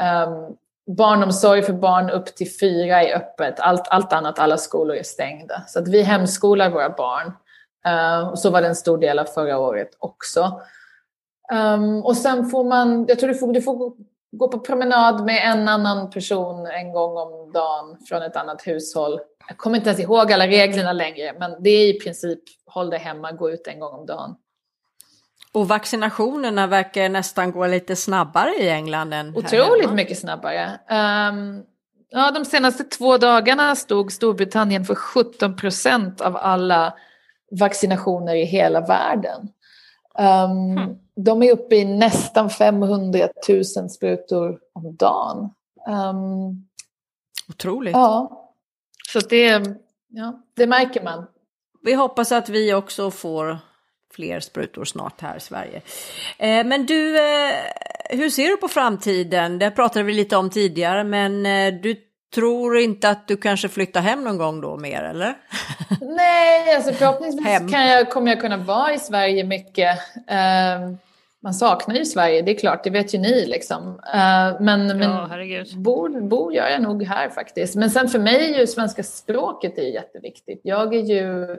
Eh, 0.00 0.48
barnomsorg 0.96 1.62
för 1.62 1.72
barn 1.72 2.10
upp 2.10 2.26
till 2.26 2.58
fyra 2.60 3.02
är 3.02 3.16
öppet. 3.16 3.60
Allt, 3.60 3.88
allt 3.88 4.12
annat, 4.12 4.38
alla 4.38 4.58
skolor 4.58 4.96
är 4.96 5.02
stängda. 5.02 5.62
Så 5.66 5.78
att 5.78 5.88
vi 5.88 6.02
hemskolar 6.02 6.70
våra 6.70 6.90
barn. 6.90 7.32
Eh, 7.86 8.28
och 8.28 8.38
så 8.38 8.50
var 8.50 8.62
det 8.62 8.68
en 8.68 8.76
stor 8.76 8.98
del 8.98 9.18
av 9.18 9.24
förra 9.24 9.58
året 9.58 9.90
också. 9.98 10.60
Um, 11.52 12.04
och 12.04 12.16
sen 12.16 12.50
får 12.50 12.64
man, 12.64 13.04
jag 13.08 13.18
tror 13.18 13.28
du 13.28 13.34
får, 13.34 13.52
du 13.52 13.62
får 13.62 13.92
gå 14.32 14.48
på 14.48 14.58
promenad 14.58 15.24
med 15.24 15.52
en 15.52 15.68
annan 15.68 16.10
person 16.10 16.66
en 16.66 16.92
gång 16.92 17.16
om 17.16 17.52
dagen 17.52 17.96
från 18.08 18.22
ett 18.22 18.36
annat 18.36 18.66
hushåll. 18.66 19.20
Jag 19.48 19.58
kommer 19.58 19.76
inte 19.76 19.88
ens 19.88 20.00
ihåg 20.00 20.32
alla 20.32 20.46
reglerna 20.46 20.92
längre, 20.92 21.34
men 21.38 21.62
det 21.62 21.70
är 21.70 21.88
i 21.88 21.98
princip 21.98 22.40
håll 22.66 22.90
dig 22.90 22.98
hemma, 22.98 23.32
gå 23.32 23.50
ut 23.50 23.66
en 23.66 23.80
gång 23.80 23.94
om 23.94 24.06
dagen. 24.06 24.34
Och 25.52 25.68
vaccinationerna 25.68 26.66
verkar 26.66 27.08
nästan 27.08 27.52
gå 27.52 27.66
lite 27.66 27.96
snabbare 27.96 28.54
i 28.60 28.68
England 28.68 29.14
än 29.14 29.36
Otroligt 29.36 29.82
hemma. 29.82 29.94
mycket 29.94 30.18
snabbare. 30.18 30.80
Um, 30.90 31.62
ja, 32.10 32.30
de 32.30 32.44
senaste 32.44 32.84
två 32.84 33.18
dagarna 33.18 33.76
stod 33.76 34.12
Storbritannien 34.12 34.84
för 34.84 34.94
17 34.94 35.56
procent 35.56 36.20
av 36.20 36.36
alla 36.36 36.94
vaccinationer 37.50 38.34
i 38.34 38.44
hela 38.44 38.80
världen. 38.80 39.48
Um, 40.18 40.78
mm. 40.78 40.96
De 41.16 41.42
är 41.42 41.52
uppe 41.52 41.76
i 41.76 41.84
nästan 41.84 42.50
500 42.50 43.28
000 43.48 43.90
sprutor 43.90 44.58
om 44.72 44.96
dagen. 44.96 45.50
Um, 45.88 46.68
Otroligt. 47.48 47.92
Ja, 47.92 48.41
så 49.12 49.20
det, 49.20 49.64
ja, 50.08 50.42
det 50.56 50.66
märker 50.66 51.02
man. 51.02 51.26
Vi 51.82 51.94
hoppas 51.94 52.32
att 52.32 52.48
vi 52.48 52.74
också 52.74 53.10
får 53.10 53.58
fler 54.14 54.40
sprutor 54.40 54.84
snart 54.84 55.20
här 55.20 55.36
i 55.36 55.40
Sverige. 55.40 55.82
Eh, 56.38 56.64
men 56.64 56.86
du, 56.86 57.16
eh, 57.16 57.54
hur 58.10 58.30
ser 58.30 58.48
du 58.48 58.56
på 58.56 58.68
framtiden? 58.68 59.58
Det 59.58 59.70
pratade 59.70 60.04
vi 60.04 60.12
lite 60.12 60.36
om 60.36 60.50
tidigare, 60.50 61.04
men 61.04 61.46
eh, 61.46 61.74
du 61.74 61.96
tror 62.34 62.78
inte 62.78 63.08
att 63.08 63.28
du 63.28 63.36
kanske 63.36 63.68
flyttar 63.68 64.00
hem 64.00 64.24
någon 64.24 64.38
gång 64.38 64.60
då 64.60 64.76
mer, 64.76 65.02
eller? 65.02 65.34
Nej, 66.00 66.76
alltså 66.76 66.92
förhoppningsvis 66.98 67.72
kan 67.72 67.86
jag, 67.86 68.10
kommer 68.10 68.30
jag 68.30 68.40
kunna 68.40 68.56
vara 68.56 68.94
i 68.94 68.98
Sverige 68.98 69.44
mycket. 69.44 69.98
Man 71.42 71.54
saknar 71.54 71.94
ju 71.94 72.04
Sverige, 72.04 72.42
det 72.42 72.50
är 72.50 72.58
klart, 72.58 72.84
det 72.84 72.90
vet 72.90 73.14
ju 73.14 73.18
ni 73.18 73.46
liksom. 73.46 73.88
Uh, 73.88 74.60
men 74.60 74.86
men 74.86 75.00
ja, 75.00 75.28
bor, 75.76 76.20
bor 76.20 76.52
gör 76.52 76.68
jag 76.68 76.82
nog 76.82 77.02
här 77.02 77.28
faktiskt. 77.28 77.76
Men 77.76 77.90
sen 77.90 78.08
för 78.08 78.18
mig 78.18 78.54
är 78.54 78.58
ju 78.60 78.66
svenska 78.66 79.02
språket 79.02 79.78
är 79.78 79.82
jätteviktigt. 79.82 80.60
Jag 80.64 80.94
är 80.94 81.02
ju 81.02 81.50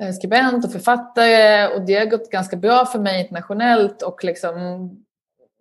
eh, 0.00 0.12
skribent 0.18 0.64
och 0.64 0.72
författare 0.72 1.66
och 1.66 1.82
det 1.86 1.94
har 1.94 2.06
gått 2.06 2.30
ganska 2.30 2.56
bra 2.56 2.86
för 2.86 2.98
mig 2.98 3.20
internationellt 3.20 4.02
och 4.02 4.24
liksom 4.24 4.90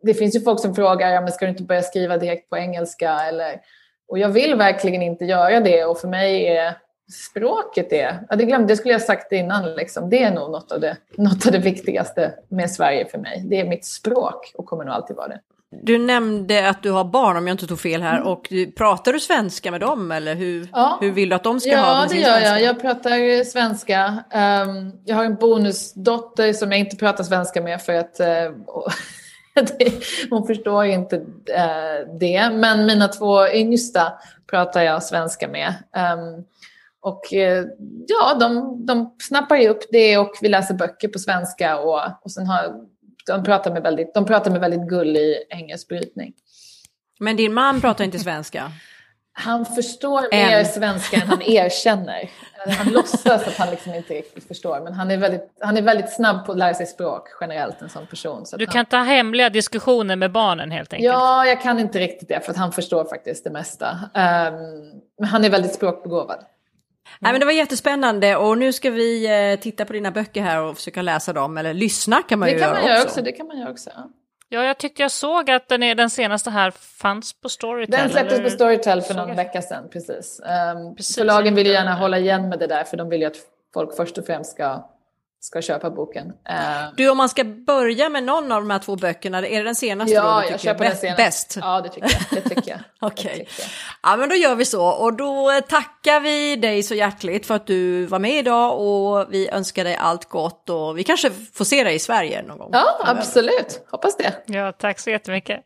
det 0.01 0.13
finns 0.13 0.35
ju 0.35 0.41
folk 0.41 0.59
som 0.59 0.75
frågar, 0.75 1.09
ja, 1.09 1.21
men 1.21 1.31
ska 1.31 1.45
du 1.45 1.51
inte 1.51 1.63
börja 1.63 1.81
skriva 1.81 2.17
direkt 2.17 2.49
på 2.49 2.57
engelska 2.57 3.19
eller 3.19 3.61
och 4.07 4.19
jag 4.19 4.29
vill 4.29 4.55
verkligen 4.55 5.01
inte 5.01 5.25
göra 5.25 5.59
det 5.59 5.85
och 5.85 5.99
för 5.99 6.07
mig 6.07 6.47
är 6.47 6.77
språket 7.09 7.89
det, 7.89 8.19
ja, 8.29 8.35
det 8.35 8.45
glömde 8.45 8.67
det 8.67 8.77
skulle 8.77 8.93
jag 8.93 9.01
sagt 9.01 9.31
innan, 9.31 9.73
liksom. 9.75 10.09
det 10.09 10.23
är 10.23 10.31
nog 10.31 10.51
något 10.51 10.71
av, 10.71 10.79
det, 10.79 10.97
något 11.17 11.45
av 11.45 11.51
det 11.51 11.59
viktigaste 11.59 12.33
med 12.47 12.71
Sverige 12.71 13.05
för 13.05 13.17
mig. 13.17 13.43
Det 13.45 13.59
är 13.59 13.67
mitt 13.67 13.85
språk 13.85 14.51
och 14.55 14.65
kommer 14.65 14.83
nog 14.83 14.93
alltid 14.93 15.15
vara 15.15 15.27
det. 15.27 15.39
Du 15.71 15.97
nämnde 15.97 16.69
att 16.69 16.83
du 16.83 16.91
har 16.91 17.03
barn 17.03 17.37
om 17.37 17.47
jag 17.47 17.53
inte 17.53 17.67
tog 17.67 17.79
fel 17.79 18.01
här 18.01 18.17
mm. 18.17 18.27
och 18.27 18.47
pratar 18.77 19.13
du 19.13 19.19
svenska 19.19 19.71
med 19.71 19.81
dem 19.81 20.11
eller 20.11 20.35
hur, 20.35 20.67
ja. 20.71 20.97
hur 21.01 21.11
vill 21.11 21.29
du 21.29 21.35
att 21.35 21.43
de 21.43 21.59
ska 21.59 21.69
ja, 21.69 21.77
ha 21.77 22.07
svenska? 22.07 22.19
Ja, 22.19 22.35
det 22.35 22.45
gör 22.45 22.51
jag. 22.51 22.61
Jag 22.61 22.81
pratar 22.81 23.43
svenska. 23.43 24.23
Um, 24.33 24.91
jag 25.05 25.15
har 25.15 25.23
en 25.23 25.35
bonusdotter 25.35 26.53
som 26.53 26.71
jag 26.71 26.79
inte 26.79 26.95
pratar 26.95 27.23
svenska 27.23 27.61
med 27.61 27.81
för 27.81 27.93
att 27.93 28.19
uh, 28.19 28.55
hon 30.29 30.47
förstår 30.47 30.85
inte 30.85 31.15
uh, 31.15 32.17
det. 32.19 32.49
Men 32.53 32.85
mina 32.85 33.07
två 33.07 33.47
yngsta 33.47 34.13
pratar 34.49 34.81
jag 34.81 35.03
svenska 35.03 35.47
med. 35.47 35.73
Och 37.01 37.21
uh, 37.33 37.65
ja, 38.07 38.37
de, 38.39 38.77
de 38.85 39.15
snappar 39.19 39.55
ju 39.55 39.69
upp 39.69 39.83
det 39.91 40.17
och 40.17 40.31
vi 40.41 40.49
läser 40.49 40.73
böcker 40.73 41.07
på 41.07 41.19
svenska 41.19 41.79
och, 41.79 42.01
och 42.23 42.31
sen 42.31 42.47
har 42.47 42.73
de 43.27 43.43
pratar 43.43 43.73
med 43.73 43.83
väldigt, 43.83 44.13
de 44.13 44.25
pratar 44.25 44.51
med 44.51 44.61
väldigt 44.61 44.89
gullig 44.89 45.35
engelsk 45.49 45.87
brytning. 45.87 46.33
Men 47.19 47.35
din 47.35 47.53
man 47.53 47.81
pratar 47.81 48.03
inte 48.03 48.19
svenska? 48.19 48.71
Han 49.33 49.65
förstår 49.65 50.27
en. 50.31 50.47
mer 50.47 50.63
svenska 50.63 51.17
än 51.17 51.27
han 51.27 51.41
erkänner. 51.41 52.29
Han 52.77 52.93
låtsas 52.93 53.47
att 53.47 53.57
han 53.57 53.69
liksom 53.69 53.93
inte 53.93 54.13
riktigt 54.13 54.47
förstår. 54.47 54.81
Men 54.83 54.93
han 54.93 55.11
är, 55.11 55.17
väldigt, 55.17 55.53
han 55.59 55.77
är 55.77 55.81
väldigt 55.81 56.13
snabb 56.13 56.45
på 56.45 56.51
att 56.51 56.57
lära 56.57 56.73
sig 56.73 56.85
språk 56.85 57.27
generellt, 57.41 57.81
en 57.81 57.89
sån 57.89 58.07
person. 58.07 58.45
Så 58.45 58.57
du 58.57 58.65
kan 58.65 58.75
han... 58.75 58.85
ta 58.85 58.97
hemliga 58.97 59.49
diskussioner 59.49 60.15
med 60.15 60.31
barnen 60.31 60.71
helt 60.71 60.93
enkelt? 60.93 61.13
Ja, 61.13 61.45
jag 61.45 61.61
kan 61.61 61.79
inte 61.79 61.99
riktigt 61.99 62.29
det, 62.29 62.45
för 62.45 62.51
att 62.51 62.57
han 62.57 62.71
förstår 62.71 63.05
faktiskt 63.05 63.43
det 63.43 63.49
mesta. 63.49 63.89
Um, 63.91 65.01
men 65.19 65.29
han 65.29 65.45
är 65.45 65.49
väldigt 65.49 65.73
språkbegåvad. 65.73 66.45
Nej, 67.19 67.31
men 67.31 67.39
det 67.39 67.45
var 67.45 67.53
jättespännande 67.53 68.35
och 68.35 68.57
nu 68.57 68.73
ska 68.73 68.89
vi 68.89 69.25
eh, 69.51 69.59
titta 69.59 69.85
på 69.85 69.93
dina 69.93 70.11
böcker 70.11 70.41
här 70.41 70.61
och 70.61 70.75
försöka 70.75 71.01
läsa 71.01 71.33
dem, 71.33 71.57
eller 71.57 71.73
lyssna 71.73 72.21
kan 72.21 72.39
man 72.39 72.47
det 72.47 72.53
ju 72.53 72.59
kan 72.59 72.69
göra 72.69 72.81
man 72.81 72.91
också. 72.91 73.07
också. 73.07 73.21
Det 73.21 73.31
kan 73.31 73.47
man 73.47 73.59
göra 73.59 73.71
också. 73.71 73.89
Ja, 74.51 74.63
jag 74.63 74.77
tyckte 74.77 75.01
jag 75.01 75.11
såg 75.11 75.51
att 75.51 75.67
den, 75.67 75.83
är, 75.83 75.95
den 75.95 76.09
senaste 76.09 76.49
här 76.49 76.71
fanns 76.71 77.41
på 77.41 77.49
Storytel. 77.49 77.99
Den 77.99 78.09
släpptes 78.09 78.41
på 78.41 78.49
Storytel 78.49 79.01
för 79.01 79.13
någon 79.13 79.35
vecka 79.35 79.61
sedan, 79.61 79.89
precis. 79.91 80.41
Um, 80.75 80.95
precis 80.95 81.15
förlagen 81.15 81.55
vill 81.55 81.67
ju 81.67 81.73
gärna 81.73 81.95
hålla 81.95 82.17
igen 82.17 82.49
med 82.49 82.59
det 82.59 82.67
där, 82.67 82.83
för 82.83 82.97
de 82.97 83.09
vill 83.09 83.21
ju 83.21 83.27
att 83.27 83.37
folk 83.73 83.95
först 83.95 84.17
och 84.17 84.25
främst 84.25 84.51
ska 84.51 84.89
ska 85.39 85.61
köpa 85.61 85.89
boken. 85.89 86.27
Uh, 86.27 86.93
du, 86.97 87.09
om 87.09 87.17
man 87.17 87.29
ska 87.29 87.43
börja 87.43 88.09
med 88.09 88.23
någon 88.23 88.51
av 88.51 88.61
de 88.61 88.69
här 88.69 88.79
två 88.79 88.95
böckerna, 88.95 89.37
är 89.37 89.57
det 89.57 89.63
den 89.63 89.75
senaste 89.75 90.13
ja, 90.13 90.23
då 90.23 90.35
du 90.35 90.41
tycker 90.41 90.51
jag 90.53 90.61
köper 90.61 90.85
den 90.85 90.97
senaste. 90.97 91.23
bäst? 91.23 91.57
Ja, 91.61 91.81
det 91.81 91.89
tycker 91.89 92.09
jag. 92.09 92.43
Det 92.43 92.49
tycker 92.49 92.71
jag. 92.71 92.79
Okej. 92.99 93.31
Okay. 93.31 93.45
Ja, 94.03 94.15
men 94.17 94.29
då 94.29 94.35
gör 94.35 94.55
vi 94.55 94.65
så. 94.65 94.87
Och 94.87 95.13
då 95.13 95.61
tackar 95.69 96.19
vi 96.19 96.55
dig 96.55 96.83
så 96.83 96.95
hjärtligt 96.95 97.45
för 97.45 97.55
att 97.55 97.67
du 97.67 98.05
var 98.05 98.19
med 98.19 98.37
idag 98.37 98.79
och 98.79 99.33
vi 99.33 99.49
önskar 99.49 99.83
dig 99.83 99.95
allt 99.95 100.29
gott 100.29 100.69
och 100.69 100.97
vi 100.97 101.03
kanske 101.03 101.31
får 101.53 101.65
se 101.65 101.83
dig 101.83 101.95
i 101.95 101.99
Sverige 101.99 102.41
någon 102.41 102.57
gång. 102.57 102.69
Ja, 102.73 102.99
absolut. 102.99 103.85
Hoppas 103.91 104.17
det. 104.17 104.33
Ja, 104.45 104.71
tack 104.71 104.99
så 104.99 105.09
jättemycket. 105.09 105.59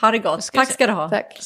Ha 0.00 0.10
det 0.10 0.18
gott. 0.18 0.52
Tack 0.52 0.72
ska 0.72 0.86
du 0.86 0.92
ha. 0.92 1.08
Tack. 1.08 1.40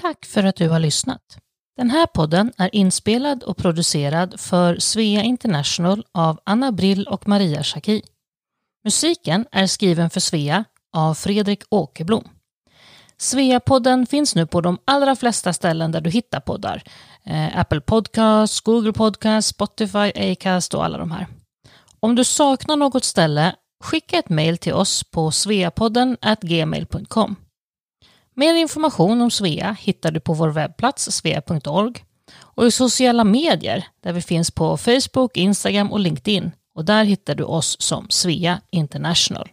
Tack 0.00 0.26
för 0.26 0.44
att 0.44 0.56
du 0.56 0.68
har 0.68 0.78
lyssnat. 0.78 1.38
Den 1.76 1.90
här 1.90 2.06
podden 2.06 2.52
är 2.58 2.74
inspelad 2.74 3.42
och 3.42 3.56
producerad 3.56 4.40
för 4.40 4.78
Svea 4.78 5.22
International 5.22 6.04
av 6.12 6.40
Anna 6.46 6.72
Brill 6.72 7.08
och 7.08 7.28
Maria 7.28 7.62
Schacki. 7.62 8.02
Musiken 8.84 9.46
är 9.52 9.66
skriven 9.66 10.10
för 10.10 10.20
Svea 10.20 10.64
av 10.96 11.14
Fredrik 11.14 11.62
Åkerblom. 11.70 12.28
Svea-podden 13.18 14.06
finns 14.06 14.34
nu 14.34 14.46
på 14.46 14.60
de 14.60 14.78
allra 14.84 15.16
flesta 15.16 15.52
ställen 15.52 15.92
där 15.92 16.00
du 16.00 16.10
hittar 16.10 16.40
poddar. 16.40 16.82
Eh, 17.24 17.58
Apple 17.58 17.80
Podcasts, 17.80 18.60
Google 18.60 18.92
Podcasts, 18.92 19.50
Spotify, 19.50 20.32
Acast 20.32 20.74
och 20.74 20.84
alla 20.84 20.98
de 20.98 21.10
här. 21.10 21.26
Om 22.00 22.14
du 22.14 22.24
saknar 22.24 22.76
något 22.76 23.04
ställe, 23.04 23.54
skicka 23.84 24.18
ett 24.18 24.28
mejl 24.28 24.58
till 24.58 24.72
oss 24.74 25.04
på 25.04 25.30
sveapodden 25.30 26.16
gmail.com. 26.40 27.36
Mer 28.36 28.54
information 28.54 29.22
om 29.22 29.30
Svea 29.30 29.76
hittar 29.80 30.10
du 30.10 30.20
på 30.20 30.32
vår 30.32 30.48
webbplats 30.48 31.10
svea.org 31.10 32.04
och 32.36 32.66
i 32.66 32.70
sociala 32.70 33.24
medier 33.24 33.86
där 34.02 34.12
vi 34.12 34.22
finns 34.22 34.50
på 34.50 34.76
Facebook, 34.76 35.36
Instagram 35.36 35.92
och 35.92 36.00
LinkedIn 36.00 36.50
och 36.74 36.84
där 36.84 37.04
hittar 37.04 37.34
du 37.34 37.44
oss 37.44 37.76
som 37.80 38.06
Svea 38.10 38.60
International. 38.70 39.48